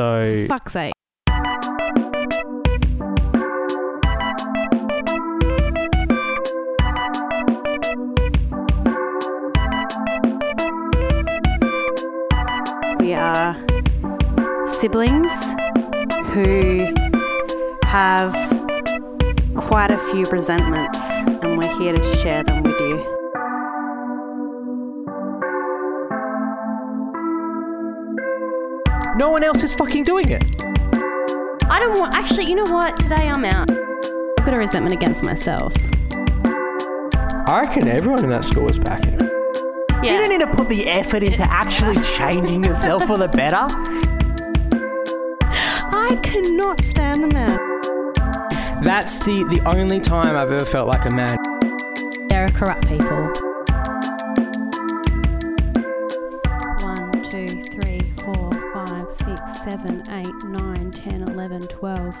So 0.00 0.46
Fuck's 0.48 0.72
sake. 0.72 0.94
We 12.98 13.12
are 13.12 13.54
siblings 14.68 15.30
who 16.32 16.86
have 17.84 18.32
quite 19.54 19.90
a 19.90 19.98
few 20.10 20.24
resentments, 20.30 20.98
and 21.42 21.58
we're 21.58 21.78
here 21.78 21.92
to 21.92 22.16
share 22.16 22.42
them 22.42 22.62
with 22.62 22.80
you. 22.80 23.19
No 29.20 29.28
one 29.28 29.44
else 29.44 29.62
is 29.62 29.74
fucking 29.74 30.02
doing 30.02 30.30
it. 30.30 30.42
I 30.64 31.76
don't 31.78 31.98
want. 31.98 32.14
Actually, 32.14 32.46
you 32.46 32.54
know 32.54 32.72
what? 32.72 32.96
Today 32.96 33.28
I'm 33.28 33.44
out. 33.44 33.70
I've 33.70 34.46
got 34.46 34.54
a 34.54 34.58
resentment 34.58 34.94
against 34.94 35.22
myself. 35.22 35.74
I 37.46 37.64
reckon 37.66 37.86
everyone 37.86 38.24
in 38.24 38.30
that 38.30 38.44
school 38.44 38.64
was 38.64 38.78
backing. 38.78 39.20
Yeah. 40.02 40.14
You 40.14 40.18
don't 40.20 40.30
need 40.30 40.40
to 40.40 40.56
put 40.56 40.70
the 40.70 40.88
effort 40.88 41.22
into 41.22 41.42
actually 41.42 42.02
changing 42.16 42.64
yourself 42.64 43.04
for 43.04 43.18
the 43.18 43.28
better. 43.28 43.66
I 45.42 46.18
cannot 46.22 46.82
stand 46.82 47.22
the 47.22 47.28
man. 47.28 47.58
That's 48.82 49.18
the 49.18 49.44
the 49.50 49.60
only 49.66 50.00
time 50.00 50.34
I've 50.34 50.50
ever 50.50 50.64
felt 50.64 50.88
like 50.88 51.04
a 51.04 51.14
man. 51.14 51.36
There 52.30 52.46
are 52.46 52.50
corrupt 52.52 52.88
people. 52.88 53.49
7, 59.64 60.02
8, 60.10 60.26
9, 60.44 60.90
10, 60.90 61.22
11, 61.28 61.66
12, 61.68 62.16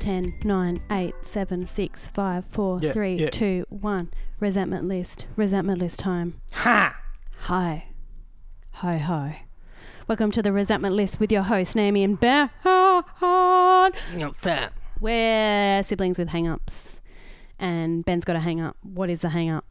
10, 0.00 0.32
9, 0.44 0.82
8, 0.90 1.14
7, 1.22 1.66
6, 1.66 2.06
5, 2.08 2.44
4, 2.48 2.78
Yeah, 2.82 2.92
3, 2.92 3.14
yeah. 3.14 3.30
2, 3.30 3.66
1. 3.68 4.10
Resentment 4.40 4.84
list. 4.88 5.26
Resentment 5.36 5.78
list 5.78 6.00
time. 6.00 6.40
Ha! 6.52 6.96
Hi. 7.42 7.84
Hi, 8.72 8.96
hi. 8.98 9.42
Welcome 10.08 10.30
to 10.32 10.42
the 10.42 10.50
Resentment 10.52 10.94
List 10.96 11.20
with 11.20 11.30
your 11.30 11.42
host, 11.42 11.76
Naomi 11.76 12.02
and 12.02 12.18
Berhard. 12.18 13.04
You're 14.16 14.32
fat. 14.32 14.72
We're 14.98 15.82
siblings 15.84 16.18
with 16.18 16.28
hang 16.30 16.48
ups. 16.48 17.00
And 17.60 18.04
Ben's 18.04 18.24
got 18.24 18.34
a 18.36 18.40
hang 18.40 18.60
up. 18.60 18.76
What 18.82 19.08
is 19.08 19.20
the 19.20 19.28
hang 19.28 19.50
up? 19.50 19.64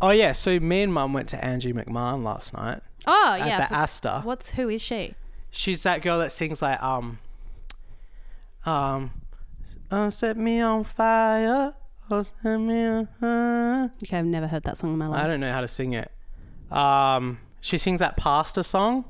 Oh 0.00 0.10
yeah, 0.10 0.30
so 0.32 0.60
me 0.60 0.82
and 0.82 0.92
Mum 0.94 1.12
went 1.12 1.28
to 1.30 1.44
Angie 1.44 1.72
McMahon 1.72 2.22
last 2.22 2.52
night 2.54 2.82
Oh, 3.08 3.34
yeah. 3.36 3.46
at 3.46 3.60
the 3.62 3.66
for- 3.68 3.74
Astor. 3.74 4.20
What's 4.22 4.50
who 4.50 4.68
is 4.68 4.80
she? 4.80 5.14
She's 5.50 5.82
that 5.82 6.02
girl 6.02 6.18
that 6.18 6.32
sings 6.32 6.62
like 6.62 6.82
um 6.82 7.18
um 8.64 9.10
oh, 9.90 10.10
set 10.10 10.36
me 10.36 10.60
on 10.60 10.84
fire. 10.84 11.74
Oh, 12.10 12.22
set 12.22 12.58
me 12.58 12.84
on 12.84 13.08
fire. 13.20 13.92
Okay, 14.02 14.18
I've 14.18 14.24
never 14.24 14.46
heard 14.46 14.64
that 14.64 14.76
song 14.76 14.92
in 14.92 14.98
my 14.98 15.08
life. 15.08 15.22
I 15.22 15.26
don't 15.26 15.40
know 15.40 15.52
how 15.52 15.60
to 15.60 15.68
sing 15.68 15.92
it. 15.94 16.10
Um 16.70 17.40
she 17.60 17.78
sings 17.78 18.00
that 18.00 18.16
Pasta 18.16 18.62
song. 18.62 19.04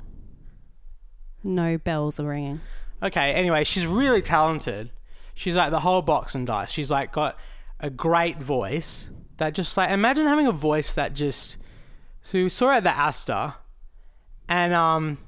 No 1.45 1.79
bells 1.79 2.19
are 2.19 2.27
ringing. 2.27 2.61
Okay, 3.03 3.33
anyway, 3.33 3.65
she's 3.65 3.87
really 3.87 4.23
talented. 4.23 4.91
She's 5.35 5.55
like 5.55 5.71
the 5.71 5.81
whole 5.81 6.03
box 6.03 6.35
and 6.35 6.47
dice. 6.47 6.71
She's 6.71 6.91
like 6.91 7.13
got 7.13 7.39
a 7.81 7.91
great 7.91 8.43
voice 8.43 9.09
that 9.37 9.55
just 9.55 9.77
like 9.77 9.91
imagine 9.91 10.27
having 10.27 10.47
a 10.47 10.53
voice 10.53 10.95
that 10.95 11.15
just 11.15 11.57
so 12.23 12.39
we 12.39 12.49
saw 12.49 12.67
her 12.67 12.73
at 12.75 12.85
the 12.85 12.97
Astor 12.97 13.55
and 14.49 14.75
um 14.75 15.19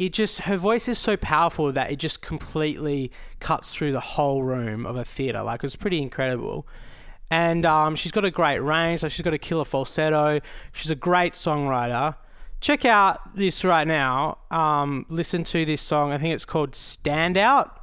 it 0.00 0.14
just 0.14 0.40
her 0.40 0.56
voice 0.56 0.88
is 0.88 0.98
so 0.98 1.14
powerful 1.14 1.70
that 1.72 1.90
it 1.90 1.96
just 1.96 2.22
completely 2.22 3.12
cuts 3.38 3.74
through 3.74 3.92
the 3.92 4.00
whole 4.00 4.42
room 4.42 4.86
of 4.86 4.96
a 4.96 5.04
theater. 5.04 5.42
Like 5.42 5.62
it's 5.62 5.76
pretty 5.76 6.00
incredible. 6.00 6.66
And 7.30 7.66
um, 7.66 7.96
she's 7.96 8.10
got 8.10 8.24
a 8.24 8.30
great 8.30 8.60
range. 8.60 9.02
Like 9.02 9.12
she's 9.12 9.22
got 9.22 9.34
a 9.34 9.38
killer 9.38 9.66
falsetto. 9.66 10.40
She's 10.72 10.90
a 10.90 10.94
great 10.94 11.34
songwriter. 11.34 12.16
Check 12.62 12.86
out 12.86 13.36
this 13.36 13.62
right 13.62 13.86
now. 13.86 14.38
Um, 14.50 15.04
listen 15.10 15.44
to 15.44 15.66
this 15.66 15.82
song. 15.82 16.12
I 16.12 16.18
think 16.18 16.32
it's 16.32 16.46
called 16.46 16.74
"Stand 16.74 17.36
Out" 17.36 17.78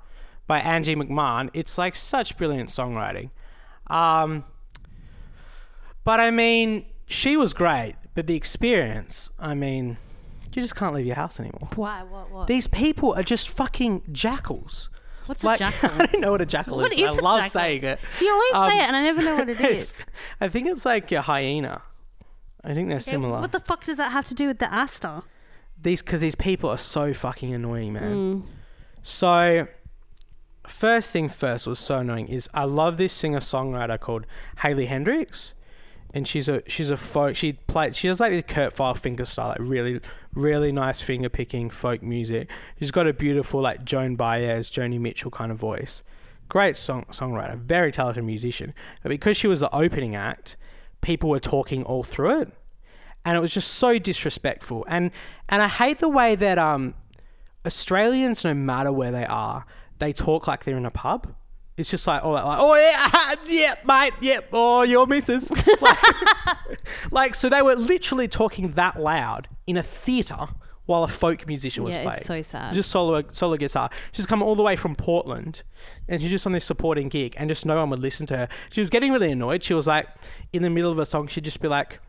by 0.47 0.59
Angie 0.59 0.95
McMahon. 0.95 1.51
It's 1.53 1.77
like 1.77 1.95
such 1.95 2.35
brilliant 2.35 2.71
songwriting. 2.71 3.29
Um, 3.91 4.43
but 6.03 6.19
I 6.19 6.31
mean, 6.31 6.87
she 7.05 7.37
was 7.37 7.53
great. 7.53 7.93
But 8.15 8.25
the 8.25 8.35
experience, 8.35 9.29
I 9.37 9.53
mean, 9.53 9.97
you 10.53 10.61
just 10.61 10.75
can't 10.75 10.93
leave 10.95 11.05
your 11.05 11.15
house 11.15 11.39
anymore. 11.39 11.69
Why? 11.75 12.03
What? 12.03 12.31
What? 12.31 12.47
These 12.47 12.67
people 12.67 13.13
are 13.13 13.23
just 13.23 13.49
fucking 13.49 14.03
jackals. 14.11 14.89
What's 15.27 15.43
Like, 15.43 15.57
a 15.57 15.59
jackal? 15.71 15.89
I 16.01 16.05
don't 16.07 16.21
know 16.21 16.31
what 16.31 16.41
a 16.41 16.45
jackal 16.45 16.77
What 16.77 16.93
is. 16.93 17.11
is 17.11 17.17
I 17.19 17.21
love 17.21 17.37
jackal? 17.39 17.49
saying 17.51 17.83
it. 17.83 17.99
you 18.21 18.31
always 18.31 18.53
Um, 18.53 18.71
say 18.71 18.79
it, 18.79 18.87
and 18.87 18.95
I 18.95 19.03
never 19.03 19.21
know 19.21 19.35
what 19.35 19.49
it 19.49 19.59
is. 19.71 20.01
I 20.41 20.47
think 20.47 20.67
it's 20.67 20.85
like 20.85 21.11
a 21.11 21.21
hyena. 21.21 21.81
I 22.63 22.73
think 22.73 22.87
they're 22.87 22.97
Okay, 22.97 23.11
similar. 23.11 23.39
What 23.41 23.51
the 23.51 23.59
fuck 23.59 23.83
does 23.83 23.97
that 23.97 24.11
have 24.11 24.25
to 24.25 24.33
do 24.33 24.47
with 24.47 24.59
the 24.59 24.73
Astor? 24.73 25.23
these 25.79 26.01
because 26.01 26.21
these 26.21 26.35
people 26.35 26.69
are 26.71 26.77
so 26.77 27.13
fucking 27.13 27.53
annoying, 27.53 27.93
man. 27.93 28.41
Mm. 28.41 28.45
So, 29.03 29.67
first 30.67 31.11
thing 31.11 31.29
first 31.29 31.67
was 31.67 31.79
so 31.79 31.99
annoying 31.99 32.27
is 32.27 32.49
I 32.53 32.63
love 32.65 32.97
this 32.97 33.13
singer 33.13 33.39
songwriter 33.39 33.99
called 33.99 34.25
Haley 34.63 34.87
Heynderickx, 34.87 35.53
and 36.13 36.27
she's 36.27 36.49
a 36.49 36.63
she's 36.67 36.89
a 36.89 36.97
folk. 36.97 37.35
She 37.35 37.53
played 37.53 37.95
she 37.95 38.07
does 38.07 38.19
like 38.19 38.31
the 38.33 38.41
Kurt 38.43 38.73
File 38.73 38.95
finger 38.95 39.25
style, 39.25 39.49
like 39.49 39.59
really 39.59 40.01
really 40.37 40.71
nice 40.71 41.01
finger 41.01 41.29
picking 41.29 41.69
folk 41.69 42.01
music. 42.01 42.49
She's 42.79 42.91
got 42.91 43.07
a 43.07 43.13
beautiful 43.13 43.61
like 43.61 43.83
Joan 43.83 44.15
Baez, 44.15 44.69
Joni 44.69 44.99
Mitchell 44.99 45.31
kind 45.31 45.51
of 45.51 45.57
voice. 45.57 46.03
Great 46.49 46.77
song 46.77 47.05
songwriter, 47.11 47.57
very 47.57 47.91
talented 47.91 48.23
musician. 48.23 48.73
But 49.03 49.09
because 49.09 49.35
she 49.35 49.47
was 49.47 49.59
the 49.59 49.73
opening 49.75 50.15
act, 50.15 50.55
people 51.01 51.29
were 51.29 51.39
talking 51.39 51.83
all 51.83 52.03
through 52.03 52.41
it 52.41 52.53
and 53.27 53.35
it 53.35 53.41
was 53.41 53.53
just 53.53 53.73
so 53.73 53.99
disrespectful. 53.99 54.85
And 54.87 55.11
and 55.49 55.61
I 55.61 55.67
hate 55.67 55.97
the 55.97 56.07
way 56.07 56.35
that 56.35 56.57
um 56.57 56.93
Australians, 57.65 58.45
no 58.45 58.53
matter 58.53 58.91
where 58.91 59.11
they 59.11 59.25
are, 59.25 59.65
they 59.99 60.13
talk 60.13 60.47
like 60.47 60.63
they're 60.63 60.77
in 60.77 60.85
a 60.85 60.91
pub. 60.91 61.35
It's 61.77 61.89
just 61.91 62.07
like, 62.07 62.23
oh, 62.23 62.31
like, 62.31 62.57
oh 62.59 62.75
yeah, 62.75 63.35
yeah, 63.47 63.75
mate, 63.85 64.13
yep, 64.19 64.49
oh, 64.51 64.81
your 64.81 65.05
missus. 65.05 65.51
like, 65.81 65.97
like, 67.11 67.35
so 67.35 67.49
they 67.49 67.61
were 67.61 67.75
literally 67.75 68.27
talking 68.27 68.71
that 68.71 68.99
loud 68.99 69.47
in 69.67 69.77
a 69.77 69.83
theatre 69.83 70.47
while 70.87 71.03
a 71.03 71.07
folk 71.07 71.45
musician 71.45 71.83
was 71.83 71.93
Yeah, 71.93 72.03
playing. 72.03 72.17
it's 72.17 72.25
so 72.25 72.41
sad. 72.41 72.73
Just 72.73 72.89
solo, 72.89 73.21
solo 73.31 73.57
guitar. 73.57 73.89
She's 74.11 74.25
come 74.25 74.41
all 74.41 74.55
the 74.55 74.63
way 74.63 74.75
from 74.75 74.95
Portland, 74.95 75.61
and 76.07 76.19
she's 76.21 76.31
just 76.31 76.45
on 76.47 76.53
this 76.53 76.65
supporting 76.65 77.09
gig, 77.09 77.35
and 77.37 77.47
just 77.49 77.65
no 77.65 77.75
one 77.75 77.89
would 77.91 77.99
listen 77.99 78.25
to 78.27 78.37
her. 78.37 78.47
She 78.71 78.79
was 78.81 78.89
getting 78.89 79.11
really 79.11 79.31
annoyed. 79.31 79.61
She 79.63 79.73
was 79.73 79.85
like, 79.85 80.07
in 80.53 80.63
the 80.63 80.69
middle 80.69 80.91
of 80.91 80.97
a 80.97 81.05
song, 81.05 81.27
she'd 81.27 81.43
just 81.43 81.59
be 81.59 81.67
like, 81.67 81.99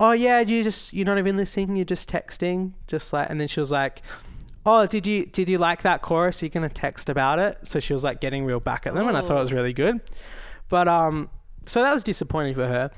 "Oh 0.00 0.12
yeah, 0.12 0.40
you 0.40 0.64
just 0.64 0.92
you're 0.92 1.04
not 1.06 1.18
even 1.18 1.36
listening. 1.36 1.76
You're 1.76 1.84
just 1.84 2.08
texting." 2.10 2.72
Just 2.86 3.12
like, 3.12 3.28
and 3.30 3.40
then 3.40 3.48
she 3.48 3.60
was 3.60 3.70
like, 3.70 4.02
"Oh, 4.70 4.86
did 4.86 5.06
you 5.06 5.24
did 5.26 5.48
you 5.48 5.58
like 5.58 5.82
that 5.82 6.02
chorus? 6.02 6.42
Are 6.42 6.46
you 6.46 6.50
gonna 6.50 6.68
text 6.68 7.08
about 7.08 7.38
it?" 7.38 7.58
So 7.62 7.80
she 7.80 7.92
was 7.92 8.04
like 8.04 8.20
getting 8.20 8.44
real 8.44 8.60
back 8.60 8.86
at 8.86 8.94
them, 8.94 9.08
and 9.08 9.16
I 9.16 9.22
thought 9.22 9.38
it 9.38 9.40
was 9.40 9.52
really 9.52 9.72
good. 9.72 10.00
But 10.68 10.88
um, 10.88 11.30
so 11.64 11.82
that 11.82 11.92
was 11.92 12.04
disappointing 12.04 12.54
for 12.54 12.66
her. 12.66 12.90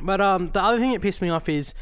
But 0.00 0.20
um, 0.20 0.50
the 0.52 0.62
other 0.62 0.78
thing 0.78 0.92
that 0.92 1.00
pissed 1.00 1.22
me 1.22 1.30
off 1.30 1.48
is 1.48 1.74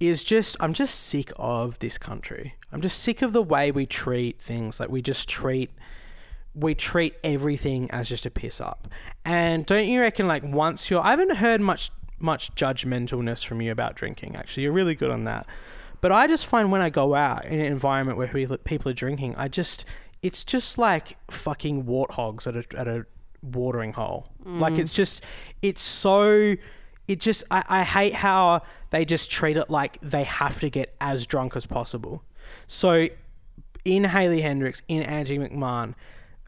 is 0.00 0.24
just 0.24 0.56
I'm 0.60 0.72
just 0.72 0.94
sick 0.94 1.30
of 1.36 1.78
this 1.78 1.98
country. 1.98 2.54
I'm 2.72 2.80
just 2.80 2.98
sick 2.98 3.22
of 3.22 3.32
the 3.32 3.42
way 3.42 3.70
we 3.70 3.86
treat 3.86 4.40
things. 4.40 4.80
Like 4.80 4.88
we 4.88 5.02
just 5.02 5.28
treat 5.28 5.70
we 6.54 6.74
treat 6.74 7.14
everything 7.22 7.90
as 7.90 8.08
just 8.08 8.24
a 8.24 8.30
piss 8.30 8.60
up. 8.60 8.88
And 9.24 9.66
don't 9.66 9.88
you 9.88 10.00
reckon 10.00 10.26
like 10.26 10.42
once 10.42 10.90
you're 10.90 11.02
I 11.02 11.10
haven't 11.10 11.36
heard 11.36 11.60
much 11.60 11.90
much 12.18 12.54
judgmentalness 12.54 13.44
from 13.44 13.60
you 13.60 13.70
about 13.72 13.94
drinking 13.94 14.36
actually. 14.36 14.64
You're 14.64 14.72
really 14.72 14.94
good 14.94 15.10
on 15.10 15.24
that. 15.24 15.46
But 16.00 16.12
I 16.12 16.26
just 16.26 16.46
find 16.46 16.70
when 16.70 16.80
I 16.80 16.90
go 16.90 17.14
out 17.14 17.44
in 17.44 17.58
an 17.58 17.66
environment 17.66 18.18
where 18.18 18.28
people 18.28 18.90
are 18.90 18.94
drinking, 18.94 19.34
I 19.36 19.48
just 19.48 19.84
it's 20.22 20.44
just 20.44 20.78
like 20.78 21.16
fucking 21.30 21.84
warthogs 21.84 22.46
at 22.46 22.56
a 22.56 22.78
at 22.78 22.88
a 22.88 23.06
watering 23.42 23.92
hole. 23.92 24.28
Like 24.44 24.74
it's 24.74 24.92
mm. 24.92 24.96
just 24.96 25.24
it's 25.62 25.82
so 25.82 26.54
it 27.08 27.20
just 27.20 27.44
I, 27.50 27.64
I 27.68 27.82
hate 27.82 28.14
how 28.14 28.62
they 28.90 29.04
just 29.04 29.30
treat 29.30 29.56
it 29.56 29.70
like 29.70 30.00
they 30.00 30.24
have 30.24 30.60
to 30.60 30.70
get 30.70 30.94
as 31.00 31.26
drunk 31.26 31.56
as 31.56 31.66
possible. 31.66 32.22
So 32.66 33.08
in 33.84 34.04
Haley 34.04 34.42
Heynderickx, 34.42 34.82
in 34.88 35.02
Angie 35.02 35.38
McMahon, 35.38 35.94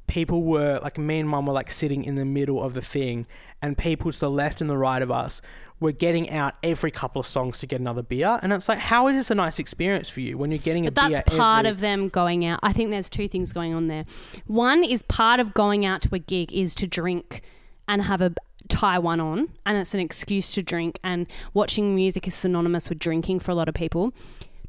people 0.07 0.43
were 0.43 0.81
like 0.83 0.99
me 0.99 1.21
and 1.21 1.29
mum 1.29 1.47
were 1.47 1.53
like 1.53 1.71
sitting 1.71 2.05
in 2.05 2.17
the 2.17 2.25
middle 2.25 2.63
of 2.63 2.75
the 2.75 2.83
thing 2.83 3.27
and 3.63 3.77
people 3.77 4.11
to 4.11 4.19
the 4.19 4.31
left 4.31 4.61
and 4.61 4.69
the 4.69 4.79
right 4.79 5.03
of 5.03 5.11
us 5.11 5.41
were 5.81 5.93
getting 5.93 6.29
out 6.31 6.55
every 6.63 6.91
couple 6.91 7.21
of 7.21 7.27
songs 7.27 7.61
to 7.61 7.67
get 7.67 7.81
another 7.81 8.03
beer 8.03 8.39
and 8.43 8.53
it's 8.53 8.69
like 8.69 8.79
how 8.79 9.07
is 9.07 9.15
this 9.15 9.31
a 9.31 9.35
nice 9.35 9.59
experience 9.61 10.09
for 10.09 10.21
you 10.21 10.37
when 10.37 10.51
you're 10.51 10.59
getting 10.59 10.87
a 10.87 10.91
But 10.91 11.09
beer 11.09 11.19
that's 11.25 11.37
part 11.37 11.67
every- 11.67 11.71
of 11.71 11.81
them 11.81 12.09
going 12.09 12.45
out. 12.45 12.59
I 12.63 12.73
think 12.73 12.91
there's 12.91 13.09
two 13.09 13.29
things 13.29 13.53
going 13.53 13.73
on 13.75 13.87
there. 13.89 14.05
One 14.47 14.83
is 14.83 15.03
part 15.05 15.39
of 15.41 15.55
going 15.55 15.87
out 15.87 16.03
to 16.03 16.15
a 16.15 16.19
gig 16.19 16.53
is 16.53 16.75
to 16.77 16.87
drink 16.87 17.43
and 17.87 18.03
have 18.03 18.21
a 18.21 18.35
tie 18.69 18.99
one 18.99 19.19
on, 19.21 19.49
and 19.65 19.79
it's 19.79 19.95
an 19.95 20.01
excuse 20.01 20.53
to 20.53 20.63
drink. 20.63 20.99
And 21.03 21.27
watching 21.55 21.95
music 21.95 22.27
is 22.29 22.35
synonymous 22.35 22.89
with 22.91 22.99
drinking 22.99 23.39
for 23.41 23.51
a 23.53 23.55
lot 23.55 23.67
of 23.69 23.75
people. 23.75 24.13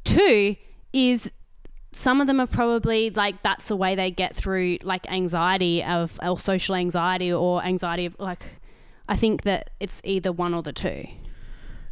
Two 0.04 0.56
is 0.92 1.30
some 1.92 2.20
of 2.20 2.26
them 2.28 2.40
are 2.40 2.46
probably 2.46 3.10
like 3.10 3.42
that's 3.42 3.68
the 3.68 3.76
way 3.76 3.94
they 3.94 4.10
get 4.10 4.34
through 4.34 4.78
like 4.84 5.10
anxiety 5.10 5.82
of 5.82 6.18
or 6.22 6.38
social 6.38 6.76
anxiety 6.76 7.32
or 7.32 7.62
anxiety 7.64 8.06
of 8.06 8.16
like 8.20 8.59
I 9.10 9.16
think 9.16 9.42
that 9.42 9.68
it's 9.80 10.00
either 10.04 10.32
one 10.32 10.54
or 10.54 10.62
the 10.62 10.72
two. 10.72 11.06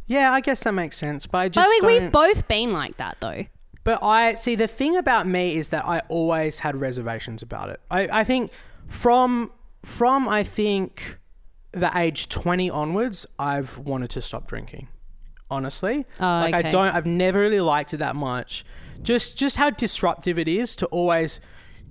Yeah, 0.07 0.31
I 0.33 0.41
guess 0.41 0.63
that 0.63 0.71
makes 0.73 0.97
sense. 0.97 1.27
But 1.27 1.37
I 1.37 1.49
just 1.49 1.67
I 1.67 1.69
mean, 1.69 1.85
we've 1.85 2.01
don't- 2.01 2.11
both 2.13 2.47
been 2.47 2.73
like 2.73 2.97
that 2.97 3.17
though. 3.19 3.45
But 3.83 4.01
I 4.03 4.33
see 4.33 4.55
the 4.55 4.67
thing 4.67 4.97
about 4.97 5.27
me 5.27 5.55
is 5.55 5.69
that 5.69 5.85
I 5.85 6.01
always 6.09 6.59
had 6.59 6.75
reservations 6.75 7.41
about 7.41 7.69
it. 7.69 7.79
I, 7.91 8.07
I 8.11 8.23
think 8.23 8.51
from 8.87 9.51
from 9.83 10.27
I 10.27 10.43
think 10.43 11.17
the 11.71 11.91
age 11.95 12.29
twenty 12.29 12.69
onwards, 12.69 13.25
I've 13.37 13.77
wanted 13.77 14.09
to 14.11 14.21
stop 14.21 14.47
drinking. 14.47 14.87
Honestly, 15.51 16.05
Oh, 16.19 16.25
like 16.25 16.53
I 16.53 16.59
okay. 16.59 16.69
don't. 16.69 16.93
I've 16.93 17.05
never 17.07 17.39
really 17.39 17.61
liked 17.61 17.93
it 17.93 17.97
that 17.97 18.15
much. 18.15 18.63
Just 19.01 19.37
just 19.37 19.57
how 19.57 19.69
disruptive 19.71 20.37
it 20.37 20.47
is 20.47 20.75
to 20.77 20.85
always 20.87 21.39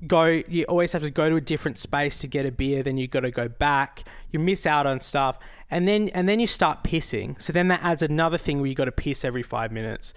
go. 0.07 0.43
You 0.49 0.65
always 0.65 0.93
have 0.93 1.03
to 1.03 1.11
go 1.11 1.29
to 1.29 1.37
a 1.37 1.41
different 1.41 1.79
space 1.79 2.19
to 2.21 2.27
get 2.27 2.47
a 2.47 2.53
beer. 2.53 2.83
Then 2.83 2.97
you've 2.97 3.11
got 3.11 3.21
to 3.21 3.31
go 3.31 3.49
back. 3.49 4.05
You 4.31 4.39
miss 4.39 4.67
out 4.67 4.87
on 4.87 5.01
stuff, 5.01 5.39
and 5.71 5.89
then 5.89 6.09
and 6.11 6.29
then 6.29 6.41
you 6.41 6.47
start 6.47 6.85
pissing. 6.85 7.41
So 7.41 7.53
then 7.53 7.69
that 7.69 7.81
adds 7.83 8.03
another 8.03 8.39
thing 8.39 8.61
where 8.61 8.69
you 8.69 8.75
got 8.75 8.87
to 8.87 8.93
piss 8.93 9.25
every 9.25 9.43
five 9.43 9.73
minutes. 9.73 10.15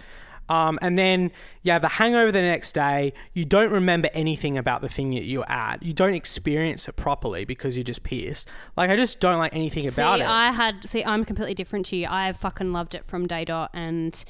Um, 0.49 0.79
and 0.81 0.97
then 0.97 1.31
you 1.63 1.71
have 1.71 1.85
a 1.85 1.87
hangover 1.87 2.29
the 2.29 2.41
next 2.41 2.73
day. 2.73 3.13
You 3.33 3.45
don't 3.45 3.71
remember 3.71 4.09
anything 4.13 4.57
about 4.57 4.81
the 4.81 4.89
thing 4.89 5.11
that 5.11 5.23
you're 5.23 5.49
at. 5.49 5.81
You 5.81 5.93
don't 5.93 6.13
experience 6.13 6.89
it 6.89 6.97
properly 6.97 7.45
because 7.45 7.77
you're 7.77 7.85
just 7.85 8.03
pissed. 8.03 8.49
Like 8.75 8.89
I 8.89 8.97
just 8.97 9.21
don't 9.21 9.39
like 9.39 9.55
anything 9.55 9.89
See, 9.89 10.01
about 10.01 10.19
it. 10.19 10.27
I 10.27 10.51
had 10.51 10.89
see, 10.89 11.05
I'm 11.05 11.23
completely 11.23 11.53
different 11.53 11.85
to 11.87 11.95
you. 11.95 12.07
I 12.09 12.33
fucking 12.33 12.73
loved 12.73 12.95
it 12.95 13.05
from 13.05 13.27
day 13.27 13.45
dot, 13.45 13.71
and 13.73 14.23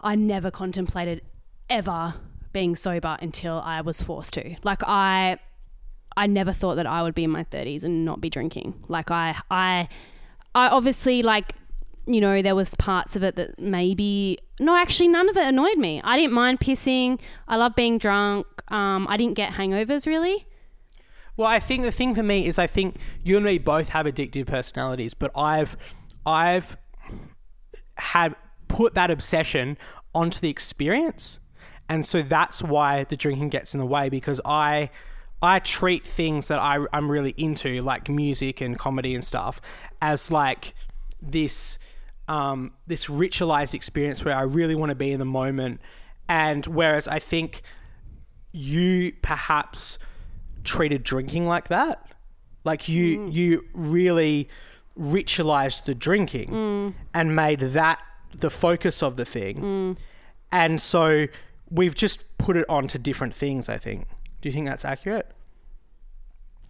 I 0.00 0.16
never 0.16 0.50
contemplated 0.50 1.22
ever 1.70 2.14
being 2.52 2.76
sober 2.76 3.16
until 3.20 3.60
I 3.64 3.80
was 3.80 4.00
forced 4.00 4.34
to. 4.34 4.56
Like 4.62 4.82
I, 4.86 5.38
I 6.16 6.26
never 6.26 6.52
thought 6.52 6.76
that 6.76 6.86
I 6.86 7.02
would 7.02 7.14
be 7.14 7.24
in 7.24 7.30
my 7.30 7.44
30s 7.44 7.84
and 7.84 8.04
not 8.04 8.20
be 8.20 8.30
drinking. 8.30 8.74
Like 8.88 9.10
I, 9.10 9.36
I, 9.50 9.88
I 10.54 10.68
obviously 10.68 11.22
like. 11.22 11.54
You 12.04 12.20
know, 12.20 12.42
there 12.42 12.56
was 12.56 12.74
parts 12.74 13.14
of 13.14 13.22
it 13.22 13.36
that 13.36 13.60
maybe 13.60 14.36
no, 14.58 14.76
actually, 14.76 15.06
none 15.06 15.28
of 15.28 15.36
it 15.36 15.46
annoyed 15.46 15.78
me. 15.78 16.00
I 16.02 16.16
didn't 16.16 16.32
mind 16.32 16.58
pissing. 16.58 17.20
I 17.46 17.54
love 17.54 17.76
being 17.76 17.96
drunk. 17.96 18.44
Um, 18.72 19.06
I 19.08 19.16
didn't 19.16 19.34
get 19.34 19.52
hangovers 19.52 20.04
really. 20.04 20.44
Well, 21.36 21.48
I 21.48 21.60
think 21.60 21.84
the 21.84 21.92
thing 21.92 22.14
for 22.14 22.22
me 22.22 22.46
is 22.46 22.58
I 22.58 22.66
think 22.66 22.96
you 23.22 23.36
and 23.36 23.46
me 23.46 23.58
both 23.58 23.90
have 23.90 24.06
addictive 24.06 24.46
personalities, 24.46 25.14
but 25.14 25.30
I've 25.36 25.76
I've 26.26 26.76
had 27.96 28.36
put 28.68 28.94
that 28.94 29.10
obsession 29.10 29.78
onto 30.14 30.40
the 30.40 30.50
experience. 30.50 31.38
And 31.92 32.06
so 32.06 32.22
that's 32.22 32.62
why 32.62 33.04
the 33.04 33.16
drinking 33.18 33.50
gets 33.50 33.74
in 33.74 33.78
the 33.78 33.84
way 33.84 34.08
because 34.08 34.40
I 34.46 34.88
I 35.42 35.58
treat 35.58 36.08
things 36.08 36.48
that 36.48 36.58
I, 36.58 36.78
I'm 36.90 37.10
really 37.10 37.34
into, 37.36 37.82
like 37.82 38.08
music 38.08 38.62
and 38.62 38.78
comedy 38.78 39.14
and 39.14 39.22
stuff, 39.22 39.60
as 40.00 40.30
like 40.30 40.74
this 41.20 41.78
um, 42.28 42.72
this 42.86 43.08
ritualized 43.08 43.74
experience 43.74 44.24
where 44.24 44.34
I 44.34 44.40
really 44.40 44.74
want 44.74 44.88
to 44.88 44.94
be 44.94 45.12
in 45.12 45.18
the 45.18 45.26
moment. 45.26 45.82
And 46.30 46.64
whereas 46.66 47.06
I 47.08 47.18
think 47.18 47.60
you 48.52 49.12
perhaps 49.20 49.98
treated 50.64 51.02
drinking 51.02 51.46
like 51.46 51.68
that. 51.68 52.10
Like 52.64 52.88
you 52.88 53.18
mm. 53.18 53.34
you 53.34 53.66
really 53.74 54.48
ritualized 54.98 55.84
the 55.84 55.94
drinking 55.94 56.48
mm. 56.48 56.94
and 57.12 57.36
made 57.36 57.60
that 57.60 57.98
the 58.34 58.48
focus 58.48 59.02
of 59.02 59.16
the 59.16 59.26
thing. 59.26 59.56
Mm. 59.60 59.96
And 60.50 60.80
so 60.80 61.26
we've 61.72 61.94
just 61.94 62.24
put 62.38 62.56
it 62.56 62.64
onto 62.68 62.98
different 62.98 63.34
things, 63.34 63.68
I 63.68 63.78
think. 63.78 64.06
Do 64.40 64.48
you 64.48 64.52
think 64.52 64.66
that's 64.66 64.84
accurate? 64.84 65.30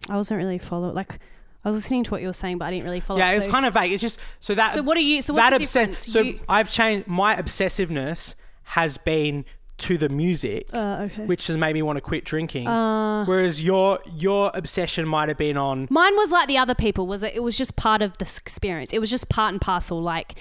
I 0.09 0.17
wasn't 0.17 0.37
really 0.37 0.57
follow 0.57 0.91
like 0.91 1.19
I 1.65 1.69
was 1.69 1.77
listening 1.77 2.03
to 2.05 2.11
what 2.11 2.21
you 2.21 2.27
were 2.27 2.33
saying, 2.33 2.57
but 2.57 2.65
I 2.65 2.71
didn't 2.71 2.83
really 2.83 2.99
follow. 2.99 3.19
yeah, 3.19 3.31
it. 3.31 3.37
it's 3.37 3.45
So- 3.45 3.51
kind 3.51 3.65
of 3.65 3.73
vague. 3.73 3.91
It's 3.93 4.01
just 4.01 4.19
so 4.41 4.53
that 4.55 4.71
So 4.73 4.81
what 4.81 4.97
are 4.97 5.01
you- 5.01 5.21
so 5.21 5.33
what's 5.33 5.63
that 5.73 5.89
the? 5.91 5.95
So 5.95 6.19
You- 6.21 6.39
I've 6.49 6.69
changed 6.69 7.07
my 7.07 7.35
obsessiveness 7.35 8.35
has 8.63 8.97
been 8.97 9.45
to 9.79 9.97
the 9.97 10.07
music. 10.09 10.67
Uh, 10.73 11.07
okay. 11.11 11.25
Which 11.25 11.47
has 11.47 11.57
made 11.57 11.73
me 11.73 11.81
want 11.81 11.97
to 11.97 12.01
quit 12.01 12.25
drinking. 12.25 12.65
Whereas 12.65 13.61
your 13.61 13.99
your 14.13 14.51
obsession 14.53 15.07
might 15.07 15.29
have 15.29 15.37
been 15.37 15.55
on 15.57 15.87
Mine 15.89 16.15
was 16.17 16.31
like 16.31 16.47
the 16.47 16.57
other 16.57 16.75
people. 16.75 17.07
Was 17.07 17.23
it? 17.23 17.33
It 17.33 17.41
was 17.43 17.57
just 17.57 17.75
part 17.77 18.01
of 18.01 18.17
this 18.17 18.37
experience. 18.37 18.91
It 18.93 18.99
was 18.99 19.09
just 19.09 19.29
part 19.29 19.51
and 19.53 19.61
parcel. 19.61 20.01
Like, 20.01 20.35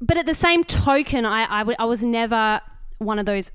but 0.00 0.16
at 0.16 0.24
the 0.26 0.34
same 0.34 0.64
token, 0.64 1.24
I 1.26 1.46
I, 1.48 1.58
w- 1.60 1.76
I 1.78 1.84
was 1.84 2.02
never 2.02 2.60
one 2.98 3.18
of 3.18 3.26
those. 3.26 3.50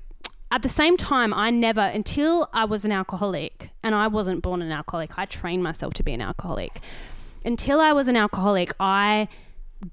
At 0.50 0.62
the 0.62 0.68
same 0.68 0.96
time, 0.96 1.32
I 1.32 1.50
never 1.50 1.80
until 1.80 2.48
I 2.52 2.66
was 2.66 2.84
an 2.84 2.92
alcoholic, 2.92 3.70
and 3.82 3.94
I 3.94 4.06
wasn't 4.06 4.42
born 4.42 4.60
an 4.60 4.70
alcoholic. 4.70 5.18
I 5.18 5.24
trained 5.24 5.62
myself 5.62 5.94
to 5.94 6.02
be 6.02 6.12
an 6.12 6.20
alcoholic. 6.20 6.80
Until 7.44 7.80
I 7.80 7.92
was 7.92 8.08
an 8.08 8.16
alcoholic, 8.16 8.72
I 8.78 9.28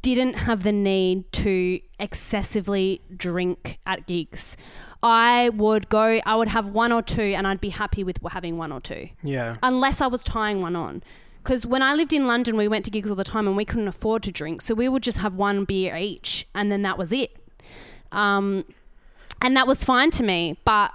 didn't 0.02 0.34
have 0.34 0.64
the 0.64 0.72
need 0.72 1.32
to 1.32 1.80
excessively 2.00 3.02
drink 3.16 3.80
at 3.86 4.06
gigs. 4.06 4.56
I 5.02 5.50
would 5.50 5.90
go, 5.90 6.20
I 6.26 6.36
would 6.36 6.50
have 6.50 6.70
one 6.70 6.92
or 6.92 7.02
two, 7.02 7.22
and 7.22 7.48
I'd 7.48 7.62
be 7.62 7.70
happy 7.70 8.04
with 8.04 8.20
having 8.32 8.58
one 8.58 8.72
or 8.72 8.82
two 8.82 9.10
yeah. 9.24 9.58
unless 9.64 10.02
I 10.02 10.08
was 10.08 10.22
tying 10.22 10.62
one 10.62 10.76
on. 10.76 11.04
Because 11.42 11.66
when 11.66 11.82
I 11.82 11.94
lived 11.94 12.14
in 12.14 12.28
London, 12.28 12.58
we 12.58 12.68
went 12.68 12.86
to 12.86 12.92
gigs 12.92 13.10
all 13.10 13.16
the 13.16 13.24
time 13.24 13.48
and 13.48 13.56
we 13.56 13.66
couldn't 13.66 13.88
afford 13.88 14.24
to 14.24 14.32
drink. 14.32 14.62
So 14.62 14.76
we 14.76 14.90
would 14.90 15.02
just 15.02 15.20
have 15.20 15.36
one 15.36 15.64
beer 15.64 15.96
each 15.96 16.46
and 16.54 16.72
then 16.72 16.82
that 16.82 16.98
was 16.98 17.14
it. 17.14 17.38
Um, 18.12 18.66
and 19.42 19.56
that 19.56 19.68
was 19.68 19.84
fine 19.84 20.12
to 20.12 20.24
me. 20.24 20.60
But 20.66 20.92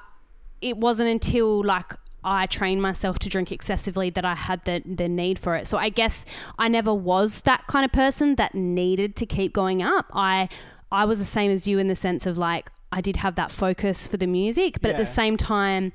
it 0.60 0.76
wasn't 0.78 1.10
until 1.10 1.64
like 1.64 1.94
I 2.24 2.46
trained 2.46 2.80
myself 2.80 3.18
to 3.20 3.28
drink 3.28 3.52
excessively 3.52 4.10
that 4.10 4.24
I 4.24 4.34
had 4.34 4.64
the, 4.64 4.82
the 4.84 5.08
need 5.08 5.38
for 5.38 5.54
it. 5.54 5.66
So 5.66 5.76
I 5.76 5.90
guess 5.90 6.24
I 6.58 6.68
never 6.68 6.92
was 6.92 7.42
that 7.42 7.66
kind 7.66 7.84
of 7.84 7.92
person 7.92 8.36
that 8.36 8.54
needed 8.54 9.14
to 9.16 9.26
keep 9.26 9.52
going 9.52 9.82
up. 9.82 10.06
I 10.12 10.48
I 10.90 11.04
was 11.04 11.18
the 11.18 11.24
same 11.24 11.50
as 11.50 11.68
you 11.68 11.78
in 11.78 11.88
the 11.88 11.96
sense 11.96 12.26
of 12.26 12.38
like 12.38 12.70
I 12.90 13.00
did 13.00 13.16
have 13.16 13.34
that 13.34 13.50
focus 13.50 14.06
for 14.06 14.16
the 14.16 14.26
music, 14.26 14.80
but 14.80 14.92
at 14.92 14.96
the 14.96 15.06
same 15.06 15.36
time 15.36 15.92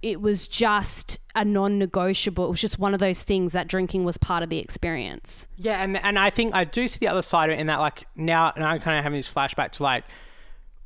it 0.00 0.20
was 0.20 0.46
just 0.46 1.18
a 1.34 1.44
non-negotiable. 1.44 2.44
It 2.44 2.50
was 2.50 2.60
just 2.60 2.78
one 2.78 2.94
of 2.94 3.00
those 3.00 3.22
things 3.22 3.52
that 3.52 3.66
drinking 3.66 4.04
was 4.04 4.16
part 4.16 4.42
of 4.44 4.48
the 4.48 4.58
experience. 4.58 5.48
Yeah, 5.56 5.82
and 5.82 5.96
and 5.96 6.18
I 6.18 6.30
think 6.30 6.54
I 6.54 6.64
do 6.64 6.86
see 6.86 6.98
the 6.98 7.08
other 7.08 7.22
side 7.22 7.50
of 7.50 7.56
it 7.56 7.60
in 7.60 7.66
that 7.68 7.80
like 7.80 8.06
now 8.14 8.52
and 8.54 8.64
I'm 8.64 8.80
kind 8.80 8.98
of 8.98 9.04
having 9.04 9.18
this 9.18 9.32
flashback 9.32 9.72
to 9.72 9.82
like 9.82 10.04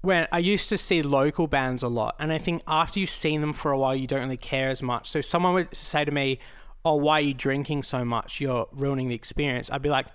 when 0.02 0.26
I 0.32 0.38
used 0.38 0.68
to 0.68 0.76
see 0.76 1.00
local 1.00 1.46
bands 1.46 1.82
a 1.82 1.88
lot, 1.88 2.16
and 2.18 2.32
I 2.32 2.38
think 2.38 2.62
after 2.66 3.00
you've 3.00 3.10
seen 3.10 3.40
them 3.40 3.52
for 3.52 3.70
a 3.70 3.78
while, 3.78 3.94
you 3.94 4.06
don't 4.06 4.22
really 4.22 4.36
care 4.36 4.68
as 4.68 4.82
much. 4.82 5.08
So 5.08 5.20
if 5.20 5.26
someone 5.26 5.54
would 5.54 5.74
say 5.74 6.04
to 6.04 6.10
me, 6.10 6.38
"Oh, 6.84 6.96
why 6.96 7.18
are 7.18 7.20
you 7.22 7.34
drinking 7.34 7.84
so 7.84 8.04
much? 8.04 8.40
You're 8.40 8.66
ruining 8.72 9.08
the 9.08 9.14
experience." 9.14 9.70
I'd 9.70 9.80
be 9.80 9.88
like, 9.88 10.06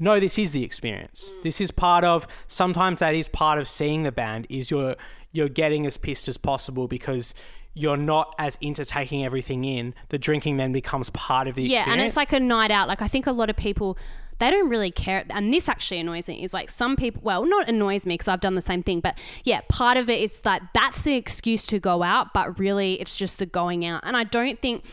"No, 0.00 0.18
this 0.18 0.36
is 0.36 0.52
the 0.52 0.64
experience. 0.64 1.30
Mm. 1.30 1.42
This 1.44 1.60
is 1.60 1.70
part 1.70 2.04
of. 2.04 2.26
Sometimes 2.48 2.98
that 2.98 3.14
is 3.14 3.28
part 3.28 3.58
of 3.58 3.68
seeing 3.68 4.02
the 4.02 4.12
band. 4.12 4.46
Is 4.50 4.70
you're 4.70 4.96
you're 5.32 5.48
getting 5.48 5.86
as 5.86 5.96
pissed 5.96 6.28
as 6.28 6.36
possible 6.36 6.88
because." 6.88 7.32
You're 7.78 7.98
not 7.98 8.34
as 8.38 8.56
into 8.62 8.86
taking 8.86 9.22
everything 9.22 9.66
in. 9.66 9.92
The 10.08 10.16
drinking 10.16 10.56
then 10.56 10.72
becomes 10.72 11.10
part 11.10 11.46
of 11.46 11.56
the 11.56 11.64
experience. 11.64 11.72
Yeah, 11.72 11.80
experience. 11.80 12.00
and 12.00 12.06
it's 12.06 12.16
like 12.16 12.32
a 12.32 12.40
night 12.40 12.70
out. 12.70 12.88
Like 12.88 13.02
I 13.02 13.06
think 13.06 13.26
a 13.26 13.32
lot 13.32 13.50
of 13.50 13.56
people 13.56 13.98
they 14.38 14.50
don't 14.50 14.68
really 14.68 14.90
care 14.90 15.24
and 15.30 15.52
this 15.52 15.68
actually 15.68 15.98
annoys 15.98 16.28
me 16.28 16.42
is 16.42 16.52
like 16.52 16.68
some 16.68 16.96
people 16.96 17.20
well 17.24 17.44
not 17.44 17.68
annoys 17.68 18.06
me 18.06 18.14
because 18.14 18.28
i've 18.28 18.40
done 18.40 18.54
the 18.54 18.62
same 18.62 18.82
thing 18.82 19.00
but 19.00 19.18
yeah 19.44 19.60
part 19.68 19.96
of 19.96 20.10
it 20.10 20.20
is 20.20 20.40
that 20.40 20.62
that's 20.74 21.02
the 21.02 21.14
excuse 21.14 21.66
to 21.66 21.78
go 21.78 22.02
out 22.02 22.32
but 22.32 22.58
really 22.58 23.00
it's 23.00 23.16
just 23.16 23.38
the 23.38 23.46
going 23.46 23.84
out 23.84 24.00
and 24.04 24.16
i 24.16 24.24
don't 24.24 24.60
think 24.60 24.84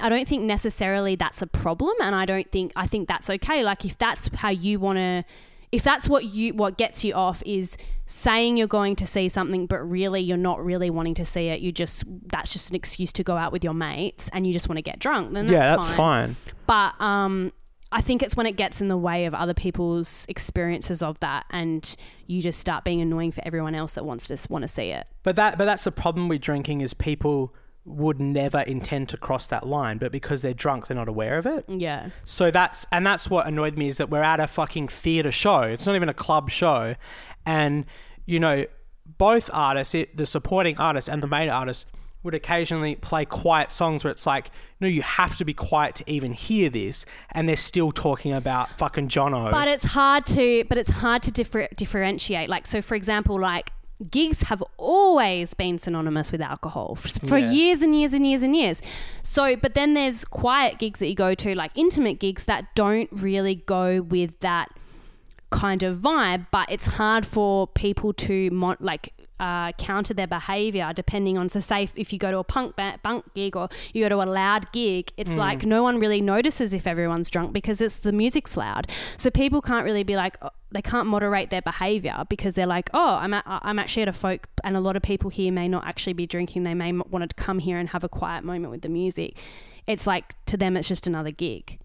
i 0.00 0.08
don't 0.08 0.28
think 0.28 0.42
necessarily 0.42 1.16
that's 1.16 1.42
a 1.42 1.46
problem 1.46 1.94
and 2.02 2.14
i 2.14 2.24
don't 2.24 2.50
think 2.52 2.72
i 2.76 2.86
think 2.86 3.08
that's 3.08 3.28
okay 3.30 3.64
like 3.64 3.84
if 3.84 3.96
that's 3.98 4.28
how 4.36 4.50
you 4.50 4.78
want 4.78 4.96
to 4.96 5.24
if 5.72 5.82
that's 5.82 6.08
what 6.08 6.24
you 6.26 6.54
what 6.54 6.78
gets 6.78 7.04
you 7.04 7.12
off 7.14 7.42
is 7.44 7.76
saying 8.06 8.56
you're 8.56 8.68
going 8.68 8.94
to 8.94 9.04
see 9.04 9.28
something 9.28 9.66
but 9.66 9.78
really 9.80 10.20
you're 10.20 10.36
not 10.36 10.64
really 10.64 10.88
wanting 10.88 11.14
to 11.14 11.24
see 11.24 11.48
it 11.48 11.60
you 11.60 11.72
just 11.72 12.04
that's 12.26 12.52
just 12.52 12.70
an 12.70 12.76
excuse 12.76 13.12
to 13.12 13.24
go 13.24 13.36
out 13.36 13.50
with 13.50 13.64
your 13.64 13.74
mates 13.74 14.30
and 14.32 14.46
you 14.46 14.52
just 14.52 14.68
want 14.68 14.76
to 14.76 14.82
get 14.82 15.00
drunk 15.00 15.32
then 15.32 15.48
that's 15.48 15.52
yeah, 15.52 15.70
that's 15.70 15.88
fine 15.90 16.34
fine. 16.34 16.54
but 16.66 17.00
um, 17.04 17.52
I 17.94 18.00
think 18.00 18.24
it's 18.24 18.36
when 18.36 18.46
it 18.46 18.56
gets 18.56 18.80
in 18.80 18.88
the 18.88 18.96
way 18.96 19.24
of 19.24 19.34
other 19.34 19.54
people's 19.54 20.26
experiences 20.28 21.00
of 21.00 21.20
that, 21.20 21.46
and 21.50 21.94
you 22.26 22.42
just 22.42 22.58
start 22.58 22.82
being 22.82 23.00
annoying 23.00 23.30
for 23.30 23.40
everyone 23.46 23.76
else 23.76 23.94
that 23.94 24.04
wants 24.04 24.26
to 24.26 24.38
want 24.50 24.62
to 24.62 24.68
see 24.68 24.90
it. 24.90 25.06
But 25.22 25.36
that 25.36 25.56
but 25.56 25.64
that's 25.64 25.84
the 25.84 25.92
problem 25.92 26.28
with 26.28 26.40
drinking 26.40 26.80
is 26.80 26.92
people 26.92 27.54
would 27.84 28.18
never 28.18 28.62
intend 28.62 29.10
to 29.10 29.16
cross 29.16 29.46
that 29.46 29.64
line, 29.64 29.98
but 29.98 30.10
because 30.10 30.42
they're 30.42 30.54
drunk, 30.54 30.88
they're 30.88 30.96
not 30.96 31.06
aware 31.06 31.38
of 31.38 31.46
it. 31.46 31.66
Yeah, 31.68 32.10
So 32.24 32.50
that's 32.50 32.84
and 32.90 33.06
that's 33.06 33.30
what 33.30 33.46
annoyed 33.46 33.78
me 33.78 33.86
is 33.86 33.98
that 33.98 34.10
we're 34.10 34.24
at 34.24 34.40
a 34.40 34.48
fucking 34.48 34.88
theater 34.88 35.30
show. 35.30 35.60
It's 35.60 35.86
not 35.86 35.94
even 35.94 36.08
a 36.08 36.14
club 36.14 36.50
show, 36.50 36.96
and 37.46 37.86
you 38.26 38.40
know 38.40 38.64
both 39.18 39.50
artists, 39.52 39.94
it, 39.94 40.16
the 40.16 40.26
supporting 40.26 40.78
artist 40.78 41.08
and 41.08 41.22
the 41.22 41.28
main 41.28 41.48
artist, 41.48 41.86
would 42.24 42.34
occasionally 42.34 42.96
play 42.96 43.24
quiet 43.24 43.70
songs 43.70 44.02
where 44.02 44.10
it's 44.10 44.26
like, 44.26 44.50
no, 44.80 44.88
you 44.88 45.02
have 45.02 45.36
to 45.36 45.44
be 45.44 45.54
quiet 45.54 45.94
to 45.96 46.10
even 46.10 46.32
hear 46.32 46.68
this, 46.70 47.06
and 47.30 47.48
they're 47.48 47.56
still 47.56 47.92
talking 47.92 48.32
about 48.32 48.68
fucking 48.78 49.08
Jono. 49.08 49.50
but 49.52 49.68
it's 49.68 49.84
hard 49.84 50.26
to 50.26 50.64
but 50.68 50.78
it's 50.78 50.90
hard 50.90 51.22
to 51.22 51.30
differ- 51.30 51.68
differentiate. 51.76 52.48
Like 52.48 52.66
so, 52.66 52.82
for 52.82 52.94
example, 52.96 53.38
like 53.38 53.70
gigs 54.10 54.42
have 54.42 54.62
always 54.76 55.54
been 55.54 55.78
synonymous 55.78 56.32
with 56.32 56.40
alcohol 56.40 56.96
for 56.96 57.38
Yeah. 57.38 57.52
years 57.52 57.80
and 57.82 57.98
years 57.98 58.12
and 58.12 58.26
years 58.26 58.42
and 58.42 58.56
years. 58.56 58.82
So, 59.22 59.54
but 59.54 59.74
then 59.74 59.94
there's 59.94 60.24
quiet 60.24 60.78
gigs 60.78 60.98
that 61.00 61.06
you 61.08 61.14
go 61.14 61.34
to, 61.36 61.54
like 61.54 61.70
intimate 61.76 62.18
gigs 62.18 62.44
that 62.46 62.74
don't 62.74 63.08
really 63.12 63.54
go 63.54 64.02
with 64.02 64.40
that 64.40 64.68
kind 65.50 65.82
of 65.84 65.98
vibe, 65.98 66.46
but 66.50 66.66
it's 66.72 66.86
hard 66.86 67.24
for 67.24 67.68
people 67.68 68.12
to 68.14 68.50
mon- 68.50 68.76
like 68.80 69.12
uh, 69.40 69.72
counter 69.72 70.14
their 70.14 70.26
behavior 70.26 70.92
depending 70.94 71.36
on. 71.38 71.48
So, 71.48 71.60
say 71.60 71.88
if, 71.96 72.12
you 72.12 72.18
go 72.18 72.30
to 72.30 72.38
a 72.38 72.44
punk 72.44 72.76
ba- 72.76 72.98
punk 73.02 73.24
gig 73.34 73.56
or 73.56 73.68
you 73.92 74.04
go 74.04 74.08
to 74.08 74.22
a 74.22 74.30
loud 74.30 74.70
gig, 74.72 75.12
it's 75.16 75.36
like 75.36 75.64
no 75.64 75.82
one 75.82 75.98
really 75.98 76.20
notices 76.20 76.72
if 76.74 76.86
everyone's 76.86 77.30
drunk 77.30 77.52
because 77.52 77.80
it's 77.80 77.98
the 77.98 78.12
music's 78.12 78.56
loud. 78.56 78.90
So 79.16 79.30
people 79.30 79.60
can't 79.60 79.84
really 79.84 80.04
be 80.04 80.16
like. 80.16 80.36
oh, 80.42 80.50
They 80.70 80.82
can't 80.82 81.06
moderate 81.06 81.50
their 81.50 81.62
behavior 81.62 82.24
because 82.28 82.56
they're 82.56 82.66
like, 82.66 82.90
oh, 82.92 83.16
I'm 83.16 83.32
at, 83.34 83.44
I'm 83.46 83.78
actually 83.78 84.02
at 84.02 84.08
a 84.08 84.12
folk, 84.12 84.48
and 84.64 84.76
a 84.76 84.80
lot 84.80 84.96
of 84.96 85.02
people 85.02 85.30
here 85.30 85.52
may 85.52 85.68
not 85.68 85.86
actually 85.86 86.14
be 86.14 86.26
drinking. 86.26 86.64
They 86.64 86.74
may 86.74 86.90
want 86.92 87.28
to 87.28 87.34
come 87.36 87.60
here 87.60 87.78
and 87.78 87.88
have 87.90 88.02
a 88.02 88.08
quiet 88.08 88.42
moment 88.44 88.72
with 88.72 88.82
the 88.82 88.88
music. 88.88 89.36
It's 89.86 90.06
like 90.06 90.34
to 90.46 90.56
them, 90.56 90.76
it's 90.76 90.88
just 90.88 91.06
another 91.06 91.30
gig. 91.30 91.78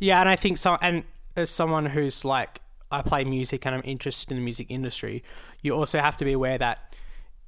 Yeah, 0.00 0.20
and 0.20 0.28
I 0.28 0.36
think 0.36 0.58
so. 0.58 0.76
And 0.80 1.04
as 1.36 1.48
someone 1.50 1.86
who's 1.86 2.24
like, 2.24 2.60
I 2.90 3.02
play 3.02 3.24
music 3.24 3.64
and 3.64 3.74
I'm 3.74 3.82
interested 3.84 4.30
in 4.30 4.36
the 4.36 4.44
music 4.44 4.70
industry, 4.70 5.22
you 5.64 5.72
also 5.72 5.98
have 5.98 6.16
to 6.18 6.24
be 6.24 6.32
aware 6.32 6.58
that 6.58 6.94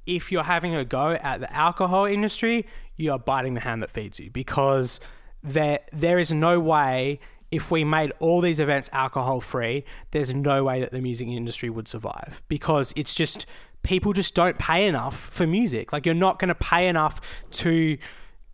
if 0.05 0.31
you're 0.31 0.43
having 0.43 0.75
a 0.75 0.83
go 0.83 1.11
at 1.11 1.39
the 1.39 1.53
alcohol 1.53 2.05
industry, 2.05 2.65
you 2.95 3.11
are 3.11 3.19
biting 3.19 3.53
the 3.53 3.61
hand 3.61 3.83
that 3.83 3.91
feeds 3.91 4.19
you 4.19 4.29
because 4.31 4.99
there 5.43 5.79
there 5.93 6.19
is 6.19 6.31
no 6.31 6.59
way 6.59 7.19
if 7.51 7.71
we 7.71 7.83
made 7.83 8.11
all 8.19 8.41
these 8.41 8.59
events 8.59 8.89
alcohol 8.91 9.39
free, 9.39 9.85
there's 10.11 10.33
no 10.33 10.65
way 10.65 10.81
that 10.81 10.91
the 10.91 10.99
music 10.99 11.27
industry 11.29 11.69
would 11.69 11.87
survive 11.87 12.41
because 12.49 12.91
it's 12.97 13.15
just 13.15 13.45
people 13.83 14.11
just 14.11 14.35
don't 14.35 14.57
pay 14.57 14.85
enough 14.85 15.17
for 15.17 15.47
music. 15.47 15.93
Like 15.93 16.05
you're 16.05 16.15
not 16.15 16.39
going 16.39 16.49
to 16.49 16.55
pay 16.55 16.87
enough 16.87 17.21
to 17.51 17.97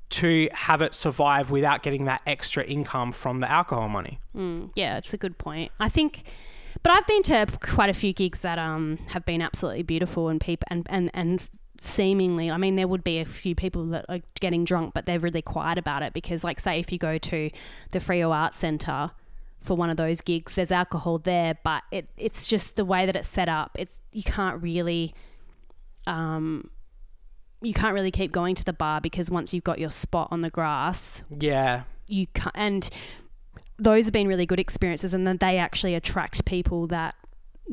to 0.10 0.48
have 0.54 0.84
it 0.84 0.94
survive 0.94 1.50
without 1.50 1.82
getting 1.82 2.06
that 2.06 2.22
extra 2.28 2.64
income 2.64 3.12
from 3.12 3.40
the 3.40 3.50
alcohol 3.50 3.90
money. 3.90 4.20
Mm, 4.38 4.70
yeah, 4.76 4.98
it's 4.98 5.12
a 5.12 5.18
good 5.18 5.40
point. 5.40 5.72
I 5.80 5.90
think, 5.90 6.24
but 6.84 6.92
I've 6.92 7.08
been 7.08 7.24
to 7.24 7.48
quite 7.62 7.90
a 7.90 7.94
few 7.94 8.14
gigs 8.14 8.42
that 8.42 8.60
um 8.60 9.00
have 9.08 9.26
been 9.26 9.42
absolutely 9.42 9.84
beautiful 9.84 10.30
and 10.30 10.40
people 10.40 10.66
and 10.70 10.86
and 10.90 11.10
and 11.14 11.50
seemingly, 11.80 12.50
I 12.50 12.56
mean, 12.58 12.76
there 12.78 12.88
would 12.88 13.04
be 13.04 13.20
a 13.20 13.26
few 13.26 13.56
people 13.56 13.86
that 13.88 14.06
are 14.08 14.20
getting 14.40 14.64
drunk, 14.64 14.94
but 14.94 15.06
they're 15.06 15.20
really 15.20 15.42
quiet 15.42 15.78
about 15.78 16.02
it 16.02 16.14
because, 16.14 16.42
like, 16.42 16.60
say 16.62 16.80
if 16.80 16.94
you 16.94 16.98
go 16.98 17.18
to 17.18 17.50
the 17.92 18.00
Freo 18.00 18.30
Arts 18.34 18.58
Centre 18.58 19.12
for 19.64 19.76
one 19.76 19.90
of 19.90 19.98
those 19.98 20.22
gigs, 20.22 20.56
there's 20.56 20.72
alcohol 20.72 21.18
there, 21.18 21.58
but 21.64 21.84
it 21.92 22.10
it's 22.18 22.48
just 22.48 22.76
the 22.78 22.86
way 22.86 23.06
that 23.06 23.16
it's 23.16 23.28
set 23.28 23.50
up. 23.50 23.72
It's 23.78 24.00
you 24.14 24.24
can't 24.24 24.62
really 24.62 25.14
um 26.08 26.70
you 27.62 27.74
can't 27.74 27.94
really 27.94 28.12
keep 28.12 28.32
going 28.32 28.56
to 28.56 28.64
the 28.66 28.74
bar 28.74 29.00
because 29.02 29.32
once 29.32 29.54
you've 29.54 29.64
got 29.64 29.80
your 29.80 29.90
spot 29.90 30.28
on 30.32 30.42
the 30.42 30.50
grass, 30.50 31.24
Yeah. 31.30 31.84
you 32.08 32.28
can't 32.28 32.56
and 32.56 32.90
those 33.80 34.06
have 34.06 34.14
been 34.14 34.28
really 34.28 34.46
good 34.46 34.60
experiences 34.60 35.14
and 35.14 35.26
then 35.26 35.38
they 35.38 35.58
actually 35.58 35.96
attract 35.96 36.46
people 36.46 36.88
that 36.88 37.16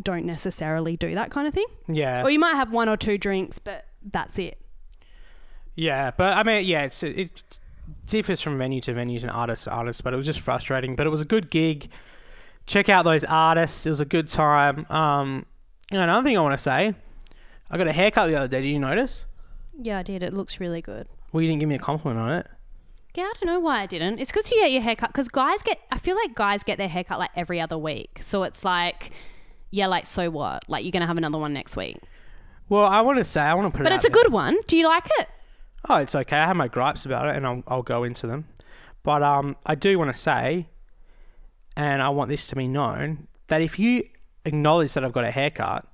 don't 0.02 0.24
necessarily 0.24 0.96
do 0.96 1.14
that 1.14 1.30
kind 1.30 1.46
of 1.46 1.52
thing 1.54 1.66
Yeah. 1.88 2.22
or 2.22 2.30
you 2.30 2.38
might 2.38 2.54
have 2.56 2.72
one 2.72 2.88
or 2.88 2.96
two 2.96 3.18
drinks 3.18 3.58
but 3.58 3.84
that's 4.02 4.38
it 4.38 4.58
Yeah, 5.74 6.10
but 6.16 6.36
I 6.36 6.42
mean, 6.42 6.64
yeah, 6.64 6.82
it's 6.84 7.02
it 7.02 7.42
differs 8.06 8.40
from 8.40 8.58
venue 8.58 8.80
to 8.82 8.92
venue 8.94 9.20
and 9.20 9.30
artist 9.30 9.64
to 9.64 9.70
artist, 9.70 10.02
but 10.04 10.12
it 10.12 10.16
was 10.16 10.26
just 10.26 10.40
frustrating. 10.40 10.94
But 10.96 11.06
it 11.06 11.10
was 11.10 11.20
a 11.20 11.24
good 11.24 11.50
gig. 11.50 11.88
Check 12.66 12.88
out 12.88 13.04
those 13.04 13.24
artists. 13.24 13.86
It 13.86 13.88
was 13.90 14.00
a 14.00 14.04
good 14.04 14.28
time. 14.28 14.86
Um, 14.90 15.46
you 15.90 15.96
know, 15.98 16.04
another 16.04 16.22
thing 16.24 16.36
I 16.36 16.40
want 16.40 16.52
to 16.54 16.58
say, 16.62 16.94
I 17.70 17.78
got 17.78 17.86
a 17.88 17.92
haircut 17.92 18.28
the 18.28 18.36
other 18.36 18.48
day. 18.48 18.62
Did 18.62 18.68
you 18.68 18.78
notice? 18.78 19.24
yeah 19.82 19.98
i 19.98 20.02
did 20.02 20.22
it 20.22 20.34
looks 20.34 20.60
really 20.60 20.82
good 20.82 21.08
Well, 21.32 21.40
you 21.40 21.48
didn't 21.48 21.60
give 21.60 21.68
me 21.68 21.76
a 21.76 21.78
compliment 21.78 22.20
on 22.20 22.30
it. 22.40 22.46
Yeah 23.14 23.24
i 23.24 23.32
don't 23.40 23.46
know 23.46 23.60
why 23.60 23.80
i 23.82 23.86
didn't 23.86 24.18
it's 24.18 24.30
because 24.30 24.50
you 24.50 24.56
get 24.60 24.70
your 24.70 24.82
haircut 24.82 25.10
because 25.10 25.28
guys 25.28 25.62
get 25.62 25.78
i 25.90 25.98
feel 25.98 26.16
like 26.16 26.34
guys 26.34 26.62
get 26.62 26.78
their 26.78 26.88
haircut 26.88 27.18
like 27.18 27.30
every 27.36 27.60
other 27.60 27.76
week 27.78 28.18
so 28.20 28.42
it's 28.44 28.64
like 28.64 29.10
yeah 29.70 29.86
like 29.86 30.06
so 30.06 30.30
what 30.30 30.62
like 30.68 30.84
you're 30.84 30.92
gonna 30.92 31.06
have 31.06 31.16
another 31.16 31.38
one 31.38 31.52
next 31.52 31.76
week 31.76 31.98
Well, 32.68 32.84
I 32.86 33.00
want 33.00 33.18
to 33.18 33.24
say 33.24 33.40
I 33.40 33.54
want 33.54 33.72
to 33.72 33.76
put 33.76 33.84
but 33.84 33.92
it. 33.92 33.96
it's 33.96 34.04
a 34.04 34.08
there. 34.10 34.22
good 34.22 34.32
one 34.32 34.56
do 34.66 34.76
you 34.76 34.86
like 34.86 35.06
it 35.18 35.28
Oh, 35.88 35.96
it's 35.96 36.14
okay. 36.14 36.36
I 36.36 36.46
have 36.46 36.56
my 36.56 36.68
gripes 36.68 37.06
about 37.06 37.26
it, 37.30 37.36
and 37.36 37.46
I'll 37.46 37.62
I'll 37.66 37.82
go 37.82 38.04
into 38.04 38.26
them. 38.26 38.44
But 39.02 39.22
um, 39.22 39.56
I 39.64 39.74
do 39.74 39.98
want 39.98 40.14
to 40.14 40.20
say, 40.20 40.68
and 41.74 42.02
I 42.02 42.10
want 42.10 42.28
this 42.28 42.46
to 42.48 42.54
be 42.54 42.68
known 42.68 43.28
that 43.48 43.62
if 43.62 43.78
you 43.78 44.04
acknowledge 44.44 44.92
that 44.92 45.06
I've 45.06 45.14
got 45.14 45.24
a 45.24 45.30
haircut, 45.30 45.86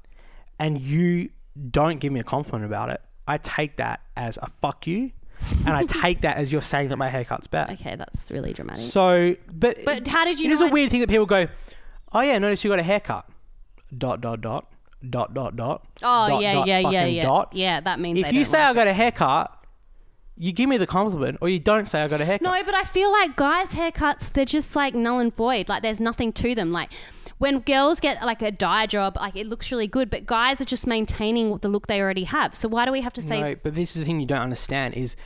and 0.59 0.81
you 0.81 1.31
don't 1.71 2.01
give 2.01 2.13
me 2.13 2.19
a 2.19 2.25
compliment 2.25 2.65
about 2.65 2.91
it, 2.91 3.01
I 3.29 3.39
take 3.39 3.77
that 3.77 4.01
as 4.17 4.41
a 4.43 4.51
fuck 4.61 4.89
you, 4.89 5.13
and 5.65 5.71
I 5.75 5.85
take 6.03 6.21
that 6.23 6.37
as 6.37 6.53
you're 6.53 6.63
saying 6.63 6.89
that 6.91 6.97
my 6.97 7.09
haircut's 7.09 7.47
bad. 7.47 7.71
okay 7.71 7.97
that's 7.97 8.31
really 8.31 8.53
dramatic 8.53 8.85
So, 8.85 9.37
but 9.53 9.79
but 9.85 10.07
how 10.07 10.25
did 10.25 10.39
you 10.41 10.51
it 10.51 10.53
is 10.53 10.61
know 10.61 10.67
a 10.69 10.71
weird 10.71 10.91
thing 10.91 11.01
that 11.01 11.09
people 11.09 11.27
go, 11.27 11.47
oh 12.13 12.21
yeah, 12.21 12.39
notice 12.39 12.63
you 12.65 12.71
got 12.71 12.79
a 12.79 12.83
haircut. 12.85 13.29
Dot 13.97 14.21
dot 14.21 14.41
dot 14.41 14.71
dot 15.09 15.33
dot 15.35 15.55
dot. 15.57 15.87
oh 16.03 16.29
dot, 16.29 16.43
yeah 16.43 16.55
dot, 16.55 16.67
yeah 16.67 16.79
yeah 16.79 16.83
fucking 16.83 17.15
yeah 17.15 17.23
Dot. 17.23 17.51
yeah 17.53 17.81
that 17.81 18.01
means 18.01 18.19
If 18.19 18.27
they 18.27 18.33
you 18.33 18.39
don't 18.41 18.45
say 18.47 18.59
like 18.59 18.71
I 18.71 18.75
got 18.75 18.87
a 18.89 18.93
haircut, 18.93 19.65
you 20.37 20.53
give 20.53 20.69
me 20.69 20.77
the 20.77 20.87
compliment, 20.87 21.39
or 21.41 21.49
you 21.49 21.61
don't 21.61 21.87
say 21.87 22.03
I 22.03 22.09
got 22.09 22.21
a 22.21 22.25
haircut. 22.25 22.43
No, 22.43 22.65
but 22.65 22.75
I 22.75 22.83
feel 22.85 23.11
like 23.13 23.37
guys' 23.37 23.69
haircuts, 23.69 24.33
they're 24.33 24.45
just 24.45 24.75
like 24.75 24.95
null 24.95 25.19
and 25.21 25.33
void. 25.35 25.69
Like 25.69 25.83
there's 25.83 26.01
nothing 26.01 26.33
to 26.35 26.55
them. 26.55 26.73
Like 26.73 26.91
when 27.39 27.61
girls 27.61 28.01
get 28.01 28.23
like 28.23 28.43
a 28.43 28.51
dye 28.51 28.87
job, 28.87 29.17
like 29.17 29.37
it 29.37 29.47
looks 29.47 29.71
really 29.71 29.87
good, 29.87 30.11
but 30.11 30.27
guys 30.27 30.61
are 30.61 30.65
just 30.67 30.87
maintaining 30.87 31.57
the 31.59 31.69
look 31.69 31.87
they 31.87 32.01
already 32.01 32.25
have. 32.25 32.55
So 32.55 32.69
why 32.69 32.85
do 32.87 32.93
we 32.93 33.03
have 33.03 33.13
to 33.15 33.23
say 33.23 33.41
No, 33.41 33.55
but 33.63 33.75
this 33.75 33.95
is 33.97 34.01
the 34.01 34.05
thing 34.07 34.21
you 34.21 34.27
don't 34.27 34.43
understand 34.43 34.95
is 34.95 35.17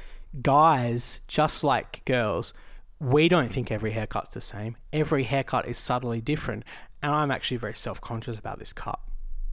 guys, 0.42 1.20
just 1.26 1.64
like 1.64 2.04
girls, 2.04 2.52
we 2.99 3.28
don't 3.28 3.52
think 3.52 3.70
every 3.70 3.92
haircut's 3.92 4.34
the 4.34 4.40
same. 4.40 4.76
Every 4.92 5.25
haircut 5.25 5.66
is 5.66 5.78
subtly 5.78 6.20
different. 6.20 6.64
And 7.02 7.12
I'm 7.12 7.30
actually 7.30 7.56
very 7.56 7.75
self 7.75 8.00
conscious 8.00 8.38
about 8.38 8.58
this 8.58 8.72
cut. 8.72 9.00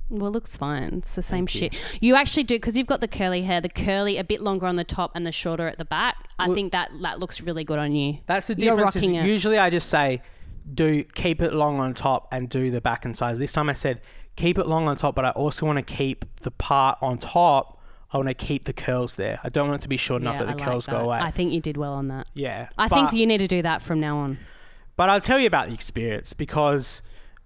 well, 0.10 0.27
it 0.27 0.31
looks 0.31 0.57
fine. 0.57 0.96
It's 0.96 1.15
the 1.15 1.22
same 1.22 1.48
shit. 1.48 1.98
You 2.01 2.15
actually 2.15 2.43
do 2.43 2.55
because 2.55 2.75
you've 2.75 2.88
got 2.88 3.01
the 3.01 3.07
curly 3.07 3.43
hair, 3.43 3.62
the 3.62 3.69
curly 3.69 4.17
a 4.17 4.24
bit 4.24 4.41
longer 4.41 4.65
on 4.65 4.75
the 4.75 4.84
top 4.84 5.12
and 5.15 5.25
the 5.25 5.31
shorter 5.31 5.67
at 5.67 5.77
the 5.77 5.86
back. 5.86 6.27
I 6.39 6.53
think 6.53 6.74
that 6.74 6.91
that 7.01 7.19
looks 7.19 7.41
really 7.41 7.63
good 7.63 7.79
on 7.79 7.93
you. 7.93 8.19
That's 8.25 8.48
the 8.48 8.55
You're 8.57 8.75
difference. 8.75 8.98
is 8.98 9.01
rocking 9.01 9.15
it. 9.15 9.25
Usually 9.25 9.57
I 9.57 9.69
just 9.69 9.89
say, 9.89 10.22
do 10.74 11.03
keep 11.03 11.41
it 11.41 11.53
long 11.53 11.79
on 11.79 11.93
top 11.93 12.27
and 12.31 12.50
do 12.50 12.69
the 12.69 12.81
back 12.81 13.05
and 13.05 13.15
sides. 13.17 13.39
This 13.39 13.53
time 13.53 13.69
I 13.69 13.74
said, 13.74 14.01
keep 14.36 14.57
it 14.57 14.67
long 14.67 14.88
on 14.89 14.98
top, 14.98 15.15
but 15.15 15.24
I 15.24 15.29
also 15.31 15.65
want 15.65 15.77
to 15.77 15.96
keep 15.96 16.25
the 16.41 16.51
part 16.51 16.98
on 17.01 17.17
top. 17.17 17.76
I 18.17 18.25
want 18.25 18.38
to 18.38 18.45
keep 18.45 18.65
the 18.65 18.74
curls 18.74 19.15
there. 19.15 19.39
I 19.43 19.50
don't 19.50 19.67
want 19.69 19.81
it 19.81 19.83
to 19.83 19.88
be 19.89 19.97
short 19.97 20.21
enough 20.21 20.36
Yeah, 20.36 20.45
that 20.45 20.57
the 20.57 20.63
I 20.63 20.65
curls 20.65 20.88
like 20.88 20.97
go 20.97 21.03
away. 21.05 21.19
I 21.19 21.31
think 21.31 21.53
you 21.53 21.62
did 21.62 21.77
well 21.77 21.93
on 21.93 22.07
that. 22.09 22.27
yeah. 22.33 22.69
I 22.77 22.88
but- 22.88 22.95
think 22.95 23.13
you 23.13 23.25
need 23.25 23.38
to 23.39 23.47
do 23.47 23.62
that 23.62 23.81
from 23.81 24.00
now 24.00 24.17
on. 24.17 24.38
But 24.95 25.09
I'll 25.09 25.21
tell 25.21 25.39
you 25.39 25.47
about 25.47 25.67
the 25.69 25.74
experience 25.75 26.33
because 26.33 27.01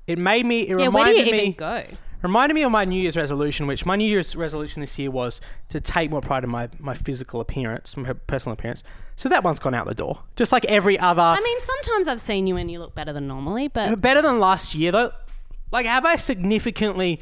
it 0.07 0.17
made 0.17 0.45
me. 0.45 0.61
It 0.61 0.69
Yeah, 0.79 0.87
where 0.87 1.03
do 1.05 1.09
reminded 1.11 1.25
you 1.27 1.31
me. 1.33 1.39
even 1.39 1.51
go? 1.53 1.83
reminded 2.21 2.53
me 2.53 2.61
of 2.63 2.71
my 2.71 2.85
New 2.85 3.01
Year's 3.01 3.17
resolution, 3.17 3.67
which 3.67 3.85
my 3.85 3.95
New 3.95 4.07
Year's 4.09 4.35
resolution 4.35 4.79
this 4.81 4.97
year 4.99 5.11
was 5.11 5.41
to 5.69 5.81
take 5.81 6.09
more 6.11 6.21
pride 6.21 6.43
in 6.45 6.49
my, 6.49 6.69
my 6.79 6.93
physical 6.93 7.41
appearance, 7.41 7.97
my 7.97 8.13
personal 8.13 8.53
appearance. 8.53 8.83
So 9.17 9.27
that 9.29 9.43
one's 9.43 9.59
gone 9.59 9.73
out 9.73 9.85
the 9.87 9.93
door. 9.95 10.19
Just 10.35 10.51
like 10.51 10.63
every 10.65 10.97
other. 10.97 11.21
I 11.21 11.41
mean, 11.41 11.59
sometimes 11.59 12.07
I've 12.07 12.21
seen 12.21 12.47
you 12.47 12.55
and 12.57 12.69
you 12.71 12.79
look 12.79 12.95
better 12.95 13.11
than 13.11 13.27
normally, 13.27 13.67
but 13.67 13.99
better 13.99 14.21
than 14.21 14.39
last 14.39 14.73
year, 14.75 14.91
though. 14.91 15.11
Like, 15.71 15.85
have 15.85 16.05
I 16.05 16.15
significantly 16.17 17.19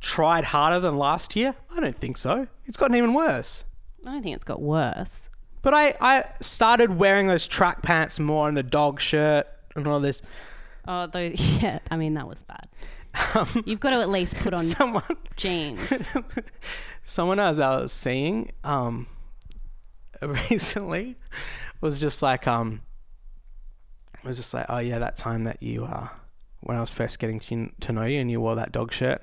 tried 0.00 0.44
harder 0.44 0.80
than 0.80 0.96
last 0.96 1.36
year? 1.36 1.54
I 1.74 1.80
don't 1.80 1.96
think 1.96 2.18
so. 2.18 2.46
It's 2.66 2.76
gotten 2.76 2.96
even 2.96 3.14
worse. 3.14 3.64
I 4.06 4.12
don't 4.12 4.22
think 4.22 4.34
it's 4.34 4.44
got 4.44 4.60
worse. 4.62 5.28
But 5.62 5.74
I, 5.74 5.94
I 6.00 6.24
started 6.40 6.98
wearing 6.98 7.26
those 7.26 7.46
track 7.46 7.82
pants 7.82 8.18
more 8.18 8.48
and 8.48 8.56
the 8.56 8.62
dog 8.62 9.00
shirt 9.00 9.46
and 9.76 9.86
all 9.86 10.00
this. 10.00 10.22
Oh, 10.88 11.06
those. 11.06 11.38
Yeah, 11.62 11.80
I 11.90 11.96
mean 11.96 12.14
that 12.14 12.26
was 12.26 12.42
bad. 12.44 12.68
You've 13.66 13.80
got 13.80 13.90
to 13.90 13.96
at 13.96 14.08
least 14.08 14.36
put 14.36 14.54
on 14.54 14.64
Someone, 14.64 15.02
jeans. 15.36 15.80
someone 17.04 17.40
else 17.40 17.58
I 17.58 17.80
was 17.80 17.92
seeing 17.92 18.52
um 18.62 19.08
recently 20.22 21.16
was 21.80 22.00
just 22.00 22.22
like 22.22 22.46
um 22.46 22.82
was 24.22 24.36
just 24.36 24.54
like 24.54 24.66
oh 24.68 24.78
yeah 24.78 24.98
that 25.00 25.16
time 25.16 25.44
that 25.44 25.60
you 25.62 25.84
uh 25.84 26.08
when 26.60 26.76
I 26.76 26.80
was 26.80 26.92
first 26.92 27.18
getting 27.18 27.40
to, 27.40 27.70
to 27.80 27.92
know 27.92 28.04
you 28.04 28.20
and 28.20 28.30
you 28.30 28.40
wore 28.40 28.54
that 28.54 28.70
dog 28.70 28.92
shirt 28.92 29.22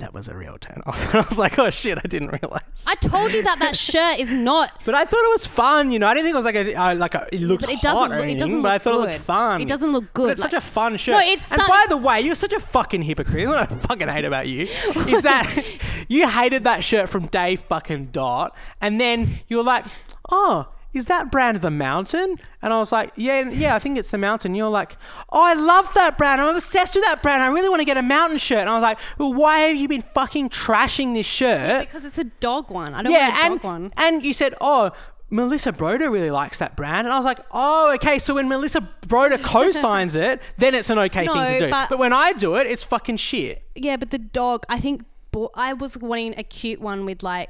that 0.00 0.14
was 0.14 0.28
a 0.28 0.34
real 0.34 0.56
turn 0.58 0.82
off 0.86 1.12
and 1.12 1.22
I 1.24 1.28
was 1.28 1.38
like 1.38 1.58
oh 1.58 1.68
shit 1.70 1.98
I 1.98 2.08
didn't 2.08 2.28
realize 2.28 2.86
I 2.86 2.94
told 2.94 3.32
you 3.34 3.42
that 3.42 3.58
that 3.58 3.76
shirt 3.76 4.18
is 4.18 4.32
not. 4.32 4.80
but 4.86 4.94
I 4.94 5.04
thought 5.04 5.24
it 5.24 5.30
was 5.32 5.46
fun 5.46 5.90
you 5.90 5.98
know 5.98 6.06
I 6.08 6.14
didn't 6.14 6.26
think 6.26 6.34
it 6.34 6.36
was 6.36 6.44
like 6.44 6.54
a 6.54 6.74
uh, 6.74 6.94
like 6.94 7.14
a 7.14 7.26
it 7.32 7.40
looked 7.42 7.62
But 7.62 7.70
it 7.70 7.76
hot 7.76 7.82
doesn't 7.82 8.12
or 8.12 8.16
look. 8.16 8.18
It 8.18 8.22
anything 8.22 8.38
doesn't 8.38 8.62
but 8.62 8.72
I 8.72 8.78
thought 8.78 8.92
good. 8.92 9.08
it 9.08 9.12
looked 9.12 9.24
fun 9.24 9.60
It 9.60 9.68
doesn't 9.68 9.92
look 9.92 10.04
But 10.04 10.14
good. 10.14 10.30
it's 10.32 10.40
such 10.40 10.54
a 10.54 10.60
fun 10.60 10.96
shirt. 10.96 11.12
No, 11.12 11.20
it's 11.22 11.52
and 11.52 11.62
by 11.68 11.84
the 11.88 11.96
way, 11.96 12.20
you're 12.20 12.34
such 12.34 12.52
a 12.52 12.60
fucking 12.60 13.02
hypocrite. 13.02 13.48
What 13.52 13.58
I 13.58 13.66
fucking 13.66 14.08
hate 14.08 14.24
about 14.24 14.48
you 14.48 14.62
is 14.62 15.22
that 15.22 15.62
you 16.08 16.28
hated 16.28 16.64
that 16.64 16.82
shirt 16.84 17.08
from 17.08 17.26
day 17.26 17.56
fucking 17.56 18.06
dot, 18.12 18.56
and 18.80 19.00
then 19.00 19.40
you 19.48 19.56
were 19.58 19.62
like, 19.62 19.84
oh, 20.30 20.68
is 20.92 21.06
that 21.06 21.30
brand 21.32 21.60
the 21.62 21.70
mountain? 21.70 22.36
And 22.60 22.72
I 22.72 22.78
was 22.78 22.92
like, 22.92 23.12
yeah, 23.16 23.48
yeah, 23.48 23.74
I 23.74 23.78
think 23.78 23.96
it's 23.98 24.10
the 24.10 24.18
mountain. 24.18 24.54
You're 24.54 24.68
like, 24.68 24.96
oh, 25.30 25.42
I 25.42 25.54
love 25.54 25.92
that 25.94 26.18
brand. 26.18 26.40
I'm 26.40 26.54
obsessed 26.54 26.94
with 26.94 27.04
that 27.04 27.22
brand. 27.22 27.42
I 27.42 27.46
really 27.48 27.68
want 27.68 27.80
to 27.80 27.84
get 27.86 27.96
a 27.96 28.02
mountain 28.02 28.38
shirt. 28.38 28.58
And 28.60 28.68
I 28.68 28.74
was 28.74 28.82
like, 28.82 28.98
well, 29.18 29.32
why 29.32 29.60
have 29.60 29.76
you 29.76 29.88
been 29.88 30.02
fucking 30.02 30.50
trashing 30.50 31.14
this 31.14 31.26
shirt? 31.26 31.80
Because 31.80 32.04
it's 32.04 32.18
a 32.18 32.24
dog 32.24 32.70
one. 32.70 32.92
I 32.94 33.02
don't 33.02 33.12
yeah, 33.12 33.28
want 33.30 33.38
a 33.38 33.42
and 33.44 33.54
dog 33.60 33.64
one. 33.64 33.92
and 33.96 34.24
you 34.24 34.32
said, 34.32 34.54
oh. 34.60 34.90
Melissa 35.30 35.72
Broder 35.72 36.10
really 36.10 36.30
likes 36.30 36.58
that 36.58 36.76
brand, 36.76 37.06
and 37.06 37.14
I 37.14 37.16
was 37.16 37.24
like, 37.24 37.38
"Oh, 37.52 37.90
okay." 37.94 38.18
So 38.18 38.34
when 38.34 38.50
Melissa 38.50 38.86
Broder 39.06 39.38
co-signs 39.42 40.14
it, 40.14 40.42
then 40.58 40.74
it's 40.74 40.90
an 40.90 40.98
okay 40.98 41.24
No, 41.24 41.32
thing 41.32 41.58
to 41.58 41.58
do. 41.64 41.70
but- 41.70 41.88
but 41.88 41.98
when 41.98 42.12
I 42.12 42.34
do 42.34 42.56
it, 42.56 42.66
it's 42.66 42.82
fucking 42.82 43.16
shit. 43.16 43.62
Yeah, 43.74 43.96
but 43.96 44.10
the 44.10 44.18
dog. 44.18 44.64
I 44.68 44.78
think 44.78 45.06
I 45.54 45.72
was 45.72 45.96
wanting 45.96 46.34
a 46.36 46.42
cute 46.42 46.82
one 46.82 47.06
with 47.06 47.22
like 47.22 47.48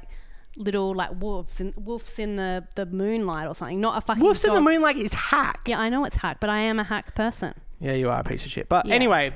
little 0.55 0.93
like 0.93 1.09
wolves 1.19 1.59
and 1.59 1.73
wolves 1.75 2.19
in 2.19 2.35
the 2.35 2.65
the 2.75 2.85
moonlight 2.85 3.47
or 3.47 3.55
something. 3.55 3.81
Not 3.81 3.97
a 3.97 4.01
fucking 4.01 4.23
Wolves 4.23 4.43
in 4.45 4.53
the 4.53 4.59
dog. 4.59 4.65
Moonlight 4.65 4.97
is 4.97 5.13
hack. 5.13 5.61
Yeah, 5.67 5.79
I 5.79 5.89
know 5.89 6.05
it's 6.05 6.17
hack, 6.17 6.37
but 6.39 6.49
I 6.49 6.59
am 6.59 6.79
a 6.79 6.83
hack 6.83 7.15
person. 7.15 7.53
Yeah, 7.79 7.93
you 7.93 8.09
are 8.09 8.19
a 8.19 8.23
piece 8.23 8.45
of 8.45 8.51
shit. 8.51 8.69
But 8.69 8.85
Yeah. 8.85 8.95
anyway, 8.95 9.33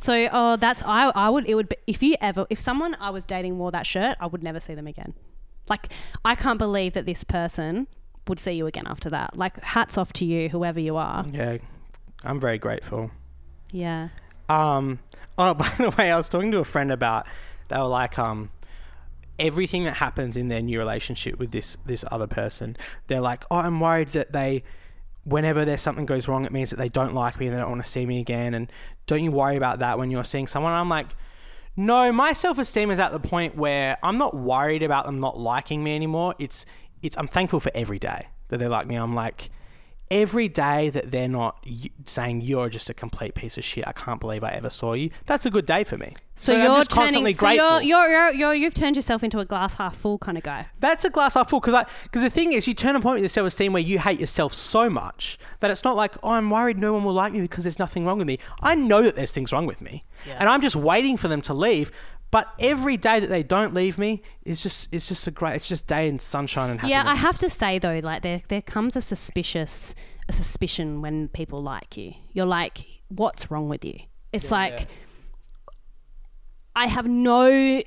So, 0.00 0.28
oh, 0.32 0.56
that's 0.56 0.82
I. 0.84 1.08
I 1.14 1.28
would. 1.28 1.46
It 1.48 1.54
would. 1.54 1.68
Be, 1.68 1.76
if 1.86 2.02
you 2.02 2.14
ever, 2.20 2.46
if 2.50 2.58
someone 2.58 2.94
I 3.00 3.10
was 3.10 3.24
dating 3.24 3.58
wore 3.58 3.70
that 3.72 3.86
shirt, 3.86 4.16
I 4.20 4.26
would 4.26 4.42
never 4.42 4.58
see 4.60 4.74
them 4.74 4.86
again. 4.86 5.12
Like, 5.68 5.88
I 6.24 6.34
can't 6.34 6.58
believe 6.58 6.94
that 6.94 7.04
this 7.06 7.22
person 7.24 7.86
would 8.28 8.40
see 8.40 8.52
you 8.52 8.66
again 8.66 8.86
after 8.86 9.10
that. 9.10 9.36
Like, 9.36 9.62
hats 9.62 9.98
off 9.98 10.12
to 10.14 10.24
you, 10.24 10.48
whoever 10.48 10.80
you 10.80 10.96
are. 10.96 11.24
yeah, 11.30 11.58
I'm 12.24 12.40
very 12.40 12.58
grateful. 12.58 13.10
Yeah. 13.72 14.08
Um, 14.48 14.98
oh, 15.38 15.54
by 15.62 15.70
the 15.78 15.90
way, 15.98 16.10
I 16.10 16.16
was 16.16 16.28
talking 16.28 16.50
to 16.52 16.58
a 16.58 16.64
friend 16.64 16.90
about 16.92 17.26
they 17.68 17.76
were 17.76 17.84
like, 17.84 18.18
um, 18.18 18.50
everything 19.40 19.84
that 19.84 19.96
happens 19.96 20.36
in 20.36 20.48
their 20.48 20.62
new 20.62 20.78
relationship 20.78 21.38
with 21.38 21.50
this 21.50 21.76
this 21.84 22.04
other 22.10 22.26
person, 22.26 22.76
they're 23.08 23.20
like, 23.20 23.44
oh, 23.50 23.56
I'm 23.56 23.80
worried 23.80 24.08
that 24.08 24.32
they, 24.32 24.62
whenever 25.24 25.64
there's 25.64 25.80
something 25.80 26.06
goes 26.06 26.28
wrong, 26.28 26.44
it 26.44 26.52
means 26.52 26.70
that 26.70 26.76
they 26.76 26.88
don't 26.88 27.14
like 27.14 27.40
me 27.40 27.46
and 27.46 27.56
they 27.56 27.60
don't 27.60 27.70
want 27.70 27.84
to 27.84 27.90
see 27.90 28.06
me 28.06 28.20
again. 28.20 28.54
And 28.54 28.70
don't 29.06 29.24
you 29.24 29.32
worry 29.32 29.56
about 29.56 29.80
that 29.80 29.98
when 29.98 30.10
you're 30.10 30.24
seeing 30.24 30.46
someone? 30.46 30.72
I'm 30.72 30.88
like. 30.88 31.08
No, 31.76 32.12
my 32.12 32.32
self 32.32 32.58
esteem 32.58 32.90
is 32.90 32.98
at 32.98 33.12
the 33.12 33.20
point 33.20 33.56
where 33.56 33.96
I'm 34.02 34.18
not 34.18 34.36
worried 34.36 34.82
about 34.82 35.06
them 35.06 35.20
not 35.20 35.38
liking 35.38 35.84
me 35.84 35.94
anymore. 35.94 36.34
It's 36.38 36.66
it's 37.00 37.16
I'm 37.16 37.28
thankful 37.28 37.60
for 37.60 37.70
every 37.76 37.98
day 37.98 38.26
that 38.48 38.58
they 38.58 38.66
like 38.66 38.88
me. 38.88 38.96
I'm 38.96 39.14
like 39.14 39.50
every 40.10 40.48
day 40.48 40.90
that 40.90 41.10
they're 41.10 41.28
not 41.28 41.64
saying 42.06 42.40
you're 42.40 42.68
just 42.68 42.90
a 42.90 42.94
complete 42.94 43.34
piece 43.34 43.56
of 43.56 43.64
shit. 43.64 43.86
I 43.86 43.92
can't 43.92 44.20
believe 44.20 44.42
I 44.42 44.50
ever 44.50 44.70
saw 44.70 44.94
you. 44.94 45.10
That's 45.26 45.46
a 45.46 45.50
good 45.50 45.66
day 45.66 45.84
for 45.84 45.96
me. 45.96 46.16
So, 46.34 46.54
I'm 46.54 46.60
you're 46.60 46.78
just 46.78 46.90
constantly 46.90 47.34
turning. 47.34 47.58
So 47.58 47.68
grateful. 47.68 47.82
you're, 47.82 48.08
you're 48.08 48.32
you're 48.32 48.54
you've 48.54 48.74
turned 48.74 48.96
yourself 48.96 49.22
into 49.22 49.40
a 49.40 49.44
glass 49.44 49.74
half 49.74 49.94
full 49.96 50.18
kind 50.18 50.36
of 50.38 50.42
guy. 50.44 50.66
That's 50.80 51.04
a 51.04 51.10
glass 51.10 51.34
half 51.34 51.50
full 51.50 51.60
because 51.60 51.84
because 52.04 52.22
the 52.22 52.30
thing 52.30 52.52
is, 52.52 52.66
you 52.66 52.74
turn 52.74 52.96
a 52.96 53.00
point 53.00 53.16
with 53.16 53.22
your 53.22 53.28
self 53.28 53.46
esteem 53.46 53.72
where 53.72 53.82
you 53.82 53.98
hate 53.98 54.18
yourself 54.18 54.54
so 54.54 54.88
much 54.90 55.38
that 55.60 55.70
it's 55.70 55.84
not 55.84 55.96
like 55.96 56.16
oh, 56.22 56.30
I'm 56.30 56.50
worried 56.50 56.78
no 56.78 56.92
one 56.92 57.04
will 57.04 57.12
like 57.12 57.32
me 57.32 57.40
because 57.42 57.64
there's 57.64 57.78
nothing 57.78 58.04
wrong 58.06 58.18
with 58.18 58.26
me. 58.26 58.38
I 58.62 58.74
know 58.74 59.02
that 59.02 59.16
there's 59.16 59.32
things 59.32 59.52
wrong 59.52 59.66
with 59.66 59.80
me, 59.80 60.04
and 60.26 60.48
I'm 60.48 60.62
just 60.62 60.76
waiting 60.76 61.16
for 61.16 61.28
them 61.28 61.42
to 61.42 61.54
leave. 61.54 61.92
But 62.30 62.48
every 62.60 62.96
day 62.96 63.18
that 63.18 63.28
they 63.28 63.42
don't 63.42 63.74
leave 63.74 63.98
me 63.98 64.22
is 64.44 64.62
just 64.62 64.88
it's 64.92 65.08
just 65.08 65.26
a 65.26 65.30
great 65.30 65.56
it's 65.56 65.68
just 65.68 65.86
day 65.86 66.08
in 66.08 66.18
sunshine 66.18 66.70
and 66.70 66.80
happiness. 66.80 67.04
Yeah, 67.04 67.10
I 67.10 67.16
have 67.16 67.38
to 67.38 67.50
say 67.50 67.78
though, 67.78 68.00
like 68.02 68.22
there 68.22 68.42
there 68.48 68.62
comes 68.62 68.94
a 68.96 69.00
suspicious 69.00 69.94
a 70.28 70.32
suspicion 70.32 71.02
when 71.02 71.28
people 71.28 71.60
like 71.62 71.96
you. 71.96 72.14
You're 72.32 72.46
like, 72.46 72.86
what's 73.08 73.50
wrong 73.50 73.68
with 73.68 73.84
you? 73.84 73.98
It's 74.32 74.50
like 74.50 74.86
I 76.76 76.86
have 76.86 77.06
no 77.06 77.82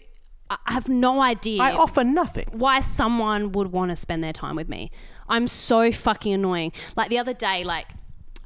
I 0.49 0.57
have 0.73 0.89
no 0.89 1.21
idea 1.21 1.61
I 1.61 1.71
offer 1.71 2.03
nothing. 2.03 2.47
why 2.51 2.81
someone 2.81 3.53
would 3.53 3.71
want 3.71 3.91
to 3.91 3.95
spend 3.95 4.23
their 4.23 4.33
time 4.33 4.55
with 4.55 4.67
me. 4.67 4.91
I'm 5.29 5.47
so 5.47 5.91
fucking 5.91 6.33
annoying. 6.33 6.73
Like 6.95 7.09
the 7.09 7.17
other 7.17 7.33
day, 7.33 7.63
like 7.63 7.87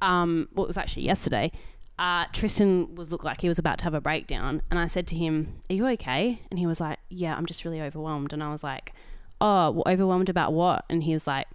um 0.01 0.47
what 0.53 0.67
was 0.67 0.77
actually 0.77 1.03
yesterday, 1.03 1.51
uh, 1.99 2.25
Tristan 2.31 2.93
was 2.95 3.11
looked 3.11 3.23
like 3.23 3.41
he 3.41 3.47
was 3.47 3.57
about 3.57 3.79
to 3.79 3.83
have 3.85 3.93
a 3.93 4.01
breakdown, 4.01 4.61
and 4.69 4.79
I 4.79 4.85
said 4.85 5.07
to 5.07 5.15
him, 5.15 5.61
"Are 5.69 5.73
you 5.73 5.87
okay?" 5.89 6.39
And 6.51 6.59
he 6.59 6.67
was 6.67 6.79
like, 6.79 6.99
"Yeah, 7.09 7.35
I'm 7.35 7.45
just 7.45 7.65
really 7.65 7.81
overwhelmed." 7.81 8.33
And 8.33 8.43
I 8.43 8.51
was 8.51 8.63
like, 8.63 8.93
"Oh, 9.41 9.71
well, 9.71 9.83
overwhelmed 9.87 10.29
about 10.29 10.53
what?" 10.53 10.85
And 10.89 11.03
he 11.03 11.13
was 11.13 11.25
like, 11.25 11.47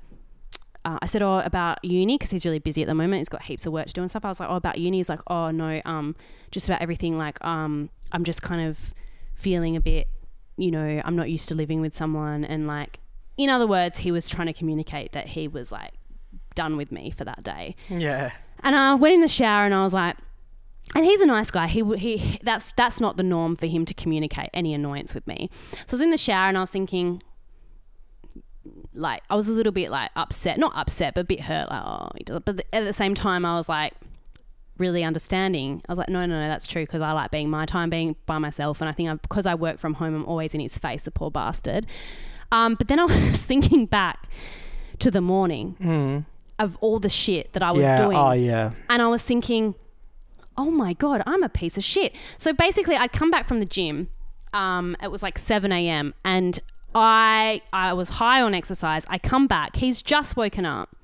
uh, 0.85 0.99
I 1.01 1.07
said, 1.07 1.23
"Oh, 1.23 1.39
about 1.39 1.85
uni 1.85 2.19
because 2.19 2.31
he's 2.31 2.45
really 2.45 2.59
busy 2.59 2.83
at 2.83 2.89
the 2.89 2.95
moment. 2.95 3.21
He's 3.21 3.29
got 3.29 3.43
heaps 3.43 3.67
of 3.67 3.73
work 3.73 3.87
to 3.87 3.93
do 3.93 4.01
and 4.01 4.11
stuff." 4.11 4.25
I 4.25 4.29
was 4.29 4.41
like, 4.41 4.51
"Oh, 4.51 4.57
about 4.57 4.79
uni." 4.79 4.97
He's 4.97 5.09
like, 5.09 5.21
"Oh 5.29 5.51
no, 5.53 5.81
um, 5.85 6.17
just 6.51 6.69
about 6.69 6.83
everything. 6.83 7.17
Like, 7.19 7.43
um, 7.45 7.91
I'm 8.11 8.25
just 8.25 8.43
kind 8.43 8.69
of 8.69 8.95
feeling 9.35 9.77
a 9.77 9.81
bit, 9.81 10.09
you 10.57 10.71
know, 10.71 11.01
I'm 11.05 11.17
not 11.17 11.31
used 11.31 11.49
to 11.49 11.55
living 11.55 11.81
with 11.81 11.95
someone, 11.95 12.45
and 12.45 12.67
like, 12.67 12.99
in 13.37 13.49
other 13.49 13.67
words, 13.67 13.99
he 13.99 14.11
was 14.11 14.29
trying 14.29 14.49
to 14.49 14.53
communicate 14.53 15.13
that 15.13 15.29
he 15.29 15.47
was 15.47 15.71
like 15.71 15.93
done 16.57 16.77
with 16.77 16.91
me 16.91 17.11
for 17.13 17.25
that 17.25 17.45
day." 17.45 17.77
Yeah. 17.89 18.33
And 18.65 18.75
I 18.75 18.95
went 18.95 19.15
in 19.15 19.21
the 19.21 19.29
shower 19.29 19.65
and 19.65 19.75
I 19.75 19.83
was 19.83 19.95
like, 19.95 20.17
and 20.95 21.05
he's 21.05 21.21
a 21.21 21.27
nice 21.27 21.51
guy. 21.51 21.67
He 21.67 21.83
he 21.97 22.39
that's 22.43 22.73
that's 22.77 23.01
not 23.01 23.17
the 23.17 23.23
norm 23.23 23.57
for 23.57 23.67
him 23.67 23.85
to 23.87 23.95
communicate 23.95 24.51
any 24.53 24.75
annoyance 24.75 25.15
with 25.15 25.27
me. 25.27 25.51
So 25.87 25.95
I 25.95 25.97
was 25.97 26.01
in 26.01 26.11
the 26.11 26.19
shower 26.19 26.49
and 26.49 26.57
I 26.57 26.61
was 26.61 26.71
thinking, 26.71 27.23
like 28.95 29.23
I 29.31 29.35
was 29.35 29.49
a 29.49 29.53
little 29.53 29.73
bit 29.73 29.91
like 29.91 30.11
upset, 30.17 30.59
not 30.59 30.73
upset, 30.77 31.15
but 31.15 31.23
a 31.23 31.25
bit 31.25 31.41
hurt. 31.41 31.71
Like 31.71 31.83
oh, 31.85 32.11
he 32.17 32.25
does. 32.25 32.41
but 32.45 32.65
at 32.73 32.85
the 32.85 32.93
same 32.93 33.15
time 33.15 33.45
I 33.45 33.57
was 33.57 33.69
like 33.69 33.95
really 34.79 35.05
understanding. 35.05 35.83
I 35.89 35.93
was 35.93 35.99
like, 35.99 36.09
no, 36.09 36.27
no, 36.27 36.41
no, 36.41 36.49
that's 36.49 36.67
true 36.67 36.83
because 36.83 37.03
I 37.03 37.13
like 37.13 37.31
being 37.31 37.51
my 37.51 37.67
time, 37.67 37.91
being 37.91 38.17
by 38.27 38.39
myself, 38.39 38.81
and 38.81 38.89
I 38.89 38.93
think 38.93 39.09
I, 39.09 39.15
because 39.15 39.47
I 39.47 39.55
work 39.55 39.79
from 39.79 39.95
home, 39.95 40.15
I'm 40.15 40.25
always 40.27 40.55
in 40.55 40.61
his 40.61 40.77
face, 40.77 41.03
the 41.03 41.11
poor 41.11 41.31
bastard. 41.31 41.87
Um, 42.51 42.75
but 42.75 42.89
then 42.89 42.99
I 42.99 43.05
was 43.07 43.47
thinking 43.47 43.87
back 43.87 44.29
to 44.99 45.11
the 45.11 45.21
morning 45.21 46.25
of 46.59 46.77
all 46.81 46.99
the 46.99 47.09
shit 47.09 47.53
that 47.55 47.63
I 47.63 47.73
was 47.73 47.83
yeah. 47.83 47.97
doing 47.97 48.17
Oh 48.17 48.33
yeah. 48.33 48.73
and 48.89 49.03
I 49.03 49.09
was 49.09 49.23
thinking, 49.23 49.75
oh 50.57 50.71
my 50.71 50.93
god, 50.95 51.23
I'm 51.27 51.43
a 51.43 51.49
piece 51.49 51.77
of 51.77 51.85
shit. 51.85 52.15
So 52.39 52.53
basically, 52.53 52.97
I'd 52.97 53.13
come 53.13 53.31
back 53.31 53.49
from 53.49 53.59
the 53.61 53.67
gym. 53.67 54.09
Um, 54.53 54.97
it 55.03 55.11
was 55.11 55.23
like 55.23 55.39
7 55.39 55.73
a.m. 55.73 56.15
and 56.25 56.59
I 56.95 57.63
I 57.73 57.93
was 57.95 58.09
high 58.11 58.43
on 58.43 58.55
exercise. 58.55 59.07
I 59.09 59.19
come 59.19 59.47
back. 59.47 59.77
He's 59.77 60.03
just 60.03 60.37
woken 60.37 60.67
up, 60.67 60.95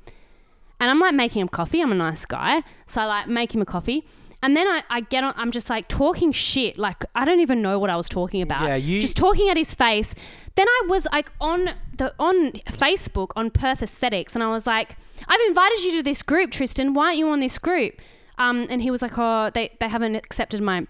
and 0.81 0.91
I'm 0.91 0.99
like 1.01 1.15
making 1.15 1.41
him 1.43 1.49
coffee. 1.49 1.81
I'm 1.81 1.93
a 1.93 1.95
nice 1.95 2.25
guy, 2.25 2.63
so 2.87 3.01
I 3.03 3.07
like 3.07 3.29
make 3.29 3.55
him 3.55 3.63
a 3.63 3.67
coffee. 3.67 4.05
And 4.41 4.57
then 4.57 4.69
I, 4.69 4.85
I 4.89 5.01
get 5.01 5.25
on, 5.25 5.35
I'm 5.37 5.51
just 5.51 5.69
like 5.69 5.89
talking 5.89 6.31
shit. 6.31 6.79
Like, 6.79 7.05
I 7.17 7.25
don't 7.25 7.41
even 7.41 7.61
know 7.61 7.81
what 7.81 7.91
I 7.91 7.97
was 7.97 8.09
talking 8.09 8.41
about. 8.41 8.69
Yeah, 8.69 8.77
you- 8.77 9.01
Just 9.01 9.17
talking 9.17 9.49
at 9.49 9.57
his 9.57 9.75
face. 9.75 10.15
Then 10.55 10.69
I 10.69 10.83
was 10.89 11.09
like 11.11 11.33
on 11.41 11.71
the 11.97 12.15
on 12.21 12.53
Facebook 12.71 13.31
on 13.35 13.51
Perth 13.51 13.83
Aesthetics, 13.83 14.35
and 14.37 14.45
I 14.45 14.51
was 14.51 14.65
like, 14.67 14.97
I've 15.27 15.41
invited 15.49 15.83
you 15.85 15.97
to 15.97 16.03
this 16.05 16.23
group, 16.23 16.51
Tristan. 16.53 16.95
Why 16.95 17.07
aren't 17.07 17.19
you 17.19 17.29
on 17.31 17.41
this 17.41 17.59
group? 17.59 17.95
Um, 18.39 18.67
and 18.71 18.81
he 18.81 18.91
was 18.91 19.03
like, 19.03 19.13
Oh, 19.19 19.51
they, 19.53 19.71
they 19.81 19.89
haven't 19.89 20.15
accepted 20.17 20.61
my 20.61 20.87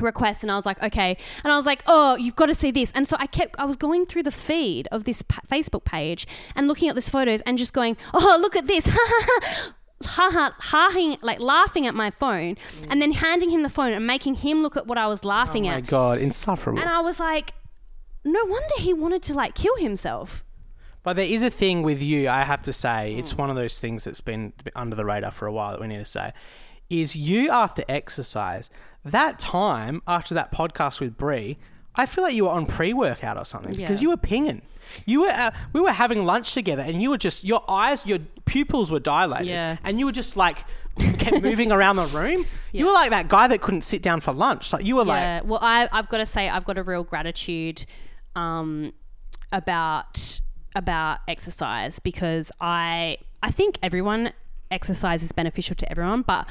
request. 0.00 0.42
And 0.42 0.50
I 0.50 0.56
was 0.56 0.66
like 0.66 0.82
okay. 0.82 1.16
And 1.44 1.52
I 1.52 1.56
was 1.56 1.66
like 1.66 1.82
oh 1.86 2.16
you've 2.16 2.34
got 2.34 2.46
to 2.46 2.54
see 2.54 2.70
this. 2.70 2.90
And 2.92 3.06
so 3.06 3.16
I 3.20 3.26
kept 3.26 3.54
I 3.60 3.64
was 3.66 3.76
going 3.76 4.06
through 4.06 4.22
the 4.24 4.30
feed 4.32 4.88
of 4.90 5.04
this 5.04 5.22
pa- 5.22 5.42
Facebook 5.50 5.84
page 5.84 6.26
and 6.56 6.66
looking 6.66 6.88
at 6.88 6.94
these 6.96 7.08
photos 7.10 7.40
and 7.42 7.56
just 7.58 7.72
going 7.72 7.96
oh 8.14 8.38
look 8.40 8.56
at 8.56 8.66
this. 8.66 8.88
Ha 10.04 10.30
ha 10.32 10.52
ha 10.58 11.16
like 11.22 11.38
laughing 11.38 11.86
at 11.86 11.94
my 11.94 12.10
phone 12.10 12.56
and 12.90 13.00
then 13.00 13.12
handing 13.12 13.50
him 13.50 13.62
the 13.62 13.68
phone 13.68 13.92
and 13.92 14.04
making 14.04 14.34
him 14.34 14.60
look 14.62 14.76
at 14.76 14.86
what 14.88 14.98
I 14.98 15.06
was 15.06 15.24
laughing 15.24 15.68
at 15.68 15.70
Oh 15.70 15.74
my 15.74 15.78
at. 15.78 15.86
God, 15.86 16.18
insufferable. 16.18 16.80
and 16.80 16.88
I 16.90 17.00
was 17.00 17.20
like 17.20 17.52
no 18.24 18.44
wonder 18.44 18.74
he 18.78 18.92
wanted 18.92 19.22
to 19.24 19.34
like 19.34 19.54
kill 19.54 19.76
himself. 19.76 20.42
But 21.04 21.14
there 21.14 21.24
is 21.26 21.42
a 21.44 21.50
thing 21.50 21.82
with 21.82 22.00
you, 22.02 22.28
I 22.28 22.44
have 22.44 22.62
to 22.62 22.72
say, 22.72 23.12
Hmm. 23.12 23.18
it's 23.20 23.36
one 23.36 23.50
of 23.50 23.56
those 23.56 23.78
things 23.78 24.04
that's 24.04 24.20
been 24.20 24.52
under 24.74 24.96
the 24.96 25.04
radar 25.04 25.30
for 25.32 25.46
a 25.46 25.52
while 25.52 25.72
that 25.72 25.80
we 25.80 25.86
need 25.88 25.98
to 25.98 26.04
say. 26.04 26.32
Is 26.92 27.16
you 27.16 27.50
after 27.50 27.82
exercise, 27.88 28.68
that 29.04 29.38
time 29.38 30.02
after 30.06 30.34
that 30.34 30.52
podcast 30.52 31.00
with 31.00 31.16
Brie, 31.16 31.56
I 31.94 32.04
feel 32.06 32.22
like 32.24 32.34
you 32.34 32.44
were 32.44 32.50
on 32.50 32.66
pre 32.66 32.92
workout 32.92 33.38
or 33.38 33.44
something 33.46 33.72
because 33.74 34.00
Yeah. 34.00 34.02
you 34.04 34.10
were 34.10 34.16
pinging. 34.18 34.60
You 35.06 35.22
were, 35.22 35.28
uh, 35.30 35.50
we 35.72 35.80
were 35.80 35.92
having 35.92 36.24
lunch 36.26 36.52
together, 36.52 36.82
and 36.82 37.00
you 37.00 37.08
were 37.08 37.16
just 37.16 37.44
your 37.44 37.64
eyes, 37.70 38.04
your 38.04 38.18
pupils 38.44 38.90
were 38.90 39.00
dilated, 39.00 39.46
Yeah. 39.48 39.76
and 39.84 39.98
you 39.98 40.04
were 40.06 40.12
just 40.12 40.36
like 40.36 40.64
kept 41.18 41.42
moving 41.48 41.72
around 41.72 41.96
the 41.96 42.04
room. 42.08 42.44
You 42.72 42.86
were 42.86 42.92
like 42.92 43.08
that 43.10 43.28
guy 43.28 43.48
that 43.48 43.62
couldn't 43.62 43.82
sit 43.82 44.02
down 44.02 44.20
for 44.20 44.32
lunch. 44.34 44.70
Like 44.72 44.84
you 44.84 44.96
were 44.96 45.04
like, 45.04 45.20
Yeah. 45.20 45.40
Well, 45.44 45.60
I, 45.62 45.88
I've 45.92 46.08
got 46.10 46.18
to 46.18 46.26
say, 46.26 46.48
I've 46.50 46.64
got 46.66 46.76
a 46.76 46.82
real 46.82 47.04
gratitude 47.04 47.86
um, 48.36 48.92
about 49.50 50.40
about 50.74 51.20
exercise 51.28 51.98
because 52.00 52.52
I 52.60 53.16
I 53.42 53.50
think 53.50 53.78
everyone 53.82 54.32
exercise 54.70 55.22
is 55.22 55.32
beneficial 55.32 55.76
to 55.76 55.90
everyone, 55.90 56.22
but 56.22 56.46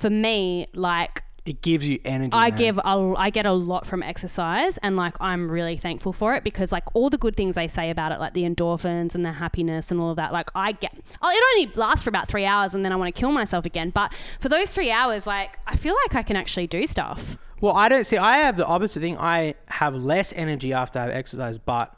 for 0.00 0.10
me, 0.10 0.66
like 0.74 1.22
it 1.44 1.62
gives 1.62 1.86
you 1.86 1.98
energy. 2.04 2.32
I 2.32 2.50
man. 2.50 2.58
give 2.58 2.78
a, 2.78 3.14
I 3.18 3.30
get 3.30 3.46
a 3.46 3.52
lot 3.52 3.86
from 3.86 4.02
exercise, 4.02 4.78
and 4.78 4.96
like 4.96 5.16
I'm 5.20 5.50
really 5.50 5.76
thankful 5.76 6.12
for 6.12 6.34
it 6.34 6.44
because 6.44 6.72
like 6.72 6.84
all 6.94 7.10
the 7.10 7.18
good 7.18 7.36
things 7.36 7.54
they 7.54 7.68
say 7.68 7.90
about 7.90 8.12
it, 8.12 8.20
like 8.20 8.34
the 8.34 8.42
endorphins 8.42 9.14
and 9.14 9.24
the 9.24 9.32
happiness 9.32 9.90
and 9.90 10.00
all 10.00 10.10
of 10.10 10.16
that, 10.16 10.32
like 10.32 10.50
I 10.54 10.72
get. 10.72 10.92
Oh, 11.22 11.30
it 11.30 11.42
only 11.54 11.74
lasts 11.74 12.04
for 12.04 12.10
about 12.10 12.28
three 12.28 12.44
hours, 12.44 12.74
and 12.74 12.84
then 12.84 12.92
I 12.92 12.96
want 12.96 13.14
to 13.14 13.18
kill 13.18 13.32
myself 13.32 13.66
again. 13.66 13.90
But 13.90 14.12
for 14.38 14.48
those 14.48 14.70
three 14.70 14.90
hours, 14.90 15.26
like 15.26 15.58
I 15.66 15.76
feel 15.76 15.94
like 16.06 16.16
I 16.16 16.22
can 16.22 16.36
actually 16.36 16.66
do 16.66 16.86
stuff. 16.86 17.36
Well, 17.60 17.74
I 17.74 17.88
don't 17.88 18.06
see. 18.06 18.16
I 18.16 18.38
have 18.38 18.56
the 18.56 18.66
opposite 18.66 19.00
thing. 19.00 19.18
I 19.18 19.54
have 19.66 19.94
less 19.94 20.32
energy 20.34 20.72
after 20.72 20.98
I 20.98 21.02
have 21.02 21.10
exercise, 21.10 21.58
but 21.58 21.94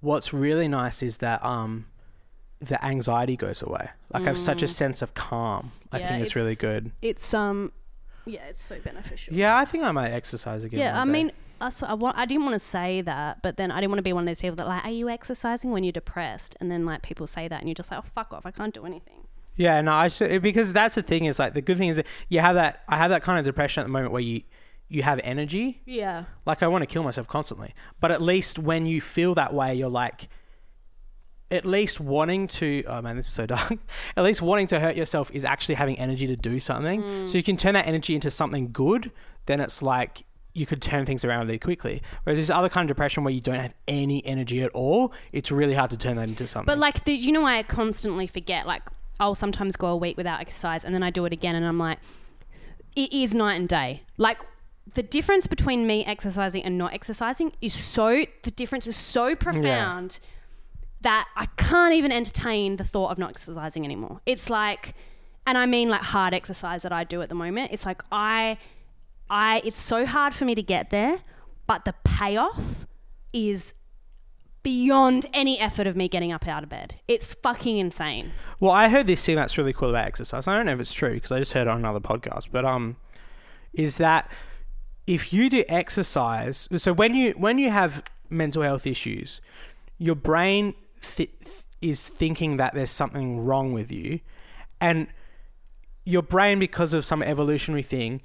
what's 0.00 0.32
really 0.32 0.68
nice 0.68 1.02
is 1.02 1.18
that 1.18 1.44
um, 1.44 1.86
the 2.60 2.84
anxiety 2.84 3.36
goes 3.36 3.62
away. 3.62 3.88
Like 4.12 4.22
I 4.22 4.26
have 4.26 4.38
such 4.38 4.62
a 4.62 4.68
sense 4.68 5.02
of 5.02 5.14
calm. 5.14 5.72
I 5.92 5.98
Mm. 5.98 6.00
Yeah, 6.00 6.08
think 6.08 6.22
it's, 6.22 6.36
really 6.36 6.54
good. 6.54 6.92
It's 7.02 7.34
um, 7.34 7.72
yeah, 8.24 8.44
it's 8.48 8.64
so 8.64 8.78
beneficial. 8.80 9.34
Yeah, 9.34 9.56
I 9.56 9.64
think 9.64 9.84
I 9.84 9.92
might 9.92 10.10
exercise 10.10 10.64
again. 10.64 10.80
Yeah, 10.80 11.00
I 11.00 11.04
day. 11.04 11.10
mean, 11.10 11.32
I 11.60 11.94
wa- 11.94 12.12
I 12.14 12.26
didn't 12.26 12.44
want 12.44 12.54
to 12.54 12.58
say 12.60 13.00
that, 13.02 13.42
but 13.42 13.56
then 13.56 13.70
I 13.70 13.76
didn't 13.80 13.90
want 13.90 13.98
to 13.98 14.02
be 14.02 14.12
one 14.12 14.22
of 14.24 14.26
those 14.26 14.40
people 14.40 14.56
that 14.56 14.66
like, 14.68 14.84
are 14.84 14.90
you 14.90 15.08
exercising 15.08 15.70
when 15.70 15.84
you're 15.84 15.92
depressed? 15.92 16.54
And 16.60 16.70
then 16.70 16.84
like 16.84 17.02
people 17.02 17.26
say 17.26 17.48
that, 17.48 17.60
and 17.60 17.68
you're 17.68 17.74
just 17.74 17.90
like, 17.90 18.00
oh 18.04 18.08
fuck 18.14 18.32
off, 18.34 18.44
I 18.46 18.50
can't 18.50 18.74
do 18.74 18.84
anything. 18.84 19.26
Yeah, 19.56 19.80
no, 19.80 19.92
I 19.92 20.08
should, 20.08 20.42
because 20.42 20.72
that's 20.74 20.96
the 20.96 21.02
thing 21.02 21.24
is 21.24 21.38
like 21.38 21.54
the 21.54 21.62
good 21.62 21.78
thing 21.78 21.88
is 21.88 21.96
that 21.96 22.06
you 22.28 22.40
have 22.40 22.56
that. 22.56 22.82
I 22.88 22.96
have 22.96 23.10
that 23.10 23.22
kind 23.22 23.38
of 23.38 23.44
depression 23.44 23.80
at 23.80 23.84
the 23.84 23.92
moment 23.92 24.12
where 24.12 24.20
you 24.22 24.42
you 24.88 25.02
have 25.02 25.18
energy. 25.24 25.80
Yeah. 25.84 26.24
Like 26.44 26.62
I 26.62 26.68
want 26.68 26.82
to 26.82 26.86
kill 26.86 27.02
myself 27.02 27.26
constantly, 27.26 27.74
but 28.00 28.10
at 28.12 28.20
least 28.22 28.58
when 28.58 28.86
you 28.86 29.00
feel 29.00 29.34
that 29.34 29.52
way, 29.54 29.74
you're 29.74 29.88
like, 29.88 30.28
at 31.50 31.64
least 31.64 32.00
wanting 32.00 32.48
to. 32.48 32.84
Oh 32.86 33.00
man, 33.02 33.16
this 33.16 33.26
is 33.26 33.32
so 33.32 33.46
dark. 33.46 33.78
at 34.16 34.24
least 34.24 34.42
wanting 34.42 34.66
to 34.68 34.80
hurt 34.80 34.96
yourself 34.96 35.30
is 35.32 35.44
actually 35.44 35.76
having 35.76 35.98
energy 35.98 36.26
to 36.26 36.36
do 36.36 36.60
something. 36.60 37.00
So 37.26 37.32
mm. 37.32 37.34
you 37.34 37.42
can 37.42 37.56
turn 37.56 37.74
that 37.74 37.86
energy 37.86 38.14
into 38.14 38.30
something 38.30 38.72
good. 38.72 39.10
Then 39.46 39.60
it's 39.60 39.82
like 39.82 40.24
you 40.56 40.64
could 40.64 40.80
turn 40.80 41.04
things 41.04 41.24
around 41.24 41.46
really 41.46 41.58
quickly. 41.58 42.02
Whereas 42.24 42.38
this 42.38 42.50
other 42.50 42.68
kind 42.68 42.88
of 42.88 42.96
depression 42.96 43.24
where 43.24 43.32
you 43.32 43.42
don't 43.42 43.60
have 43.60 43.74
any 43.86 44.24
energy 44.24 44.62
at 44.62 44.70
all, 44.70 45.12
it's 45.32 45.50
really 45.52 45.74
hard 45.74 45.90
to 45.90 45.98
turn 45.98 46.16
that 46.16 46.28
into 46.28 46.46
something. 46.46 46.66
But 46.66 46.78
like, 46.78 47.04
the, 47.04 47.12
you 47.12 47.30
know, 47.30 47.42
why 47.42 47.58
I 47.58 47.62
constantly 47.62 48.26
forget. 48.26 48.66
Like, 48.66 48.82
I'll 49.20 49.34
sometimes 49.34 49.76
go 49.76 49.88
a 49.88 49.96
week 49.96 50.16
without 50.16 50.40
exercise, 50.40 50.84
and 50.84 50.94
then 50.94 51.02
I 51.02 51.10
do 51.10 51.26
it 51.26 51.32
again, 51.32 51.54
and 51.54 51.64
I'm 51.64 51.78
like, 51.78 51.98
it 52.96 53.12
is 53.12 53.34
night 53.34 53.54
and 53.54 53.68
day. 53.68 54.02
Like. 54.16 54.38
The 54.94 55.02
difference 55.02 55.48
between 55.48 55.84
me 55.84 56.04
exercising 56.04 56.62
and 56.62 56.78
not 56.78 56.94
exercising 56.94 57.50
is 57.60 57.74
so 57.74 58.24
the 58.44 58.50
difference 58.52 58.86
is 58.86 58.94
so 58.94 59.34
profound 59.34 60.20
that 61.02 61.28
I 61.36 61.46
can't 61.56 61.94
even 61.94 62.12
entertain 62.12 62.76
the 62.76 62.84
thought 62.84 63.10
of 63.10 63.18
not 63.18 63.30
exercising 63.30 63.84
anymore. 63.84 64.20
It's 64.26 64.50
like 64.50 64.94
and 65.46 65.56
I 65.56 65.66
mean 65.66 65.88
like 65.88 66.02
hard 66.02 66.34
exercise 66.34 66.82
that 66.82 66.92
I 66.92 67.04
do 67.04 67.22
at 67.22 67.28
the 67.28 67.34
moment. 67.34 67.70
It's 67.72 67.86
like 67.86 68.02
I 68.10 68.58
I 69.30 69.62
it's 69.64 69.80
so 69.80 70.04
hard 70.06 70.34
for 70.34 70.44
me 70.44 70.54
to 70.54 70.62
get 70.62 70.90
there, 70.90 71.18
but 71.66 71.84
the 71.84 71.94
payoff 72.04 72.86
is 73.32 73.74
beyond 74.62 75.26
any 75.32 75.60
effort 75.60 75.86
of 75.86 75.94
me 75.94 76.08
getting 76.08 76.32
up 76.32 76.48
out 76.48 76.64
of 76.64 76.68
bed. 76.68 76.96
It's 77.06 77.34
fucking 77.34 77.78
insane. 77.78 78.32
Well, 78.58 78.72
I 78.72 78.88
heard 78.88 79.06
this 79.06 79.24
thing 79.24 79.36
that's 79.36 79.56
really 79.56 79.72
cool 79.72 79.90
about 79.90 80.06
exercise. 80.06 80.48
I 80.48 80.56
don't 80.56 80.66
know 80.66 80.72
if 80.72 80.80
it's 80.80 80.92
true 80.92 81.14
because 81.14 81.30
I 81.30 81.38
just 81.38 81.52
heard 81.52 81.68
it 81.68 81.68
on 81.68 81.78
another 81.78 82.00
podcast, 82.00 82.48
but 82.50 82.64
um, 82.64 82.96
is 83.72 83.98
that 83.98 84.28
if 85.06 85.32
you 85.32 85.48
do 85.48 85.62
exercise, 85.68 86.68
so 86.76 86.92
when 86.92 87.14
you 87.14 87.32
when 87.32 87.58
you 87.58 87.70
have 87.70 88.02
mental 88.28 88.62
health 88.62 88.88
issues, 88.88 89.40
your 89.98 90.16
brain 90.16 90.74
th- 91.14 91.30
is 91.80 92.08
thinking 92.08 92.56
that 92.56 92.74
there's 92.74 92.90
something 92.90 93.44
wrong 93.44 93.72
with 93.72 93.92
you, 93.92 94.20
and 94.80 95.06
your 96.04 96.22
brain, 96.22 96.58
because 96.58 96.92
of 96.94 97.04
some 97.04 97.22
evolutionary 97.22 97.82
thing, 97.82 98.20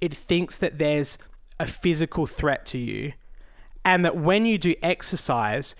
it 0.00 0.14
thinks 0.14 0.58
that 0.58 0.78
there's 0.78 1.18
a 1.58 1.66
physical 1.66 2.26
threat 2.26 2.66
to 2.66 2.78
you, 2.78 3.12
and 3.84 4.04
that 4.04 4.16
when 4.16 4.46
you 4.46 4.58
do 4.58 4.74
exercise, 4.82 5.74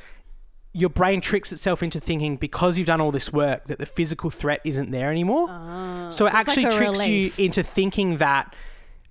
your 0.75 0.89
brain 0.89 1.21
tricks 1.21 1.53
itself 1.53 1.83
into 1.83 2.01
thinking 2.01 2.37
because 2.37 2.79
you've 2.79 2.87
done 2.87 3.01
all 3.01 3.13
this 3.13 3.31
work 3.33 3.67
that 3.67 3.79
the 3.79 3.85
physical 3.87 4.31
threat 4.31 4.61
isn't 4.65 4.91
there 4.91 5.11
anymore. 5.11 5.49
so 5.49 5.53
it 5.53 5.53
Ah, 5.53 6.09
so 6.11 6.25
like 6.25 6.35
actually 6.35 6.65
a 6.65 6.71
tricks 6.71 6.99
relief. 6.99 7.39
you 7.39 7.45
into 7.45 7.63
thinking 7.63 8.17
that 8.17 8.55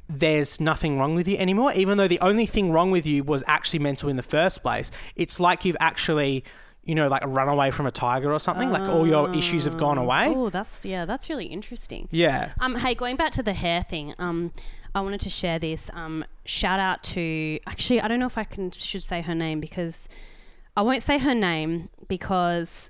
there's 0.09 0.59
nothing 0.59 0.97
wrong 0.97 1.13
with 1.15 1.27
you 1.27 1.37
anymore, 1.37 1.71
even 1.73 1.97
though 1.97 2.07
the 2.07 2.19
only 2.19 2.45
thing 2.45 2.71
wrong 2.71 2.89
with 2.91 3.05
you 3.05 3.23
was 3.23 3.43
actually 3.47 3.79
mental 3.79 4.09
in 4.09 4.15
the 4.15 4.23
first 4.23 4.61
place. 4.63 4.89
It's 5.15 5.39
like 5.39 5.63
you've 5.63 5.77
actually, 5.79 6.43
you 6.83 6.95
know, 6.95 7.07
like 7.07 7.23
run 7.25 7.47
away 7.47 7.69
from 7.71 7.85
a 7.85 7.91
tiger 7.91 8.33
or 8.33 8.39
something. 8.39 8.71
like 8.71 8.81
all 8.89 9.05
your 9.05 9.33
issues 9.35 9.65
have 9.65 9.77
gone 9.77 9.97
away. 9.97 10.33
Oh, 10.35 10.49
that's 10.49 10.85
yeah, 10.85 11.05
that's 11.05 11.29
really 11.29 11.45
interesting. 11.45 12.07
Yeah. 12.11 12.53
Um, 12.59 12.75
hey, 12.75 12.95
going 12.95 13.15
back 13.17 13.31
to 13.33 13.43
the 13.43 13.53
hair 13.53 13.83
thing, 13.83 14.15
um, 14.17 14.51
I 14.95 15.01
wanted 15.01 15.21
to 15.21 15.29
share 15.29 15.59
this. 15.59 15.89
Um, 15.93 16.25
shout 16.45 16.79
out 16.79 17.03
to 17.03 17.59
actually, 17.67 18.01
I 18.01 18.07
don't 18.07 18.19
know 18.19 18.25
if 18.25 18.37
I 18.37 18.43
can 18.43 18.71
should 18.71 19.03
say 19.03 19.21
her 19.21 19.35
name 19.35 19.59
because 19.59 20.09
I 20.75 20.81
won't 20.81 21.03
say 21.03 21.19
her 21.19 21.35
name 21.35 21.89
because 22.07 22.89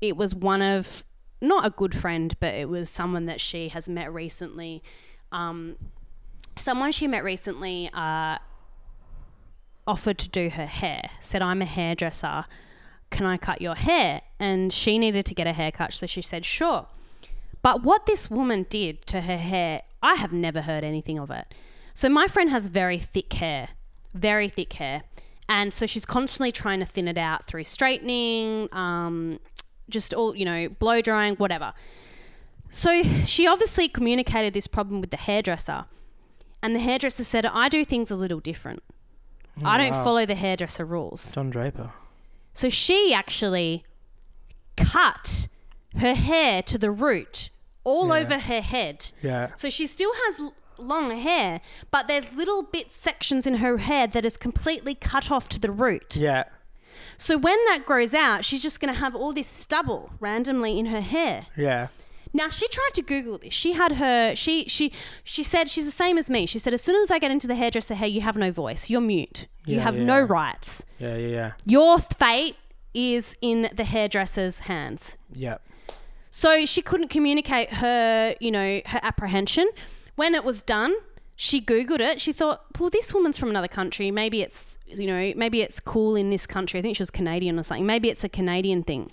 it 0.00 0.16
was 0.16 0.34
one 0.34 0.60
of 0.60 1.02
not 1.40 1.64
a 1.64 1.70
good 1.70 1.94
friend, 1.94 2.34
but 2.38 2.54
it 2.54 2.68
was 2.68 2.90
someone 2.90 3.26
that 3.26 3.40
she 3.40 3.68
has 3.68 3.88
met 3.88 4.12
recently. 4.12 4.82
Um, 5.32 5.76
someone 6.56 6.92
she 6.92 7.06
met 7.06 7.24
recently 7.24 7.90
uh, 7.94 8.38
offered 9.86 10.18
to 10.18 10.28
do 10.28 10.50
her 10.50 10.66
hair. 10.66 11.10
Said, 11.20 11.40
"I'm 11.42 11.62
a 11.62 11.66
hairdresser. 11.66 12.44
Can 13.12 13.26
I 13.26 13.36
cut 13.36 13.62
your 13.62 13.76
hair?" 13.76 14.22
And 14.40 14.72
she 14.72 14.98
needed 14.98 15.24
to 15.26 15.34
get 15.34 15.46
a 15.46 15.52
haircut, 15.52 15.92
so 15.92 16.06
she 16.06 16.22
said, 16.22 16.44
"Sure." 16.44 16.86
But 17.62 17.84
what 17.84 18.06
this 18.06 18.28
woman 18.28 18.66
did 18.68 19.06
to 19.06 19.20
her 19.20 19.38
hair, 19.38 19.82
I 20.02 20.14
have 20.14 20.32
never 20.32 20.62
heard 20.62 20.82
anything 20.82 21.18
of 21.18 21.30
it. 21.30 21.54
So 21.94 22.08
my 22.08 22.26
friend 22.26 22.50
has 22.50 22.66
very 22.66 22.98
thick 22.98 23.32
hair, 23.34 23.68
very 24.14 24.48
thick 24.48 24.72
hair. 24.72 25.02
And 25.48 25.72
so 25.72 25.86
she's 25.86 26.06
constantly 26.06 26.50
trying 26.50 26.80
to 26.80 26.86
thin 26.86 27.06
it 27.06 27.18
out 27.18 27.44
through 27.44 27.64
straightening, 27.64 28.68
um, 28.72 29.38
just 29.88 30.14
all, 30.14 30.34
you 30.34 30.44
know, 30.44 30.68
blow 30.68 31.00
drying, 31.00 31.36
whatever. 31.36 31.72
So 32.70 33.02
she 33.24 33.46
obviously 33.46 33.88
communicated 33.88 34.54
this 34.54 34.66
problem 34.66 35.00
with 35.00 35.10
the 35.10 35.18
hairdresser. 35.18 35.84
And 36.62 36.74
the 36.74 36.80
hairdresser 36.80 37.24
said, 37.24 37.44
I 37.44 37.68
do 37.68 37.84
things 37.84 38.10
a 38.10 38.16
little 38.16 38.40
different. 38.40 38.82
I 39.62 39.76
don't 39.76 39.92
wow. 39.92 40.04
follow 40.04 40.26
the 40.26 40.34
hairdresser 40.34 40.86
rules. 40.86 41.32
Don 41.34 41.50
Draper. 41.50 41.92
So 42.52 42.68
she 42.68 43.12
actually 43.14 43.84
cut 44.76 45.48
her 45.98 46.14
hair 46.14 46.62
to 46.62 46.78
the 46.78 46.90
root 46.90 47.50
all 47.84 48.08
Yeah. 48.08 48.14
over 48.14 48.38
her 48.38 48.60
head. 48.60 49.12
Yeah. 49.22 49.50
So 49.54 49.68
she 49.68 49.86
still 49.86 50.12
has 50.26 50.40
l- 50.40 50.54
long 50.78 51.16
hair, 51.18 51.60
but 51.90 52.08
there's 52.08 52.34
little 52.34 52.62
bit 52.62 52.92
sections 52.92 53.46
in 53.46 53.56
her 53.56 53.76
hair 53.78 54.06
that 54.08 54.24
is 54.24 54.36
completely 54.36 54.94
cut 54.94 55.30
off 55.30 55.48
to 55.50 55.60
the 55.60 55.70
root. 55.70 56.16
Yeah. 56.16 56.44
So 57.16 57.36
when 57.38 57.56
that 57.66 57.84
grows 57.84 58.14
out, 58.14 58.44
she's 58.44 58.62
just 58.62 58.80
going 58.80 58.92
to 58.92 58.98
have 59.00 59.14
all 59.14 59.32
this 59.32 59.46
stubble 59.46 60.10
randomly 60.20 60.78
in 60.78 60.86
her 60.86 61.00
hair. 61.00 61.46
Yeah. 61.56 61.88
Now 62.34 62.48
she 62.48 62.66
tried 62.68 62.90
to 62.94 63.02
Google 63.02 63.38
this. 63.38 63.52
She 63.52 63.72
had 63.72 63.92
her 63.92 64.34
she 64.34 64.66
she 64.68 64.92
she 65.24 65.42
said 65.42 65.68
she's 65.68 65.84
the 65.84 65.90
same 65.90 66.16
as 66.18 66.30
me. 66.30 66.46
She 66.46 66.58
said 66.58 66.72
as 66.74 66.80
soon 66.82 66.96
as 67.02 67.10
I 67.10 67.18
get 67.18 67.30
into 67.30 67.46
the 67.46 67.54
hairdresser 67.54 67.94
hair, 67.94 68.08
you 68.08 68.22
have 68.22 68.36
no 68.36 68.50
voice. 68.50 68.88
You're 68.88 69.00
mute. 69.02 69.48
you 69.66 69.76
Yeah, 69.76 69.82
have 69.82 69.96
no 69.98 70.18
yeah. 70.20 70.26
rights. 70.28 70.84
Yeah. 70.98 71.16
Yeah. 71.16 71.28
Yeah. 71.28 71.52
Your 71.66 71.98
fate 71.98 72.56
is 72.94 73.36
in 73.40 73.68
the 73.74 73.84
hairdresser's 73.84 74.60
hands. 74.60 75.16
Yeah. 75.32 75.58
So 76.30 76.64
she 76.64 76.80
couldn't 76.80 77.08
communicate 77.08 77.74
her, 77.74 78.34
you 78.40 78.50
know, 78.50 78.80
her 78.86 79.00
apprehension. 79.02 79.68
When 80.16 80.34
it 80.34 80.44
was 80.44 80.62
done, 80.62 80.94
she 81.36 81.60
googled 81.60 82.00
it. 82.00 82.20
She 82.20 82.32
thought, 82.32 82.64
"Well, 82.78 82.88
this 82.90 83.12
woman's 83.12 83.36
from 83.36 83.50
another 83.50 83.68
country. 83.68 84.10
Maybe 84.10 84.40
it's, 84.40 84.78
you 84.86 85.06
know, 85.06 85.32
maybe 85.36 85.60
it's 85.60 85.80
cool 85.80 86.16
in 86.16 86.30
this 86.30 86.46
country. 86.46 86.78
I 86.80 86.82
think 86.82 86.96
she 86.96 87.02
was 87.02 87.10
Canadian 87.10 87.58
or 87.58 87.62
something. 87.62 87.84
Maybe 87.86 88.08
it's 88.08 88.24
a 88.24 88.28
Canadian 88.30 88.82
thing." 88.82 89.10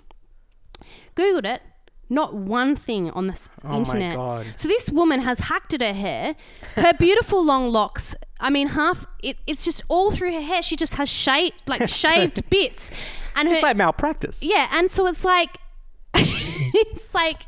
Googled 1.16 1.46
it. 1.46 1.62
Not 2.10 2.34
one 2.34 2.76
thing 2.76 3.12
on 3.12 3.28
the 3.28 3.40
Oh 3.64 3.70
my 3.70 3.78
internet. 3.78 4.16
God. 4.16 4.46
So 4.56 4.68
this 4.68 4.90
woman 4.90 5.20
has 5.22 5.40
hacked 5.40 5.74
at 5.76 5.82
her 5.82 5.94
hair. 5.94 6.36
Her 6.76 6.94
beautiful 6.94 7.44
long 7.46 7.70
locks. 7.70 8.16
I 8.40 8.50
mean, 8.50 8.70
half 8.70 9.06
it, 9.22 9.38
it's 9.46 9.64
just 9.64 9.82
all 9.90 10.12
through 10.12 10.34
her 10.34 10.42
hair. 10.42 10.62
She 10.62 10.76
just 10.76 10.96
has 10.96 11.10
shaved, 11.10 11.54
like 11.68 11.88
shaved 12.04 12.50
bits, 12.50 12.90
and 13.36 13.48
her 13.48 13.54
It's 13.56 13.64
like 13.64 13.78
malpractice. 13.78 14.42
yeah, 14.42 14.68
and 14.72 14.90
so 14.90 15.06
it's 15.08 15.24
like, 15.24 15.58
it's 16.16 17.14
like, 17.14 17.42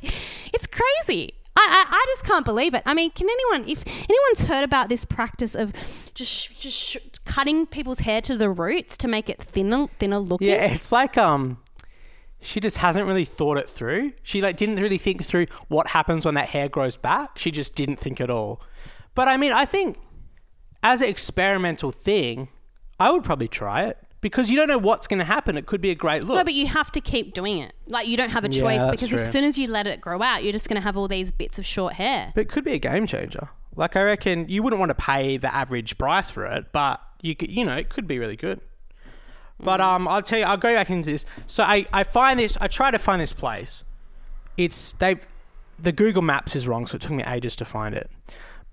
it's 0.54 0.68
crazy. 0.68 1.34
I, 1.56 1.86
I, 1.90 1.96
I 1.96 2.06
just 2.10 2.24
can't 2.26 2.46
believe 2.46 2.74
it. 2.74 2.84
I 2.86 2.94
mean, 2.94 3.12
can 3.12 3.28
anyone, 3.30 3.70
if 3.70 3.84
anyone's 3.88 4.42
heard 4.50 4.64
about 4.64 4.90
this 4.90 5.04
practice 5.06 5.54
of 5.56 5.74
just 6.14 6.60
just 6.60 6.98
cutting 7.26 7.66
people's 7.66 8.00
hair 8.00 8.22
to 8.22 8.38
the 8.38 8.50
roots 8.50 8.96
to 8.98 9.08
make 9.08 9.30
it 9.30 9.42
thinner, 9.42 9.88
thinner 10.00 10.20
looking? 10.20 10.48
Yeah, 10.48 10.72
it's 10.74 10.92
like 10.92 11.18
um, 11.18 11.58
she 12.42 12.60
just 12.60 12.78
hasn't 12.78 13.08
really 13.08 13.26
thought 13.26 13.58
it 13.58 13.70
through. 13.70 14.14
She 14.24 14.42
like 14.42 14.58
didn't 14.58 14.78
really 14.78 14.98
think 14.98 15.24
through 15.24 15.46
what 15.68 15.88
happens 15.88 16.26
when 16.26 16.36
that 16.36 16.50
hair 16.50 16.68
grows 16.68 16.98
back. 16.98 17.38
She 17.38 17.52
just 17.52 17.76
didn't 17.76 17.98
think 17.98 18.20
at 18.20 18.30
all. 18.30 18.62
But 19.14 19.28
I 19.28 19.38
mean, 19.38 19.52
I 19.52 19.66
think 19.66 19.98
as 20.84 21.02
an 21.02 21.10
experimental 21.10 21.92
thing, 21.92 22.50
I 23.00 23.12
would 23.12 23.24
probably 23.24 23.48
try 23.48 23.84
it 23.84 23.98
because 24.22 24.50
you 24.50 24.56
don't 24.56 24.68
know 24.68 24.78
what's 24.78 25.08
going 25.08 25.20
to 25.20 25.26
happen. 25.26 25.58
It 25.58 25.68
could 25.68 25.82
be 25.82 25.92
a 25.92 25.96
great 25.96 26.24
look. 26.24 26.38
No, 26.38 26.44
but 26.44 26.54
you 26.54 26.68
have 26.68 26.92
to 26.94 27.02
keep 27.02 27.34
doing 27.34 27.60
it. 27.60 27.74
Like 27.86 28.08
you 28.08 28.18
don't 28.18 28.30
have 28.30 28.44
a 28.44 28.50
choice 28.50 28.80
that's 28.80 28.92
because 28.92 29.10
true. 29.10 29.20
as 29.20 29.32
soon 29.32 29.44
as 29.44 29.58
you 29.58 29.68
let 29.68 29.86
it 29.86 30.02
grow 30.02 30.22
out, 30.22 30.44
you're 30.44 30.54
just 30.54 30.68
going 30.68 30.82
to 30.82 30.84
have 30.84 30.98
all 30.98 31.08
these 31.08 31.32
bits 31.32 31.60
of 31.60 31.66
short 31.66 31.94
hair. 31.94 32.32
But 32.34 32.42
it 32.42 32.50
could 32.50 32.64
be 32.64 32.74
a 32.74 32.80
game 32.80 33.06
changer. 33.06 33.50
Like 33.76 33.96
I 33.96 34.04
reckon 34.04 34.50
you 34.50 34.64
wouldn't 34.64 34.80
want 34.80 34.90
to 34.90 34.96
pay 34.96 35.38
the 35.38 35.54
average 35.54 35.98
price 35.98 36.32
for 36.32 36.46
it, 36.46 36.72
but 36.72 37.00
you 37.22 37.36
could, 37.36 37.50
you 37.50 37.64
know, 37.64 37.76
it 37.76 37.90
could 37.90 38.08
be 38.08 38.20
really 38.20 38.36
good. 38.36 38.62
But 39.64 39.80
um, 39.80 40.08
I'll 40.08 40.22
tell 40.22 40.40
you, 40.40 40.46
I'll 40.46 40.58
go 40.58 40.74
back 40.74 40.90
into 40.90 41.12
this. 41.12 41.26
So 41.48 41.64
I, 41.64 41.86
I 41.94 42.04
find 42.04 42.40
this, 42.40 42.58
I 42.60 42.68
try 42.68 42.92
to 42.92 43.00
find 43.00 43.22
this 43.22 43.34
place. 43.34 43.84
It's 44.58 44.94
they, 44.94 45.18
the 45.80 45.92
Google 45.92 46.22
Maps 46.22 46.56
is 46.56 46.68
wrong, 46.68 46.88
so 46.88 46.96
it 46.96 47.02
took 47.02 47.12
me 47.12 47.24
ages 47.24 47.56
to 47.58 47.66
find 47.66 47.96
it. 47.96 48.10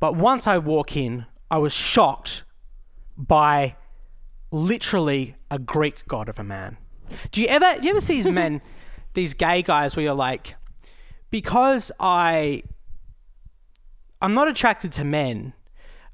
But 0.01 0.17
once 0.17 0.47
I 0.47 0.59
walk 0.59 0.97
in, 0.97 1.27
I 1.51 1.59
was 1.59 1.73
shocked 1.73 2.45
by 3.17 3.77
literally 4.51 5.37
a 5.51 5.59
Greek 5.59 6.07
god 6.07 6.29
of 6.29 6.39
a 6.39 6.45
man. 6.45 6.79
Do 7.31 7.43
you 7.43 7.49
ever, 7.49 7.81
do 7.81 7.85
you 7.85 7.91
ever 7.91 8.01
see 8.01 8.17
these 8.17 8.29
men? 8.29 8.63
these 9.15 9.35
gay 9.35 9.63
guys 9.63 9.97
where 9.97 10.05
you're 10.05 10.15
like, 10.15 10.55
because 11.31 11.91
I, 11.99 12.63
I'm 14.23 14.35
not 14.35 14.49
attracted 14.49 14.93
to 14.93 15.05
men, 15.05 15.55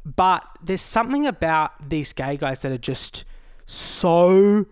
but 0.05 0.43
there's 0.63 0.81
something 0.81 1.27
about 1.27 1.91
these 1.91 2.13
gay 2.13 2.37
guys 2.37 2.63
that 2.63 2.73
are 2.73 2.79
just 2.79 3.25
so, 3.67 4.67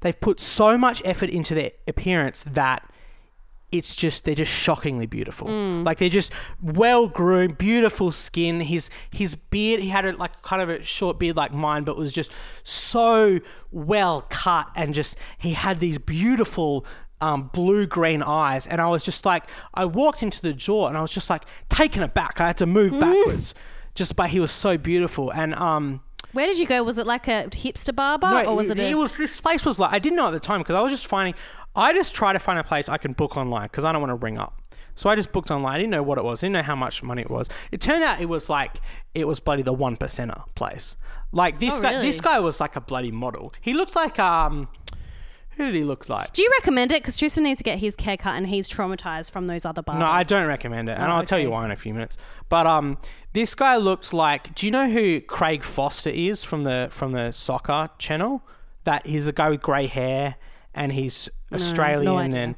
they've 0.00 0.18
put 0.20 0.40
so 0.40 0.78
much 0.78 1.02
effort 1.04 1.30
into 1.30 1.54
their 1.54 1.72
appearance 1.86 2.44
that 2.44 2.88
it's 3.70 3.94
just 3.94 4.24
they're 4.24 4.34
just 4.34 4.52
shockingly 4.52 5.04
beautiful. 5.04 5.48
Like 5.84 5.98
they're 5.98 6.08
just 6.08 6.32
well 6.62 7.06
groomed, 7.06 7.58
beautiful 7.58 8.10
skin. 8.12 8.60
His 8.60 8.88
his 9.10 9.36
beard, 9.36 9.80
he 9.80 9.90
had 9.90 10.06
a, 10.06 10.16
like 10.16 10.40
kind 10.40 10.62
of 10.62 10.70
a 10.70 10.82
short 10.82 11.18
beard 11.18 11.36
like 11.36 11.52
mine, 11.52 11.84
but 11.84 11.96
was 11.96 12.14
just 12.14 12.30
so 12.64 13.40
well 13.70 14.24
cut 14.30 14.68
and 14.74 14.94
just 14.94 15.16
he 15.36 15.52
had 15.52 15.80
these 15.80 15.98
beautiful 15.98 16.86
um, 17.20 17.50
blue 17.52 17.86
green 17.86 18.22
eyes. 18.22 18.66
And 18.66 18.80
I 18.80 18.88
was 18.88 19.04
just 19.04 19.26
like, 19.26 19.44
I 19.74 19.84
walked 19.84 20.22
into 20.22 20.40
the 20.40 20.54
door 20.54 20.88
and 20.88 20.96
I 20.96 21.02
was 21.02 21.12
just 21.12 21.28
like 21.28 21.44
taken 21.68 22.02
aback. 22.02 22.40
I 22.40 22.46
had 22.46 22.56
to 22.58 22.66
move 22.66 22.98
backwards 22.98 23.54
just 23.94 24.16
by 24.16 24.28
he 24.28 24.40
was 24.40 24.50
so 24.50 24.78
beautiful 24.78 25.30
and 25.30 25.54
um. 25.54 26.00
Where 26.32 26.46
did 26.46 26.58
you 26.58 26.66
go? 26.66 26.82
Was 26.82 26.98
it 26.98 27.06
like 27.06 27.26
a 27.28 27.44
hipster 27.50 27.94
barber, 27.94 28.44
or 28.46 28.54
was 28.56 28.70
it? 28.70 28.78
A, 28.78 28.94
was 28.94 29.16
this 29.16 29.40
place 29.40 29.64
was 29.64 29.78
like 29.78 29.92
I 29.92 29.98
didn't 29.98 30.16
know 30.16 30.26
at 30.28 30.32
the 30.32 30.40
time 30.40 30.60
because 30.60 30.74
I 30.74 30.80
was 30.82 30.92
just 30.92 31.06
finding. 31.06 31.34
I 31.74 31.92
just 31.92 32.14
try 32.14 32.32
to 32.32 32.38
find 32.38 32.58
a 32.58 32.64
place 32.64 32.88
I 32.88 32.98
can 32.98 33.12
book 33.12 33.36
online 33.36 33.64
because 33.64 33.84
I 33.84 33.92
don't 33.92 34.00
want 34.02 34.10
to 34.10 34.16
ring 34.16 34.38
up. 34.38 34.60
So 34.94 35.08
I 35.08 35.14
just 35.14 35.30
booked 35.30 35.50
online. 35.50 35.74
I 35.74 35.78
didn't 35.78 35.90
know 35.90 36.02
what 36.02 36.18
it 36.18 36.24
was. 36.24 36.42
I 36.42 36.46
didn't 36.48 36.54
know 36.54 36.62
how 36.62 36.74
much 36.74 37.02
money 37.04 37.22
it 37.22 37.30
was. 37.30 37.48
It 37.70 37.80
turned 37.80 38.02
out 38.02 38.20
it 38.20 38.28
was 38.28 38.48
like 38.48 38.80
it 39.14 39.26
was 39.28 39.38
bloody 39.40 39.62
the 39.62 39.72
one 39.72 39.96
percenter 39.96 40.42
place. 40.56 40.96
Like 41.30 41.60
this 41.60 41.74
Oh, 41.74 41.80
guy. 41.82 41.90
really? 41.92 42.06
This 42.06 42.20
guy 42.20 42.38
was 42.40 42.58
like 42.60 42.74
a 42.74 42.80
bloody 42.80 43.12
model. 43.12 43.52
He 43.60 43.74
looked 43.74 43.94
like 43.96 44.18
um. 44.18 44.68
Who 45.58 45.66
did 45.66 45.74
he 45.74 45.84
look 45.84 46.08
like? 46.08 46.32
do 46.32 46.42
you 46.42 46.50
recommend 46.58 46.90
it? 46.92 47.02
Because 47.02 47.18
Tristan 47.18 47.44
needs 47.44 47.58
to 47.58 47.64
get 47.64 47.78
his 47.78 47.94
hair 48.00 48.16
cut, 48.16 48.36
and 48.36 48.46
he's 48.46 48.68
traumatized 48.70 49.30
from 49.30 49.46
those 49.46 49.66
other 49.66 49.82
barbers. 49.82 50.00
No, 50.00 50.06
I 50.06 50.22
don't 50.22 50.46
recommend 50.46 50.88
it, 50.88 50.92
and 50.96 51.12
Oh, 51.12 51.16
I'll 51.16 51.24
tell 51.24 51.38
you 51.38 51.50
why 51.50 51.64
in 51.66 51.70
a 51.70 51.76
few 51.76 51.92
minutes. 51.92 52.16
But 52.48 52.66
um, 52.66 52.96
this 53.34 53.54
guy 53.54 53.76
looks 53.76 54.12
like. 54.14 54.54
Do 54.54 54.64
you 54.66 54.72
know 54.72 54.88
who 54.90 55.20
Craig 55.20 55.62
Foster 55.64 56.10
is 56.10 56.42
from 56.44 56.64
the 56.64 56.88
from 56.90 57.12
the 57.12 57.32
soccer 57.32 57.90
channel? 57.98 58.42
That 58.84 59.06
he's 59.06 59.26
the 59.26 59.32
guy 59.32 59.50
with 59.50 59.60
grey 59.60 59.86
hair, 59.86 60.36
and 60.74 60.92
he's 60.92 61.28
Australian. 61.52 62.08
idea. 62.16 62.40
and 62.40 62.54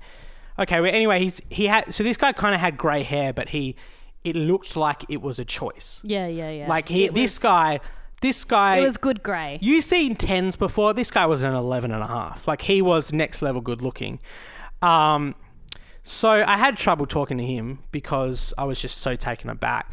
okay, 0.58 0.80
well, 0.80 0.94
anyway, 0.94 1.18
he's 1.20 1.40
he 1.50 1.66
had 1.66 1.92
so 1.92 2.04
this 2.04 2.16
guy 2.16 2.32
kind 2.32 2.54
of 2.54 2.60
had 2.60 2.76
grey 2.76 3.02
hair, 3.02 3.32
but 3.32 3.48
he 3.48 3.74
it 4.22 4.36
looked 4.36 4.76
like 4.76 5.04
it 5.08 5.22
was 5.22 5.38
a 5.38 5.44
choice. 5.46 6.00
Yeah, 6.04 6.26
yeah, 6.26 6.50
yeah. 6.50 6.68
Like 6.68 6.88
he, 6.90 7.04
It 7.06 7.14
this 7.14 7.36
was- 7.36 7.38
guy, 7.38 7.80
this 8.20 8.44
guy. 8.44 8.76
It 8.76 8.82
was 8.82 8.96
good 8.98 9.22
grey. 9.22 9.58
You 9.60 9.80
seen 9.80 10.14
tens 10.16 10.56
before. 10.56 10.92
This 10.94 11.10
guy 11.10 11.26
was 11.26 11.42
an 11.42 11.54
11 11.54 11.90
and 11.92 12.02
a 12.02 12.06
half. 12.06 12.46
Like 12.48 12.62
he 12.62 12.82
was 12.82 13.12
next 13.12 13.42
level 13.42 13.60
good 13.60 13.82
looking. 13.82 14.18
Um, 14.82 15.34
so 16.04 16.28
I 16.46 16.56
had 16.56 16.76
trouble 16.76 17.06
talking 17.06 17.38
to 17.38 17.44
him 17.44 17.80
because 17.92 18.52
I 18.58 18.64
was 18.64 18.80
just 18.80 18.98
so 18.98 19.14
taken 19.16 19.50
aback. 19.50 19.92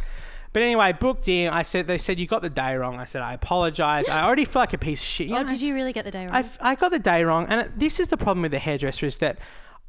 But 0.54 0.64
anyway, 0.64 0.86
I 0.86 0.92
booked 0.94 1.28
in. 1.28 1.50
I 1.54 1.62
said 1.64 1.88
they 1.88 1.98
said 1.98 2.18
you 2.20 2.26
got 2.26 2.42
the 2.42 2.50
day 2.50 2.76
wrong. 2.76 2.98
I 3.00 3.06
said 3.06 3.22
I 3.22 3.34
apologize. 3.34 4.08
I 4.10 4.24
already 4.24 4.46
feel 4.46 4.62
like 4.62 4.74
a 4.74 4.78
piece 4.78 5.00
of 5.02 5.06
shit. 5.06 5.28
You 5.28 5.36
Oh, 5.36 5.42
know, 5.42 5.48
did 5.48 5.62
you 5.62 5.74
really 5.76 5.94
get 5.94 6.06
the 6.06 6.12
day 6.12 6.26
wrong? 6.26 6.34
I, 6.36 6.46
I 6.72 6.76
got 6.76 6.90
the 6.92 7.00
day 7.00 7.24
wrong, 7.24 7.46
and 7.50 7.62
it- 7.62 7.78
this 7.78 8.00
is 8.00 8.08
the 8.08 8.18
problem 8.18 8.42
with 8.42 8.52
the 8.52 8.60
hairdresser 8.60 9.06
is 9.06 9.18
that 9.18 9.38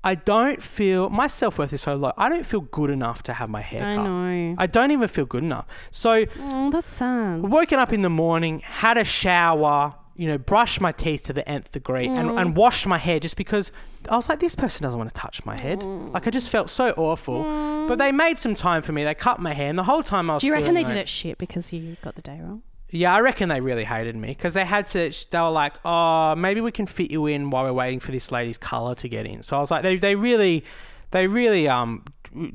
I 0.09 0.15
don't 0.15 0.63
feel 0.63 1.11
my 1.11 1.27
self 1.27 1.59
worth 1.59 1.75
is 1.75 1.83
so 1.83 1.95
low. 1.95 2.13
I 2.17 2.31
don't 2.31 2.47
feel 2.47 2.63
good 2.63 2.89
enough 2.89 3.23
to 3.25 3.35
have 3.35 3.51
my 3.51 3.61
hair 3.61 3.85
I 3.85 3.97
cut. 3.97 4.05
know. 4.05 4.55
I 4.57 4.67
don't 4.67 4.91
even 4.91 5.07
feel 5.07 5.27
good 5.27 5.43
enough. 5.43 5.67
So 5.91 6.25
oh, 6.41 6.71
that's 6.71 6.89
sad. 6.89 7.43
woken 7.43 7.79
up 7.79 7.93
in 7.93 8.01
the 8.01 8.09
morning, 8.09 8.61
had 8.61 8.97
a 8.97 9.05
shower, 9.05 9.97
you 10.17 10.27
know, 10.27 10.39
brushed 10.39 10.81
my 10.81 10.93
teeth 10.93 11.25
to 11.25 11.35
the 11.35 11.47
nth 11.47 11.73
degree, 11.73 12.07
and, 12.07 12.31
and 12.31 12.55
mm. 12.55 12.55
washed 12.55 12.87
my 12.87 12.97
hair 12.97 13.21
just 13.21 13.37
because 13.37 13.71
I 14.09 14.17
was 14.17 14.31
like, 14.31 14.41
this 14.41 14.55
person 14.55 14.83
doesn't 14.83 14.99
want 14.99 15.13
to 15.15 15.21
touch 15.21 15.45
my 15.45 15.61
head. 15.61 15.81
Mm. 15.81 16.15
Like 16.15 16.27
I 16.27 16.31
just 16.31 16.49
felt 16.49 16.71
so 16.71 16.89
awful. 16.97 17.43
But 17.43 17.97
mm. 17.97 17.99
they 17.99 18.11
made 18.11 18.39
some 18.39 18.55
time 18.55 18.81
for 18.81 18.93
me. 18.93 19.05
They 19.05 19.15
cut 19.15 19.41
my 19.41 19.53
hair, 19.53 19.69
and 19.69 19.79
the 19.79 19.85
whole 19.85 20.03
time 20.03 20.31
I 20.31 20.35
was. 20.35 20.41
Do 20.41 20.47
you 20.47 20.55
reckon 20.55 20.69
feeling 20.69 20.85
they 20.85 20.89
did 20.89 20.97
like- 20.97 21.03
it 21.03 21.09
shit 21.11 21.37
because 21.37 21.71
you 21.71 21.99
got 22.03 22.15
the 22.15 22.23
day 22.23 22.41
wrong? 22.41 22.63
Yeah, 22.91 23.15
I 23.15 23.21
reckon 23.21 23.49
they 23.51 23.61
really 23.61 23.85
hated 23.85 24.17
me 24.17 24.29
because 24.29 24.55
they 24.55 24.65
had 24.65 24.87
to. 24.89 25.13
They 25.31 25.39
were 25.39 25.51
like, 25.51 25.75
"Oh, 25.85 26.35
maybe 26.35 26.61
we 26.61 26.73
can 26.73 26.87
fit 26.87 27.11
you 27.11 27.27
in 27.27 27.51
while 27.51 27.65
we're 27.65 27.73
waiting 27.73 28.01
for 28.01 28.13
this 28.13 28.33
lady's 28.33 28.57
color 28.59 28.95
to 28.95 29.09
get 29.09 29.27
in." 29.27 29.43
So 29.43 29.57
I 29.59 29.61
was 29.61 29.71
like, 29.71 29.83
"They, 29.83 29.97
they 29.97 30.15
really, 30.15 30.65
they 31.11 31.27
really 31.27 31.69
um 31.69 32.05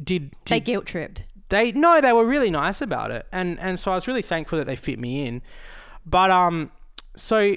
did, 0.04 0.32
They 0.46 0.60
guilt 0.60 0.86
tripped. 0.88 1.26
they 1.50 1.72
no 1.72 2.02
they 2.02 2.14
were 2.14 2.26
really 2.28 2.50
nice 2.50 2.82
about 2.82 3.12
it 3.12 3.26
and 3.32 3.60
and 3.60 3.80
so 3.80 3.92
i 3.92 3.96
was 3.96 4.08
really 4.08 4.22
thankful 4.22 4.58
that 4.60 4.66
they 4.66 4.76
fit 4.76 5.00
me 5.00 5.26
in 5.26 5.42
but 6.06 6.30
um 6.30 6.72
so 7.16 7.56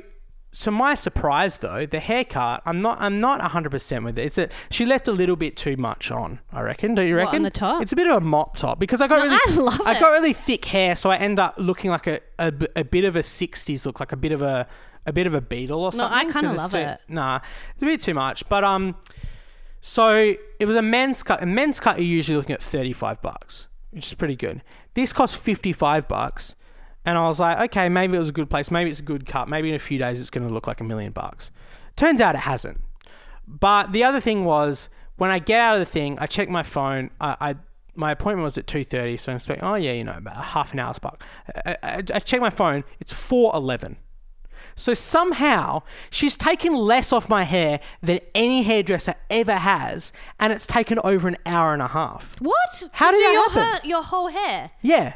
so 0.59 0.71
my 0.71 0.95
surprise 0.95 1.59
though 1.59 1.85
the 1.85 2.01
haircut 2.01 2.63
i'm 2.65 2.81
not 2.81 2.99
i'm 3.01 3.21
not 3.21 3.41
100% 3.41 4.05
with 4.05 4.19
it 4.19 4.23
it's 4.25 4.39
a 4.39 4.49
she 4.71 4.87
left 4.87 5.07
a 5.07 5.13
little 5.13 5.37
bit 5.37 5.55
too 5.57 5.77
much 5.77 6.11
on 6.11 6.39
i 6.53 6.61
reckon 6.61 6.95
Don't 6.95 7.07
you 7.07 7.15
reckon? 7.17 7.31
What, 7.33 7.37
on 7.37 7.43
the 7.43 7.51
top? 7.51 7.83
it's 7.83 7.93
a 7.93 7.97
bit 7.97 8.07
of 8.07 8.17
a 8.17 8.21
mop 8.21 8.57
top 8.57 8.79
because 8.79 9.01
i 9.03 9.07
got 9.07 9.19
No, 9.19 9.25
really 9.25 9.39
I 9.47 9.55
love 9.63 9.81
I 9.87 10.01
got 10.01 10.09
really 10.13 10.33
thick 10.33 10.65
hair 10.65 10.95
so 10.97 11.11
i 11.11 11.17
end 11.17 11.39
up 11.39 11.55
looking 11.59 11.91
like 11.91 12.07
a 12.07 12.21
a 12.39 12.51
bit 12.85 13.05
of 13.05 13.17
a 13.17 13.21
60s 13.21 13.85
look 13.85 14.01
like 14.01 14.13
a 14.13 14.17
bit 14.17 14.33
of 14.33 14.41
a 14.43 14.67
a 15.05 15.13
bit 15.13 15.27
of 15.29 15.35
a 15.35 15.41
Beatle 15.41 15.77
or 15.79 15.93
something. 15.93 16.11
No, 16.11 16.29
I 16.29 16.33
kind 16.33 16.47
of 16.47 16.57
love 16.57 16.73
too- 16.73 16.79
it. 16.79 17.01
nah 17.09 17.41
it's 17.75 17.83
a 17.83 17.87
bit 17.87 18.01
too 18.01 18.15
much 18.15 18.49
but 18.49 18.65
um 18.65 18.97
so 19.81 20.35
it 20.59 20.67
was 20.67 20.75
a 20.75 20.83
men's 20.83 21.23
cut. 21.23 21.43
A 21.43 21.47
men's 21.47 21.79
cut, 21.79 21.99
you're 21.99 22.07
usually 22.07 22.37
looking 22.37 22.55
at 22.55 22.63
35 22.63 23.23
bucks, 23.23 23.69
which 23.91 24.07
is 24.09 24.15
pretty 24.15 24.35
good. 24.35 24.63
This 24.95 25.13
cost 25.13 25.37
55 25.37 26.09
bucks. 26.09 26.57
And 27.07 27.17
I 27.17 27.27
was 27.27 27.41
like, 27.41 27.59
okay, 27.71 27.89
maybe 27.89 28.17
it 28.17 28.19
was 28.19 28.29
a 28.29 28.33
good 28.33 28.51
place. 28.51 28.71
Maybe 28.71 28.91
it's 28.91 29.01
a 29.01 29.05
good 29.05 29.25
cut. 29.27 29.49
Maybe 29.49 29.69
in 29.71 29.75
a 29.75 29.79
few 29.79 29.97
days 29.99 30.21
it's 30.21 30.29
going 30.29 30.47
to 30.47 30.53
look 30.53 30.67
like 30.67 30.81
a 30.81 30.85
million 30.85 31.13
bucks. 31.13 31.51
Turns 31.95 32.21
out 32.21 32.35
it 32.35 32.41
hasn't. 32.41 32.81
But 33.47 33.93
the 33.93 34.03
other 34.05 34.21
thing 34.21 34.45
was, 34.45 34.89
when 35.17 35.31
I 35.31 35.39
get 35.39 35.61
out 35.61 35.75
of 35.75 35.81
the 35.81 35.87
thing, 35.91 36.19
I 36.19 36.27
check 36.27 36.49
my 36.51 36.63
phone. 36.65 37.11
I, 37.21 37.37
I 37.41 37.55
my 37.95 38.11
appointment 38.13 38.45
was 38.45 38.59
at 38.59 38.67
two 38.67 38.85
thirty, 38.85 39.17
so 39.17 39.33
I'm 39.33 39.37
expecting. 39.37 39.65
oh 39.65 39.77
yeah, 39.77 39.93
you 39.93 40.05
know, 40.05 40.17
about 40.19 40.37
half 40.37 40.75
an 40.75 40.81
hour's 40.81 40.99
buck. 40.99 41.23
I, 41.65 41.77
I, 41.83 42.03
I 42.13 42.19
check 42.19 42.41
my 42.43 42.51
phone. 42.51 42.85
It's 43.01 43.15
four 43.15 43.55
eleven. 43.55 43.97
So 44.75 44.93
somehow 44.93 45.83
she's 46.11 46.37
taken 46.37 46.75
less 46.75 47.11
off 47.13 47.31
my 47.31 47.45
hair 47.45 47.81
than 48.03 48.21
any 48.35 48.65
hairdresser 48.65 49.15
ever 49.31 49.55
has, 49.57 50.13
and 50.39 50.53
it's 50.53 50.67
taken 50.67 50.99
over 50.99 51.29
an 51.29 51.39
hour 51.47 51.73
and 51.73 51.81
a 51.81 51.89
half. 51.89 52.35
What? 52.43 52.83
How 52.93 53.11
to 53.11 53.17
did 53.17 53.21
do 53.21 53.25
that 53.25 53.33
your 53.33 53.49
happen? 53.49 53.63
hair, 53.63 53.81
your 53.91 54.03
whole 54.03 54.29
hair? 54.29 54.73
Yeah, 54.83 55.15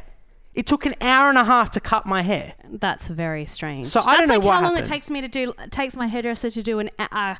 it 0.61 0.66
took 0.66 0.85
an 0.85 0.94
hour 1.01 1.29
and 1.31 1.38
a 1.38 1.44
half 1.44 1.70
to 1.70 1.81
cut 1.81 2.05
my 2.05 2.23
hair. 2.23 2.53
That's 2.70 3.09
very 3.09 3.44
strange. 3.46 3.87
So 3.87 4.01
I 4.01 4.16
don't 4.18 4.29
That's 4.29 4.29
know 4.29 4.35
like 4.37 4.44
what 4.44 4.55
how 4.57 4.62
long 4.62 4.73
happened. 4.75 4.87
it 4.87 4.90
takes 4.94 5.09
me 5.11 5.20
to 5.23 5.29
do. 5.29 5.55
Takes 5.70 5.96
my 5.96 6.07
hairdresser 6.07 6.51
to 6.51 6.62
do 6.62 6.79
an 6.81 6.90
a, 6.99 7.37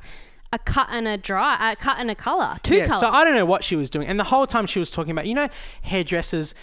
a 0.51 0.59
cut 0.59 0.87
and 0.91 1.07
a 1.07 1.17
dry, 1.17 1.71
a 1.71 1.75
cut 1.75 1.97
and 1.99 2.09
a 2.09 2.15
color, 2.15 2.57
two 2.63 2.75
yeah, 2.77 2.87
colors. 2.87 3.01
so 3.01 3.09
I 3.09 3.23
don't 3.23 3.35
know 3.35 3.45
what 3.45 3.63
she 3.63 3.75
was 3.75 3.89
doing, 3.89 4.07
and 4.07 4.19
the 4.19 4.23
whole 4.33 4.47
time 4.47 4.65
she 4.65 4.79
was 4.79 4.89
talking 4.89 5.11
about, 5.11 5.27
you 5.27 5.35
know, 5.35 5.49
hairdressers. 5.83 6.53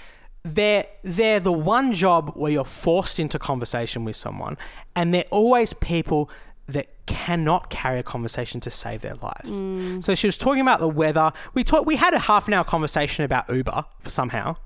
They're 0.44 0.86
they're 1.02 1.40
the 1.40 1.52
one 1.52 1.92
job 1.92 2.32
where 2.34 2.50
you're 2.50 2.64
forced 2.64 3.18
into 3.20 3.38
conversation 3.38 4.04
with 4.04 4.16
someone, 4.16 4.56
and 4.96 5.12
they're 5.12 5.26
always 5.30 5.74
people 5.74 6.30
that 6.66 6.86
cannot 7.06 7.70
carry 7.70 7.98
a 7.98 8.02
conversation 8.02 8.60
to 8.60 8.70
save 8.70 9.00
their 9.02 9.16
lives. 9.16 9.50
Mm. 9.50 10.02
So 10.04 10.14
she 10.14 10.26
was 10.26 10.38
talking 10.38 10.60
about 10.60 10.80
the 10.80 10.88
weather. 10.88 11.32
We 11.54 11.64
talked. 11.64 11.86
We 11.86 11.96
had 11.96 12.14
a 12.14 12.18
half 12.20 12.46
an 12.48 12.54
hour 12.54 12.64
conversation 12.64 13.24
about 13.24 13.48
Uber 13.48 13.84
for 14.00 14.10
somehow, 14.10 14.56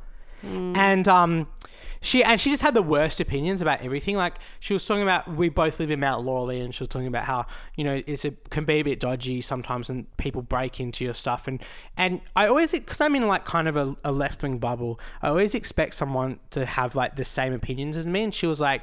Mm. 0.44 0.76
and 0.76 1.06
um, 1.08 1.46
she 2.02 2.24
and 2.24 2.40
she 2.40 2.50
just 2.50 2.62
had 2.62 2.74
the 2.74 2.82
worst 2.82 3.20
opinions 3.20 3.62
about 3.62 3.80
everything. 3.80 4.16
Like 4.16 4.38
she 4.58 4.74
was 4.74 4.84
talking 4.84 5.04
about 5.04 5.32
we 5.34 5.48
both 5.48 5.78
live 5.78 5.90
in 5.90 6.00
Mount 6.00 6.24
Lawley, 6.24 6.60
and 6.60 6.74
she 6.74 6.82
was 6.82 6.88
talking 6.88 7.06
about 7.06 7.24
how 7.24 7.46
you 7.76 7.84
know 7.84 8.02
it's 8.06 8.24
a 8.24 8.32
can 8.50 8.64
be 8.64 8.74
a 8.74 8.82
bit 8.82 8.98
dodgy 8.98 9.40
sometimes, 9.40 9.88
and 9.88 10.14
people 10.16 10.42
break 10.42 10.80
into 10.80 11.04
your 11.04 11.14
stuff. 11.14 11.46
And 11.46 11.62
and 11.96 12.20
I 12.34 12.48
always 12.48 12.72
because 12.72 13.00
I'm 13.00 13.14
in 13.14 13.26
like 13.28 13.44
kind 13.44 13.68
of 13.68 13.76
a, 13.76 13.96
a 14.04 14.10
left 14.10 14.42
wing 14.42 14.58
bubble, 14.58 14.98
I 15.22 15.28
always 15.28 15.54
expect 15.54 15.94
someone 15.94 16.40
to 16.50 16.66
have 16.66 16.96
like 16.96 17.14
the 17.14 17.24
same 17.24 17.52
opinions 17.52 17.96
as 17.96 18.06
me. 18.06 18.24
And 18.24 18.34
she 18.34 18.46
was 18.46 18.60
like. 18.60 18.82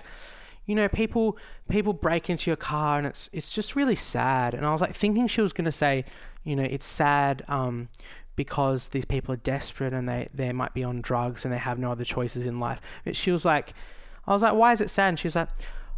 You 0.65 0.75
know, 0.75 0.88
people 0.88 1.36
people 1.67 1.93
break 1.93 2.29
into 2.29 2.47
your 2.51 2.55
car 2.55 2.99
and 2.99 3.08
it's 3.08 3.27
it's 3.34 3.55
just 3.55 3.75
really 3.75 3.95
sad. 3.95 4.53
And 4.53 4.67
I 4.67 4.71
was 4.71 4.82
like 4.82 4.93
thinking 4.95 5.25
she 5.25 5.41
was 5.41 5.51
gonna 5.51 5.71
say, 5.71 6.05
you 6.43 6.55
know, 6.55 6.63
it's 6.63 6.86
sad 6.86 7.43
um, 7.47 7.89
because 8.39 8.88
these 8.88 9.04
people 9.04 9.34
are 9.34 9.43
desperate 9.43 9.91
and 9.91 10.08
they, 10.08 10.30
they 10.34 10.54
might 10.54 10.73
be 10.73 10.82
on 10.82 11.02
drugs 11.02 11.43
and 11.43 11.54
they 11.54 11.58
have 11.58 11.78
no 11.78 11.91
other 11.91 12.06
choices 12.06 12.45
in 12.45 12.58
life. 12.58 12.80
But 13.04 13.17
she 13.17 13.32
was 13.32 13.43
like, 13.43 13.73
I 14.25 14.32
was 14.32 14.41
like, 14.41 14.54
why 14.54 14.71
is 14.71 14.80
it 14.80 14.89
sad? 14.89 15.10
And 15.10 15.19
she 15.19 15.28
was 15.28 15.36
like, 15.36 15.49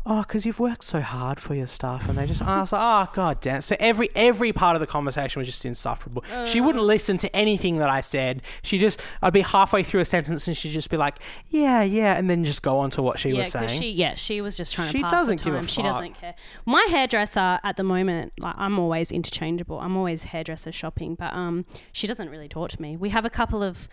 oh, 0.06 0.22
because 0.24 0.46
you've 0.46 0.60
worked 0.60 0.84
so 0.84 1.02
hard 1.02 1.40
for 1.40 1.54
your 1.54 1.68
stuff. 1.68 2.10
And 2.10 2.18
they 2.18 2.26
just, 2.26 2.42
I 2.42 2.60
was 2.62 2.72
like, 2.72 2.82
oh, 2.82 3.12
god 3.14 3.40
damn. 3.42 3.62
So 3.62 3.76
every 3.80 4.10
every 4.16 4.52
part 4.52 4.76
of 4.76 4.80
the 4.80 4.88
conversation 4.88 5.40
was 5.40 5.48
just 5.48 5.66
insufferable. 5.66 6.24
she 6.46 6.60
wouldn't 6.62 6.84
listen 6.84 7.18
to 7.20 7.36
anything 7.36 7.78
that 7.78 7.90
I 7.90 8.02
said. 8.02 8.42
She 8.64 8.80
just, 8.80 9.00
I'd 9.22 9.34
be 9.34 9.42
halfway 9.42 9.84
through 9.84 10.02
a 10.02 10.06
sentence 10.06 10.48
and 10.48 10.58
she'd 10.58 10.72
just 10.72 10.90
be 10.90 10.98
like, 10.98 11.20
yeah, 11.50 11.84
yeah, 11.84 12.18
and 12.18 12.30
then 12.30 12.44
just 12.44 12.62
go 12.62 12.80
on 12.80 12.90
to 12.92 13.02
what 13.02 13.20
she 13.20 13.30
yeah, 13.30 13.38
was 13.40 13.52
saying. 13.52 13.68
she 13.70 13.92
yeah 13.92 14.16
she 14.16 14.42
was 14.42 14.58
just 14.58 14.74
trying 14.74 14.92
She 14.92 14.98
to 15.00 15.04
pass 15.04 15.12
doesn't 15.12 15.38
the 15.38 15.44
give 15.44 15.54
a 15.54 15.58
time. 15.58 15.68
She 15.68 15.82
fuck. 15.82 15.92
doesn't 15.94 16.14
care. 16.16 16.36
My 16.66 16.86
hairdresser 16.90 17.60
at 17.64 17.78
the 17.78 17.84
moment, 17.84 18.34
like 18.40 18.56
I'm 18.58 18.80
always 18.80 19.12
interchangeable. 19.12 19.80
I'm 19.80 19.96
always 19.98 20.24
hairdresser 20.24 20.72
shopping, 20.72 21.16
but 21.16 21.34
um, 21.34 21.66
she 21.92 22.08
doesn't 22.08 22.30
really 22.30 22.48
talk 22.50 22.70
to 22.72 22.82
me. 22.82 22.98
We 22.98 23.10
have 23.10 23.26
a 23.26 23.30
couple 23.30 23.64
of 23.64 23.88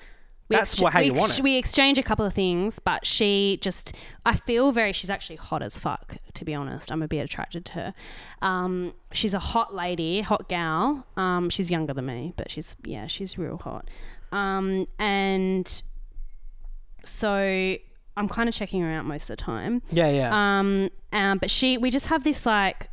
We 0.48 0.56
That's 0.56 0.74
ex- 0.74 0.82
what- 0.82 0.92
how 0.94 1.00
we, 1.00 1.06
you 1.06 1.12
want 1.12 1.24
ex- 1.30 1.38
it. 1.38 1.42
We 1.42 1.56
exchange 1.56 1.98
a 1.98 2.02
couple 2.02 2.24
of 2.24 2.32
things, 2.32 2.78
but 2.78 3.04
she 3.04 3.58
just, 3.60 3.94
I 4.24 4.34
feel 4.36 4.72
very, 4.72 4.92
she's 4.94 5.10
actually 5.10 5.36
hot 5.36 5.62
as 5.62 5.78
fuck, 5.78 6.16
to 6.34 6.44
be 6.44 6.54
honest. 6.54 6.90
I'm 6.90 7.02
a 7.02 7.08
bit 7.08 7.18
attracted 7.18 7.64
to 7.66 7.72
her. 7.74 7.94
Um, 8.40 8.94
she's 9.12 9.34
a 9.34 9.38
hot 9.38 9.74
lady, 9.74 10.22
hot 10.22 10.48
gal. 10.48 11.06
Um, 11.18 11.50
she's 11.50 11.70
younger 11.70 11.92
than 11.92 12.06
me, 12.06 12.32
but 12.36 12.50
she's, 12.50 12.74
yeah, 12.84 13.06
she's 13.06 13.36
real 13.36 13.58
hot. 13.58 13.90
Um, 14.32 14.86
and 14.98 15.82
so 17.04 17.76
I'm 18.16 18.28
kind 18.28 18.48
of 18.48 18.54
checking 18.54 18.80
her 18.82 18.90
out 18.90 19.04
most 19.04 19.22
of 19.24 19.28
the 19.28 19.36
time. 19.36 19.82
Yeah, 19.90 20.08
yeah. 20.10 20.58
Um, 20.60 20.90
um, 21.12 21.38
but 21.38 21.50
she, 21.50 21.78
we 21.78 21.90
just 21.90 22.06
have 22.06 22.24
this 22.24 22.44
like, 22.46 22.88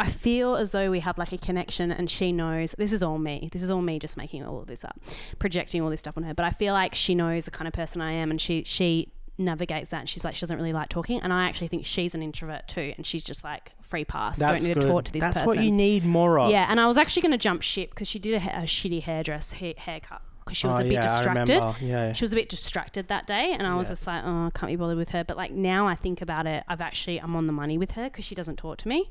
I 0.00 0.08
feel 0.08 0.56
as 0.56 0.72
though 0.72 0.90
we 0.90 1.00
have 1.00 1.18
like 1.18 1.32
a 1.32 1.38
connection, 1.38 1.92
and 1.92 2.08
she 2.10 2.32
knows 2.32 2.74
this 2.78 2.92
is 2.92 3.02
all 3.02 3.18
me. 3.18 3.48
This 3.52 3.62
is 3.62 3.70
all 3.70 3.82
me 3.82 3.98
just 3.98 4.16
making 4.16 4.44
all 4.44 4.60
of 4.60 4.66
this 4.66 4.84
up, 4.84 4.98
projecting 5.38 5.82
all 5.82 5.90
this 5.90 6.00
stuff 6.00 6.16
on 6.16 6.22
her. 6.24 6.34
But 6.34 6.46
I 6.46 6.50
feel 6.50 6.72
like 6.74 6.94
she 6.94 7.14
knows 7.14 7.44
the 7.44 7.50
kind 7.50 7.68
of 7.68 7.74
person 7.74 8.00
I 8.00 8.12
am, 8.12 8.30
and 8.30 8.40
she 8.40 8.64
she 8.64 9.12
navigates 9.38 9.90
that. 9.90 10.00
And 10.00 10.08
she's 10.08 10.24
like, 10.24 10.34
she 10.34 10.40
doesn't 10.40 10.56
really 10.56 10.72
like 10.72 10.88
talking, 10.88 11.20
and 11.22 11.32
I 11.32 11.44
actually 11.48 11.68
think 11.68 11.84
she's 11.86 12.14
an 12.14 12.22
introvert 12.22 12.66
too, 12.68 12.92
and 12.96 13.04
she's 13.06 13.24
just 13.24 13.44
like 13.44 13.72
free 13.82 14.04
pass. 14.04 14.38
That's 14.38 14.52
Don't 14.64 14.68
need 14.68 14.74
good. 14.74 14.80
to 14.82 14.88
talk 14.88 15.04
to 15.04 15.12
this 15.12 15.20
person. 15.20 15.34
That's 15.34 15.40
person. 15.46 15.56
what 15.58 15.64
you 15.64 15.72
need 15.72 16.04
more 16.04 16.38
of. 16.38 16.50
Yeah, 16.50 16.66
and 16.70 16.80
I 16.80 16.86
was 16.86 16.96
actually 16.98 17.22
going 17.22 17.32
to 17.32 17.38
jump 17.38 17.62
ship 17.62 17.90
because 17.90 18.08
she 18.08 18.18
did 18.18 18.42
a, 18.42 18.60
a 18.60 18.62
shitty 18.62 19.02
hairdress 19.02 19.52
ha- 19.52 19.74
haircut 19.76 20.22
because 20.44 20.56
she 20.56 20.66
was 20.66 20.76
Oh, 20.76 20.80
a 20.80 20.84
bit 20.84 20.92
yeah, 20.94 21.00
distracted. 21.02 21.48
Yeah, 21.58 21.74
yeah. 21.82 22.12
She 22.12 22.24
was 22.24 22.32
a 22.32 22.36
bit 22.36 22.48
distracted 22.48 23.08
that 23.08 23.26
day, 23.26 23.52
and 23.58 23.66
I 23.66 23.76
was 23.76 23.88
just 23.88 24.06
like, 24.06 24.22
oh, 24.24 24.46
I 24.46 24.50
can't 24.54 24.72
be 24.72 24.76
bothered 24.76 24.96
with 24.98 25.10
her. 25.10 25.24
But 25.24 25.36
like 25.36 25.52
now, 25.52 25.86
I 25.86 25.94
think 25.94 26.22
about 26.22 26.46
it, 26.46 26.64
I've 26.68 26.80
actually 26.80 27.20
I'm 27.20 27.36
on 27.36 27.46
the 27.46 27.52
money 27.52 27.76
with 27.76 27.92
her 27.92 28.04
because 28.04 28.24
she 28.24 28.34
doesn't 28.34 28.56
talk 28.56 28.78
to 28.78 28.88
me. 28.88 29.10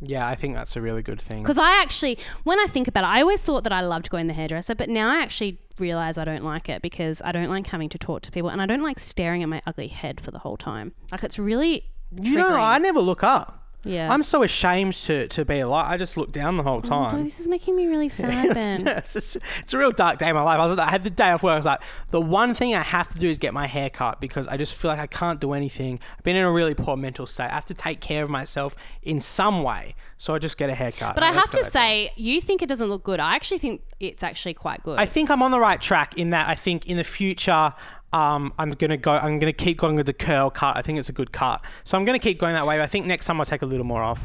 Yeah, 0.00 0.28
I 0.28 0.34
think 0.34 0.54
that's 0.54 0.76
a 0.76 0.80
really 0.82 1.02
good 1.02 1.20
thing. 1.20 1.42
Because 1.42 1.58
I 1.58 1.80
actually, 1.80 2.18
when 2.42 2.58
I 2.60 2.66
think 2.66 2.88
about 2.88 3.04
it, 3.04 3.08
I 3.08 3.20
always 3.20 3.42
thought 3.42 3.64
that 3.64 3.72
I 3.72 3.80
loved 3.80 4.10
going 4.10 4.26
to 4.26 4.32
the 4.32 4.36
hairdresser, 4.36 4.74
but 4.74 4.88
now 4.88 5.08
I 5.08 5.22
actually 5.22 5.58
realize 5.78 6.18
I 6.18 6.24
don't 6.24 6.44
like 6.44 6.68
it 6.68 6.82
because 6.82 7.22
I 7.24 7.32
don't 7.32 7.48
like 7.48 7.66
having 7.68 7.88
to 7.90 7.98
talk 7.98 8.22
to 8.22 8.30
people, 8.30 8.50
and 8.50 8.60
I 8.60 8.66
don't 8.66 8.82
like 8.82 8.98
staring 8.98 9.42
at 9.42 9.48
my 9.48 9.62
ugly 9.66 9.88
head 9.88 10.20
for 10.20 10.30
the 10.30 10.38
whole 10.38 10.56
time. 10.56 10.92
Like 11.10 11.24
it's 11.24 11.38
really 11.38 11.84
You 12.12 12.36
know, 12.36 12.50
triggering. 12.50 12.60
I 12.60 12.78
never 12.78 13.00
look 13.00 13.22
up. 13.22 13.63
Yeah. 13.84 14.12
I'm 14.12 14.22
so 14.22 14.42
ashamed 14.42 14.94
to, 14.94 15.28
to 15.28 15.44
be 15.44 15.60
alive. 15.60 15.90
I 15.90 15.96
just 15.96 16.16
look 16.16 16.32
down 16.32 16.56
the 16.56 16.62
whole 16.62 16.78
Oh, 16.78 16.80
time. 16.80 17.24
this 17.24 17.40
is 17.40 17.48
making 17.48 17.76
me 17.76 17.86
really 17.86 18.08
sad, 18.20 18.54
Ben. 18.54 18.86
it's, 18.88 19.12
just- 19.12 19.36
it's 19.60 19.72
a 19.74 19.78
real 19.78 19.92
dark 19.92 20.18
day 20.18 20.28
in 20.28 20.34
my 20.34 20.42
life. 20.42 20.58
I, 20.58 20.66
was, 20.66 20.78
I 20.78 20.90
had 20.90 21.02
the 21.04 21.10
day 21.10 21.30
off 21.30 21.42
work. 21.42 21.52
I 21.52 21.56
was 21.56 21.66
like, 21.66 21.80
the 22.10 22.20
one 22.20 22.54
thing 22.54 22.74
I 22.74 22.82
have 22.82 23.12
to 23.14 23.18
do 23.18 23.28
is 23.30 23.38
get 23.38 23.54
my 23.54 23.66
hair 23.66 23.90
cut 23.90 24.20
because 24.20 24.48
I 24.48 24.56
just 24.56 24.74
feel 24.74 24.90
like 24.90 25.00
I 25.00 25.06
can't 25.06 25.40
do 25.40 25.52
anything. 25.52 26.00
I've 26.16 26.24
been 26.24 26.36
in 26.36 26.44
a 26.44 26.50
really 26.52 26.74
poor 26.74 26.96
mental 26.96 27.26
state. 27.26 27.50
I 27.50 27.54
have 27.54 27.64
to 27.66 27.74
take 27.74 28.00
care 28.00 28.24
of 28.24 28.30
myself 28.30 28.74
in 29.02 29.20
some 29.20 29.62
way. 29.62 29.94
So 30.18 30.34
I 30.34 30.38
just 30.38 30.56
get 30.56 30.70
a 30.70 30.74
haircut. 30.74 31.14
But 31.14 31.22
I 31.24 31.28
just 31.28 31.36
have 31.38 31.44
got 31.46 31.50
to 31.52 31.56
that 31.58 31.62
done. 31.64 31.70
say, 31.70 32.10
you 32.16 32.40
think 32.40 32.62
it 32.62 32.68
doesn't 32.68 32.88
look 32.88 33.02
good. 33.04 33.20
I 33.20 33.34
actually 33.34 33.58
think 33.58 33.82
it's 34.00 34.22
actually 34.22 34.54
quite 34.54 34.82
good. 34.82 34.98
I 34.98 35.06
think 35.06 35.30
I'm 35.30 35.42
on 35.42 35.50
the 35.50 35.58
right 35.60 35.80
track 35.80 36.16
in 36.16 36.30
that 36.30 36.48
I 36.48 36.54
think 36.54 36.86
in 36.86 36.96
the 36.96 37.04
future. 37.04 37.72
Um, 38.14 38.52
I'm 38.58 38.70
gonna 38.70 38.96
go. 38.96 39.12
I'm 39.12 39.38
gonna 39.40 39.52
keep 39.52 39.76
going 39.78 39.96
with 39.96 40.06
the 40.06 40.12
curl 40.12 40.48
cut. 40.50 40.76
I 40.76 40.82
think 40.82 40.98
it's 40.98 41.08
a 41.08 41.12
good 41.12 41.32
cut, 41.32 41.60
so 41.84 41.98
I'm 41.98 42.04
gonna 42.04 42.18
keep 42.20 42.38
going 42.38 42.54
that 42.54 42.66
way. 42.66 42.80
I 42.80 42.86
think 42.86 43.06
next 43.06 43.26
time 43.26 43.40
I'll 43.40 43.46
take 43.46 43.62
a 43.62 43.66
little 43.66 43.84
more 43.84 44.02
off. 44.02 44.20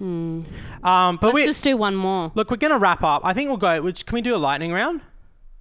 Um, 0.00 0.46
but 0.82 1.22
Let's 1.22 1.34
we 1.34 1.44
just 1.46 1.64
do 1.64 1.76
one 1.76 1.94
more. 1.94 2.32
look. 2.34 2.50
We're 2.50 2.56
gonna 2.56 2.78
wrap 2.78 3.02
up. 3.02 3.22
I 3.24 3.32
think 3.34 3.48
we'll 3.48 3.56
go. 3.58 3.80
Which 3.82 4.06
can 4.06 4.14
we 4.14 4.22
do 4.22 4.34
a 4.34 4.38
lightning 4.38 4.72
round? 4.72 5.00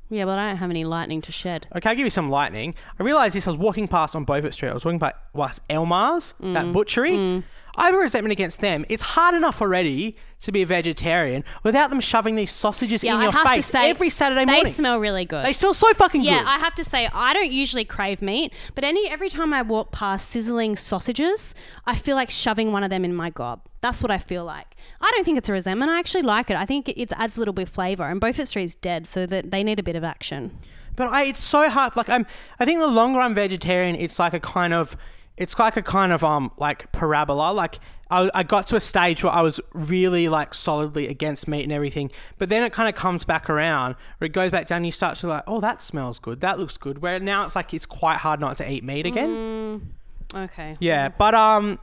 Yeah, 0.09 0.25
but 0.25 0.37
I 0.37 0.47
don't 0.49 0.57
have 0.57 0.69
any 0.69 0.83
lightning 0.85 1.21
to 1.21 1.31
shed. 1.31 1.65
Okay, 1.75 1.89
I'll 1.89 1.95
give 1.95 2.05
you 2.05 2.09
some 2.11 2.29
lightning. 2.29 2.75
I 2.99 3.03
realised 3.03 3.35
this. 3.35 3.47
I 3.47 3.51
was 3.51 3.57
walking 3.59 3.87
past 3.87 4.15
on 4.15 4.25
Beaufort 4.25 4.53
Street. 4.53 4.69
I 4.69 4.73
was 4.73 4.85
walking 4.85 4.99
past 4.99 5.61
Elmar's, 5.69 6.33
Mm. 6.41 6.53
that 6.53 6.71
butchery. 6.71 7.43
I 7.75 7.85
have 7.87 7.95
a 7.95 7.97
resentment 7.97 8.31
against 8.31 8.61
them. 8.61 8.85
It's 8.87 9.01
hard 9.01 9.33
enough 9.33 9.61
already 9.61 10.15
to 10.41 10.51
be 10.51 10.61
a 10.61 10.65
vegetarian 10.65 11.43
without 11.63 11.89
them 11.89 11.99
shoving 12.01 12.35
these 12.35 12.51
sausages 12.51 13.03
Yeah, 13.03 13.15
in 13.15 13.19
I 13.21 13.23
your 13.23 13.31
have 13.31 13.47
face 13.47 13.65
to 13.65 13.71
say 13.71 13.89
every 13.89 14.09
Saturday 14.11 14.45
morning. 14.45 14.63
they 14.65 14.69
smell 14.69 14.99
really 14.99 15.25
good. 15.25 15.43
they 15.43 15.53
smell 15.53 15.73
so 15.73 15.91
fucking 15.93 16.21
yeah, 16.21 16.39
good. 16.39 16.45
Yeah, 16.45 16.51
I 16.51 16.59
have 16.59 16.75
to 16.75 16.83
say 16.83 17.09
I 17.13 17.33
don't 17.33 17.51
usually 17.51 17.83
crave 17.85 18.21
meat, 18.21 18.53
but 18.75 18.83
any 18.83 19.09
every 19.09 19.29
time 19.29 19.53
I 19.53 19.63
walk 19.63 19.91
past 19.91 20.29
sizzling 20.29 20.75
sausages, 20.75 21.55
I 21.85 21.95
feel 21.95 22.15
like 22.15 22.29
shoving 22.29 22.71
one 22.71 22.83
of 22.83 22.89
them 22.91 23.03
in 23.03 23.15
my 23.15 23.29
gob. 23.31 23.61
That's 23.81 24.01
what 24.03 24.11
I 24.11 24.17
feel 24.19 24.45
like. 24.45 24.75
I 25.01 25.11
don't 25.15 25.23
think 25.25 25.37
it's 25.37 25.49
a 25.49 25.53
resentment. 25.53 25.91
I 25.91 25.99
actually 25.99 26.21
like 26.21 26.49
it. 26.49 26.55
I 26.57 26.65
think 26.65 26.89
it, 26.89 27.01
it 27.01 27.11
adds 27.17 27.35
a 27.37 27.39
little 27.39 27.53
bit 27.53 27.63
of 27.63 27.69
flavour. 27.69 28.03
And 28.07 28.19
Beaufort 28.21 28.47
Street's 28.47 28.75
dead, 28.75 29.07
so 29.07 29.25
that 29.25 29.51
they 29.51 29.63
need 29.63 29.79
a 29.79 29.83
bit 29.83 29.95
of 29.95 30.03
action. 30.03 30.57
But 30.95 31.07
I, 31.07 31.23
it's 31.25 31.41
so 31.41 31.69
hard. 31.69 31.95
Like 31.95 32.07
I'm, 32.07 32.25
I 32.59 32.65
think 32.65 32.79
the 32.79 32.87
longer 32.87 33.19
I'm 33.19 33.33
vegetarian, 33.33 33.95
it's 33.95 34.19
like 34.19 34.33
a 34.33 34.39
kind 34.39 34.73
of, 34.73 34.95
it's 35.37 35.57
like 35.57 35.77
a 35.77 35.81
kind 35.81 36.11
of 36.11 36.23
um 36.23 36.51
like 36.57 36.91
parabola. 36.91 37.51
Like 37.51 37.79
I, 38.09 38.29
I 38.33 38.43
got 38.43 38.67
to 38.67 38.75
a 38.75 38.79
stage 38.79 39.23
where 39.23 39.33
I 39.33 39.41
was 39.41 39.59
really 39.73 40.29
like 40.29 40.53
solidly 40.53 41.07
against 41.07 41.47
meat 41.47 41.63
and 41.63 41.71
everything, 41.71 42.11
but 42.37 42.49
then 42.49 42.63
it 42.63 42.71
kind 42.71 42.87
of 42.87 42.95
comes 42.95 43.23
back 43.23 43.49
around 43.49 43.95
where 44.17 44.27
it 44.27 44.33
goes 44.33 44.51
back 44.51 44.67
down. 44.67 44.77
And 44.77 44.85
you 44.85 44.91
start 44.91 45.17
to 45.17 45.27
like, 45.27 45.43
oh, 45.47 45.59
that 45.61 45.81
smells 45.81 46.19
good. 46.19 46.41
That 46.41 46.59
looks 46.59 46.77
good. 46.77 47.01
Where 47.01 47.19
now 47.19 47.45
it's 47.45 47.55
like 47.55 47.73
it's 47.73 47.85
quite 47.85 48.17
hard 48.17 48.39
not 48.39 48.57
to 48.57 48.69
eat 48.69 48.83
meat 48.83 49.05
again. 49.05 49.93
Okay. 50.35 50.77
Yeah, 50.79 51.09
but 51.09 51.35
um, 51.35 51.79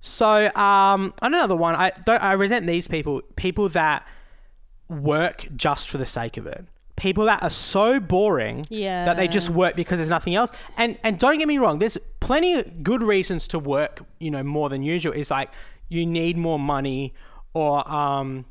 so 0.00 0.54
um, 0.54 1.14
another 1.22 1.56
one. 1.56 1.74
I 1.74 1.92
don't. 2.04 2.22
I 2.22 2.32
resent 2.32 2.66
these 2.66 2.88
people. 2.88 3.22
People 3.36 3.68
that 3.70 4.06
work 4.88 5.46
just 5.56 5.88
for 5.88 5.98
the 5.98 6.06
sake 6.06 6.36
of 6.36 6.46
it. 6.46 6.64
People 6.96 7.26
that 7.26 7.42
are 7.42 7.50
so 7.50 8.00
boring 8.00 8.64
that 9.04 9.16
they 9.16 9.28
just 9.28 9.50
work 9.50 9.76
because 9.76 9.98
there's 9.98 10.10
nothing 10.10 10.34
else. 10.34 10.50
And 10.76 10.98
and 11.02 11.18
don't 11.18 11.38
get 11.38 11.46
me 11.46 11.58
wrong. 11.58 11.78
There's 11.78 11.98
plenty 12.20 12.54
of 12.54 12.82
good 12.82 13.02
reasons 13.02 13.46
to 13.48 13.58
work. 13.58 14.00
You 14.18 14.30
know, 14.30 14.42
more 14.42 14.68
than 14.68 14.82
usual. 14.82 15.12
It's 15.12 15.30
like 15.30 15.50
you 15.88 16.06
need 16.06 16.36
more 16.36 16.58
money, 16.58 17.14
or 17.54 17.88
um, 17.90 18.46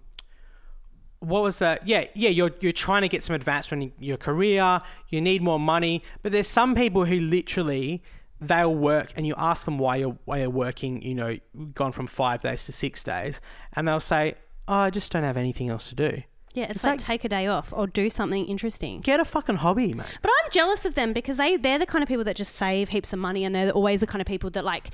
what 1.20 1.42
was 1.42 1.60
that? 1.60 1.88
Yeah, 1.88 2.06
yeah. 2.14 2.30
You're 2.30 2.52
you're 2.60 2.72
trying 2.72 3.02
to 3.02 3.08
get 3.08 3.24
some 3.24 3.36
advancement 3.36 3.84
in 3.84 3.92
your 4.00 4.18
career. 4.18 4.82
You 5.10 5.22
need 5.22 5.42
more 5.42 5.60
money, 5.60 6.04
but 6.22 6.32
there's 6.32 6.48
some 6.48 6.76
people 6.76 7.06
who 7.06 7.20
literally 7.20 8.04
they'll 8.40 8.76
work, 8.76 9.12
and 9.16 9.26
you 9.26 9.34
ask 9.38 9.66
them 9.66 9.78
why 9.80 9.96
you're 9.96 10.18
why 10.26 10.40
you're 10.40 10.50
working. 10.50 11.02
You 11.02 11.16
know, 11.16 11.38
gone 11.74 11.92
from 11.92 12.08
five 12.08 12.42
days 12.44 12.66
to 12.66 12.72
six 12.72 13.04
days, 13.04 13.42
and 13.74 13.88
they'll 13.88 14.00
say, 14.00 14.36
"Oh, 14.68 14.76
I 14.76 14.90
just 14.92 15.12
don't 15.12 15.24
have 15.24 15.38
anything 15.38 15.70
else 15.70 15.90
to 15.90 15.96
do." 15.96 16.22
Yeah, 16.56 16.64
it's, 16.64 16.76
It's 16.76 16.84
like, 16.84 16.94
like- 16.94 17.00
take 17.02 17.24
a 17.26 17.30
day 17.30 17.48
off 17.48 17.72
or 17.74 17.86
do 17.88 18.10
something 18.10 18.46
interesting. 18.46 19.02
Get 19.02 19.20
a 19.20 19.26
fucking 19.26 19.58
hobby, 19.58 19.94
man. 19.94 20.06
But 20.22 20.32
I'm 20.44 20.52
jealous 20.52 20.86
of 20.86 20.96
them 20.96 21.14
because 21.14 21.38
they 21.38 21.58
they're 21.58 21.80
the 21.80 21.86
kind 21.86 22.02
of 22.02 22.08
people 22.08 22.24
that 22.24 22.36
just 22.36 22.56
save 22.56 22.90
heaps 22.90 23.14
of 23.14 23.20
money, 23.20 23.44
and 23.46 23.54
they're 23.54 23.72
always 23.72 24.00
the 24.00 24.08
kind 24.08 24.22
of 24.22 24.26
people 24.28 24.50
that 24.52 24.66
like 24.66 24.90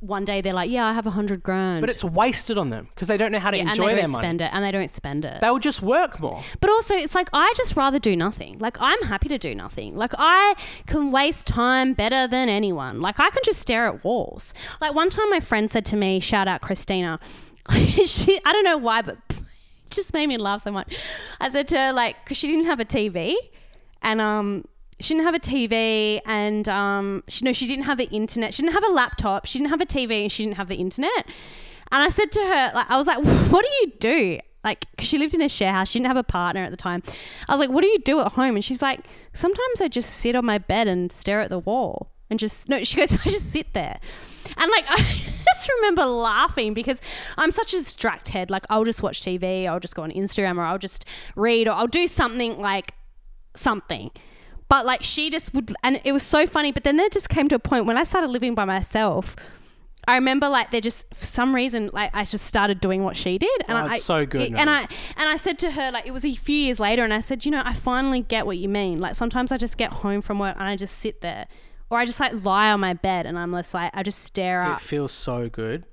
one 0.00 0.24
day 0.26 0.42
they're 0.42 0.52
like, 0.52 0.68
yeah, 0.70 0.84
I 0.84 0.92
have 0.92 1.06
a 1.06 1.10
hundred 1.10 1.42
grand, 1.42 1.80
But 1.80 1.88
it's 1.88 2.04
wasted 2.04 2.58
on 2.58 2.68
them 2.68 2.88
because 2.94 3.08
they 3.08 3.16
don't 3.16 3.32
know 3.32 3.38
how 3.38 3.50
to 3.50 3.56
yeah, 3.56 3.62
and 3.70 3.78
they 3.80 3.94
don't 3.94 4.10
money. 4.10 4.22
spend 4.22 4.42
it, 4.42 4.50
and 4.52 4.62
they 4.62 4.70
don't 4.70 4.90
spend 4.90 5.24
it. 5.24 5.40
They'll 5.40 5.58
just 5.58 5.80
work 5.80 6.20
more. 6.20 6.42
But 6.60 6.68
also, 6.68 6.94
it's 6.94 7.14
like 7.14 7.28
I 7.32 7.50
just 7.56 7.74
rather 7.76 7.98
do 7.98 8.14
nothing. 8.14 8.58
Like 8.58 8.76
I'm 8.80 9.00
happy 9.04 9.28
to 9.30 9.38
do 9.38 9.54
nothing. 9.54 9.96
Like 9.96 10.12
I 10.18 10.56
can 10.86 11.10
waste 11.10 11.46
time 11.46 11.94
better 11.94 12.26
than 12.26 12.48
anyone. 12.50 13.00
Like 13.00 13.18
I 13.18 13.30
can 13.30 13.40
just 13.44 13.60
stare 13.60 13.86
at 13.86 14.04
walls. 14.04 14.52
Like 14.80 14.94
one 14.94 15.08
time, 15.08 15.30
my 15.30 15.40
friend 15.40 15.70
said 15.70 15.86
to 15.86 15.96
me, 15.96 16.20
"Shout 16.20 16.48
out 16.48 16.60
Christina." 16.60 17.18
she, 18.04 18.38
I 18.44 18.52
don't 18.52 18.64
know 18.64 18.76
why, 18.76 19.00
but 19.00 19.16
just 19.96 20.12
made 20.14 20.26
me 20.26 20.36
laugh 20.36 20.60
so 20.62 20.70
much. 20.70 20.94
I 21.40 21.48
said 21.48 21.68
to 21.68 21.78
her, 21.78 21.92
like, 21.92 22.16
because 22.24 22.36
she 22.36 22.48
didn't 22.48 22.66
have 22.66 22.80
a 22.80 22.84
TV, 22.84 23.34
and 24.02 24.20
um. 24.20 24.64
She 25.00 25.12
didn't 25.12 25.24
have 25.26 25.34
a 25.34 25.40
TV, 25.40 26.20
and 26.24 26.68
um, 26.68 27.24
she 27.26 27.44
no, 27.44 27.52
she 27.52 27.66
didn't 27.66 27.82
have 27.86 27.98
the 27.98 28.08
internet. 28.10 28.54
She 28.54 28.62
didn't 28.62 28.74
have 28.74 28.84
a 28.84 28.92
laptop. 28.92 29.44
She 29.44 29.58
didn't 29.58 29.70
have 29.70 29.80
a 29.80 29.86
TV, 29.86 30.22
and 30.22 30.30
she 30.30 30.44
didn't 30.44 30.56
have 30.56 30.68
the 30.68 30.76
internet. 30.76 31.26
And 31.90 32.00
I 32.00 32.10
said 32.10 32.30
to 32.30 32.40
her, 32.40 32.72
like, 32.76 32.88
I 32.88 32.96
was 32.96 33.08
like, 33.08 33.18
"What 33.50 33.64
do 33.64 33.70
you 33.80 33.92
do?" 33.98 34.38
Like, 34.62 34.86
'cause 34.96 35.08
she 35.08 35.18
lived 35.18 35.34
in 35.34 35.42
a 35.42 35.48
share 35.48 35.72
house. 35.72 35.88
She 35.88 35.98
didn't 35.98 36.06
have 36.06 36.16
a 36.16 36.22
partner 36.22 36.62
at 36.62 36.70
the 36.70 36.76
time. 36.76 37.02
I 37.48 37.52
was 37.52 37.60
like, 37.60 37.70
"What 37.70 37.80
do 37.82 37.88
you 37.88 37.98
do 37.98 38.20
at 38.20 38.32
home?" 38.32 38.54
And 38.54 38.64
she's 38.64 38.80
like, 38.80 39.00
"Sometimes 39.32 39.80
I 39.80 39.88
just 39.88 40.10
sit 40.10 40.36
on 40.36 40.44
my 40.44 40.58
bed 40.58 40.86
and 40.86 41.12
stare 41.12 41.40
at 41.40 41.50
the 41.50 41.58
wall 41.58 42.12
and 42.30 42.38
just 42.38 42.68
no." 42.68 42.78
She 42.84 42.96
goes, 42.96 43.12
"I 43.14 43.24
just 43.30 43.50
sit 43.52 43.72
there." 43.72 43.98
And 44.56 44.70
like, 44.70 44.84
I 44.88 44.96
just 45.54 45.70
remember 45.80 46.04
laughing 46.04 46.74
because 46.74 47.00
I'm 47.38 47.50
such 47.50 47.72
a 47.74 47.78
distract 47.78 48.28
head. 48.28 48.50
Like, 48.50 48.64
I'll 48.70 48.84
just 48.84 49.02
watch 49.02 49.20
TV, 49.22 49.66
I'll 49.66 49.80
just 49.80 49.94
go 49.94 50.02
on 50.02 50.10
Instagram, 50.12 50.58
or 50.58 50.62
I'll 50.62 50.78
just 50.78 51.06
read, 51.36 51.66
or 51.68 51.72
I'll 51.72 51.86
do 51.86 52.06
something 52.06 52.58
like 52.58 52.92
something. 53.56 54.10
But 54.68 54.86
like 54.86 55.02
she 55.02 55.30
just 55.30 55.52
would, 55.54 55.74
and 55.82 56.00
it 56.04 56.12
was 56.12 56.22
so 56.22 56.46
funny. 56.46 56.72
But 56.72 56.84
then 56.84 56.96
there 56.96 57.08
just 57.08 57.28
came 57.28 57.48
to 57.48 57.54
a 57.54 57.58
point 57.60 57.86
when 57.86 57.96
I 57.96 58.02
started 58.04 58.28
living 58.30 58.54
by 58.54 58.64
myself. 58.64 59.36
I 60.06 60.16
remember 60.16 60.48
like 60.50 60.70
there 60.70 60.82
just 60.82 61.06
for 61.14 61.24
some 61.24 61.54
reason 61.54 61.88
like 61.94 62.14
I 62.14 62.24
just 62.24 62.44
started 62.46 62.78
doing 62.80 63.02
what 63.04 63.16
she 63.16 63.38
did, 63.38 63.62
and 63.68 63.76
Oh, 63.78 63.82
I 63.92 63.98
so 63.98 64.26
good, 64.26 64.42
it- 64.42 64.54
and. 64.54 64.68
I 64.70 64.80
and 65.16 65.28
I 65.28 65.36
said 65.36 65.58
to 65.60 65.70
her 65.72 65.90
like 65.92 66.06
it 66.06 66.12
was 66.12 66.24
a 66.24 66.34
few 66.34 66.56
years 66.56 66.80
later, 66.80 67.04
and 67.04 67.12
I 67.14 67.20
said, 67.20 67.44
you 67.44 67.50
know, 67.50 67.62
I 67.64 67.72
finally 67.72 68.22
get 68.22 68.46
what 68.46 68.58
you 68.58 68.68
mean. 68.68 69.00
Like 69.00 69.14
sometimes 69.14 69.52
I 69.52 69.56
just 69.56 69.76
get 69.78 69.92
home 69.92 70.20
from 70.22 70.38
work 70.38 70.56
and 70.58 70.64
I 70.68 70.76
just 70.76 70.98
sit 70.98 71.20
there, 71.20 71.46
or 71.90 71.98
I 71.98 72.04
just 72.04 72.20
like 72.20 72.44
lie 72.44 72.70
on 72.70 72.80
my 72.80 72.94
bed 72.94 73.26
and 73.26 73.38
I'm 73.38 73.52
just 73.52 73.74
like 73.74 73.90
I 73.94 74.02
just 74.02 74.20
stare 74.20 74.62
up 74.62 74.68
It 74.68 74.72
up. 74.74 74.80
feels 74.80 75.12
so 75.12 75.48
good. 75.48 75.84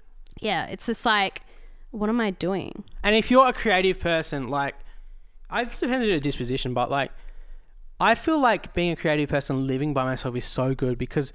Yeah, 0.41 0.65
it's 0.67 0.87
just 0.87 1.05
like, 1.05 1.41
what 1.91 2.09
am 2.09 2.19
I 2.19 2.31
doing? 2.31 2.83
And 3.03 3.15
if 3.15 3.29
you're 3.29 3.47
a 3.47 3.53
creative 3.53 3.99
person, 3.99 4.47
like, 4.47 4.75
I 5.49 5.61
it 5.63 5.69
depends 5.69 6.03
on 6.03 6.09
your 6.09 6.19
disposition, 6.19 6.73
but 6.73 6.89
like, 6.89 7.11
I 7.99 8.15
feel 8.15 8.39
like 8.39 8.73
being 8.73 8.91
a 8.91 8.95
creative 8.95 9.29
person 9.29 9.67
living 9.67 9.93
by 9.93 10.03
myself 10.03 10.35
is 10.35 10.45
so 10.45 10.73
good 10.73 10.97
because 10.97 11.31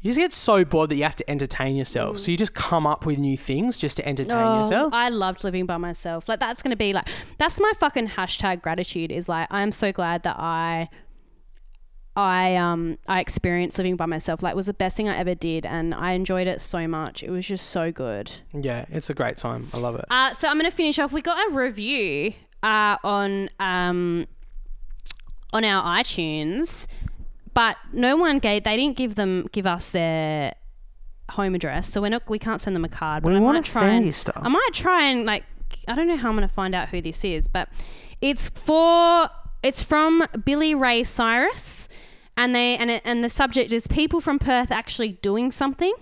you 0.00 0.10
just 0.10 0.18
get 0.18 0.34
so 0.34 0.66
bored 0.66 0.90
that 0.90 0.96
you 0.96 1.02
have 1.04 1.16
to 1.16 1.30
entertain 1.30 1.76
yourself. 1.76 2.16
Mm. 2.16 2.18
So 2.20 2.30
you 2.30 2.36
just 2.36 2.52
come 2.52 2.86
up 2.86 3.06
with 3.06 3.18
new 3.18 3.38
things 3.38 3.78
just 3.78 3.96
to 3.96 4.06
entertain 4.06 4.36
oh, 4.36 4.62
yourself. 4.64 4.92
Oh, 4.92 4.96
I 4.96 5.08
loved 5.08 5.44
living 5.44 5.64
by 5.64 5.78
myself. 5.78 6.28
Like 6.28 6.40
that's 6.40 6.62
gonna 6.62 6.76
be 6.76 6.92
like 6.92 7.08
that's 7.38 7.58
my 7.58 7.72
fucking 7.80 8.08
hashtag 8.08 8.60
gratitude 8.60 9.10
is 9.10 9.30
like 9.30 9.48
I'm 9.50 9.72
so 9.72 9.92
glad 9.92 10.24
that 10.24 10.36
I 10.38 10.90
I 12.16 12.54
um 12.56 12.98
I 13.08 13.20
experienced 13.20 13.76
living 13.78 13.96
by 13.96 14.06
myself. 14.06 14.42
Like 14.42 14.52
it 14.52 14.56
was 14.56 14.66
the 14.66 14.74
best 14.74 14.96
thing 14.96 15.08
I 15.08 15.16
ever 15.16 15.34
did 15.34 15.66
and 15.66 15.92
I 15.94 16.12
enjoyed 16.12 16.46
it 16.46 16.60
so 16.60 16.86
much. 16.86 17.22
It 17.22 17.30
was 17.30 17.46
just 17.46 17.68
so 17.70 17.90
good. 17.90 18.30
Yeah, 18.52 18.84
it's 18.90 19.10
a 19.10 19.14
great 19.14 19.36
time. 19.36 19.68
I 19.74 19.78
love 19.78 19.96
it. 19.96 20.04
Uh, 20.10 20.32
so 20.32 20.48
I'm 20.48 20.56
going 20.56 20.70
to 20.70 20.76
finish 20.76 20.98
off. 20.98 21.12
We 21.12 21.22
got 21.22 21.50
a 21.50 21.54
review 21.54 22.34
uh, 22.62 22.96
on 23.02 23.50
um, 23.58 24.26
on 25.52 25.64
our 25.64 26.00
iTunes, 26.00 26.86
but 27.52 27.76
no 27.92 28.16
one 28.16 28.38
gave. 28.38 28.64
They 28.64 28.76
didn't 28.76 28.96
give 28.96 29.16
them 29.16 29.48
give 29.52 29.66
us 29.66 29.90
their 29.90 30.54
home 31.30 31.54
address, 31.54 31.88
so 31.88 32.00
we're 32.00 32.10
not. 32.10 32.28
We 32.28 32.38
can't 32.38 32.60
send 32.60 32.76
them 32.76 32.84
a 32.84 32.88
card. 32.88 33.24
But 33.24 33.32
We 33.32 33.38
I 33.38 33.40
might 33.40 33.64
try 33.64 33.80
send 33.80 33.96
and, 33.96 34.06
you 34.06 34.12
stuff. 34.12 34.38
I 34.40 34.48
might 34.48 34.70
try 34.72 35.04
and 35.10 35.24
like. 35.24 35.44
I 35.88 35.94
don't 35.96 36.06
know 36.06 36.16
how 36.16 36.28
I'm 36.28 36.36
going 36.36 36.46
to 36.48 36.54
find 36.54 36.74
out 36.74 36.90
who 36.90 37.02
this 37.02 37.24
is, 37.24 37.48
but 37.48 37.68
it's 38.20 38.48
for. 38.50 39.28
It's 39.62 39.82
from 39.82 40.22
Billy 40.44 40.74
Ray 40.74 41.04
Cyrus, 41.04 41.88
and 42.36 42.54
they 42.54 42.76
and 42.76 42.90
it, 42.90 43.02
and 43.04 43.22
the 43.22 43.28
subject 43.28 43.72
is 43.72 43.86
people 43.86 44.20
from 44.20 44.38
Perth 44.38 44.70
actually 44.70 45.12
doing 45.22 45.52
something. 45.52 45.94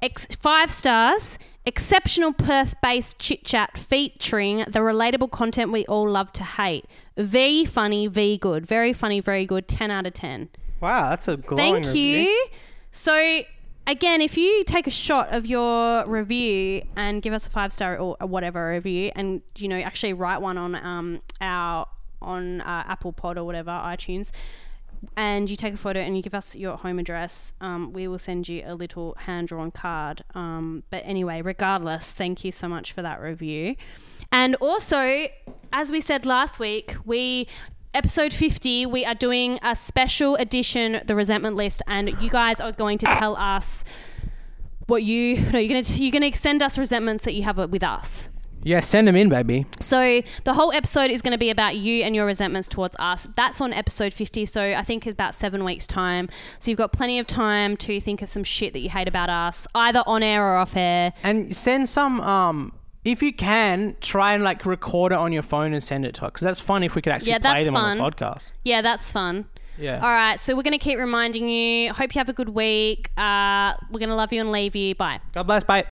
Ex- 0.00 0.26
five 0.26 0.70
stars. 0.70 1.38
Exceptional 1.64 2.32
Perth 2.32 2.74
based 2.82 3.20
chit 3.20 3.44
chat 3.44 3.78
featuring 3.78 4.58
the 4.58 4.80
relatable 4.80 5.30
content 5.30 5.70
we 5.70 5.86
all 5.86 6.08
love 6.10 6.32
to 6.32 6.42
hate. 6.42 6.86
V 7.16 7.64
funny, 7.64 8.08
V 8.08 8.36
good. 8.36 8.66
Very 8.66 8.92
funny, 8.92 9.20
very 9.20 9.46
good. 9.46 9.68
10 9.68 9.92
out 9.92 10.04
of 10.04 10.12
10. 10.12 10.48
Wow, 10.80 11.10
that's 11.10 11.28
a 11.28 11.36
glowing 11.36 11.74
Thank 11.74 11.86
review. 11.86 12.18
you. 12.22 12.46
So, 12.90 13.42
again, 13.86 14.20
if 14.20 14.36
you 14.36 14.64
take 14.64 14.88
a 14.88 14.90
shot 14.90 15.32
of 15.32 15.46
your 15.46 16.04
review 16.06 16.82
and 16.96 17.22
give 17.22 17.32
us 17.32 17.46
a 17.46 17.50
five 17.50 17.72
star 17.72 17.96
or 17.96 18.16
whatever 18.26 18.70
review, 18.70 19.12
and 19.14 19.42
you 19.56 19.68
know 19.68 19.78
actually 19.78 20.14
write 20.14 20.40
one 20.40 20.58
on 20.58 20.74
um, 20.74 21.22
our 21.40 21.86
on 22.20 22.60
uh, 22.62 22.84
Apple 22.88 23.12
Pod 23.12 23.38
or 23.38 23.44
whatever 23.44 23.70
iTunes, 23.70 24.32
and 25.16 25.50
you 25.50 25.56
take 25.56 25.74
a 25.74 25.76
photo 25.76 26.00
and 26.00 26.16
you 26.16 26.22
give 26.22 26.34
us 26.34 26.54
your 26.54 26.76
home 26.76 26.98
address, 26.98 27.52
um, 27.60 27.92
we 27.92 28.08
will 28.08 28.18
send 28.18 28.48
you 28.48 28.62
a 28.66 28.74
little 28.74 29.14
hand 29.18 29.48
drawn 29.48 29.70
card. 29.70 30.24
Um, 30.34 30.84
but 30.90 31.02
anyway, 31.04 31.42
regardless, 31.42 32.10
thank 32.10 32.44
you 32.44 32.52
so 32.52 32.68
much 32.68 32.92
for 32.92 33.02
that 33.02 33.20
review. 33.20 33.76
And 34.30 34.54
also, 34.56 35.26
as 35.72 35.90
we 35.90 36.00
said 36.00 36.24
last 36.24 36.58
week, 36.58 36.96
we 37.04 37.46
episode 37.94 38.32
50 38.32 38.86
we 38.86 39.04
are 39.04 39.14
doing 39.14 39.58
a 39.62 39.76
special 39.76 40.34
edition 40.36 40.98
the 41.04 41.14
resentment 41.14 41.56
list 41.56 41.82
and 41.86 42.08
you 42.22 42.30
guys 42.30 42.58
are 42.58 42.72
going 42.72 42.96
to 42.96 43.04
tell 43.04 43.36
us 43.36 43.84
what 44.86 45.02
you 45.02 45.36
no 45.52 45.58
you're 45.58 45.68
going 45.68 45.84
to 45.84 46.02
you're 46.02 46.10
going 46.10 46.32
to 46.32 46.38
send 46.38 46.62
us 46.62 46.78
resentments 46.78 47.24
that 47.24 47.34
you 47.34 47.42
have 47.42 47.58
with 47.70 47.82
us 47.82 48.30
Yeah, 48.62 48.80
send 48.80 49.08
them 49.08 49.16
in, 49.16 49.28
baby. 49.28 49.66
so 49.80 50.22
the 50.44 50.54
whole 50.54 50.72
episode 50.72 51.10
is 51.10 51.22
going 51.22 51.32
to 51.32 51.38
be 51.38 51.50
about 51.50 51.76
you 51.76 52.02
and 52.04 52.14
your 52.14 52.26
resentments 52.26 52.68
towards 52.68 52.96
us. 52.98 53.26
That's 53.36 53.60
on 53.60 53.72
episode 53.72 54.12
50. 54.12 54.44
So 54.44 54.62
I 54.62 54.82
think 54.82 55.06
it's 55.06 55.14
about 55.14 55.34
seven 55.34 55.64
weeks 55.64 55.86
time. 55.86 56.28
So 56.58 56.70
you've 56.70 56.78
got 56.78 56.92
plenty 56.92 57.18
of 57.18 57.26
time 57.26 57.76
to 57.78 58.00
think 58.00 58.22
of 58.22 58.28
some 58.28 58.44
shit 58.44 58.72
that 58.72 58.80
you 58.80 58.90
hate 58.90 59.08
about 59.08 59.28
us, 59.30 59.66
either 59.74 60.02
on 60.06 60.22
air 60.22 60.44
or 60.46 60.56
off 60.56 60.76
air. 60.76 61.12
And 61.22 61.56
send 61.56 61.88
some. 61.88 62.20
Um, 62.20 62.72
if 63.04 63.20
you 63.20 63.32
can, 63.32 63.96
try 64.00 64.32
and 64.32 64.44
like 64.44 64.64
record 64.64 65.10
it 65.10 65.18
on 65.18 65.32
your 65.32 65.42
phone 65.42 65.72
and 65.72 65.82
send 65.82 66.04
it 66.06 66.14
to 66.14 66.26
us 66.26 66.30
because 66.32 66.44
that's 66.44 66.60
fun. 66.60 66.84
If 66.84 66.94
we 66.94 67.02
could 67.02 67.12
actually 67.12 67.32
Yeah, 67.32 67.38
play 67.40 67.64
them 67.64 67.74
on 67.76 67.98
the 67.98 68.04
podcast. 68.04 68.52
Yeah, 68.64 68.80
that's 68.80 69.10
fun. 69.10 69.46
Yeah. 69.76 69.96
All 69.96 70.08
right. 70.10 70.38
So 70.38 70.54
we're 70.54 70.62
going 70.62 70.72
to 70.72 70.78
keep 70.78 70.98
reminding 70.98 71.48
you. 71.48 71.92
Hope 71.92 72.14
you 72.14 72.20
have 72.20 72.28
a 72.28 72.32
good 72.32 72.50
week. 72.50 73.10
Uh, 73.18 73.74
we're 73.90 73.98
going 73.98 74.10
to 74.10 74.14
love 74.14 74.32
you 74.32 74.40
and 74.40 74.52
leave 74.52 74.76
you. 74.76 74.94
Bye. 74.94 75.18
God 75.32 75.44
bless. 75.44 75.64
Bye. 75.64 75.91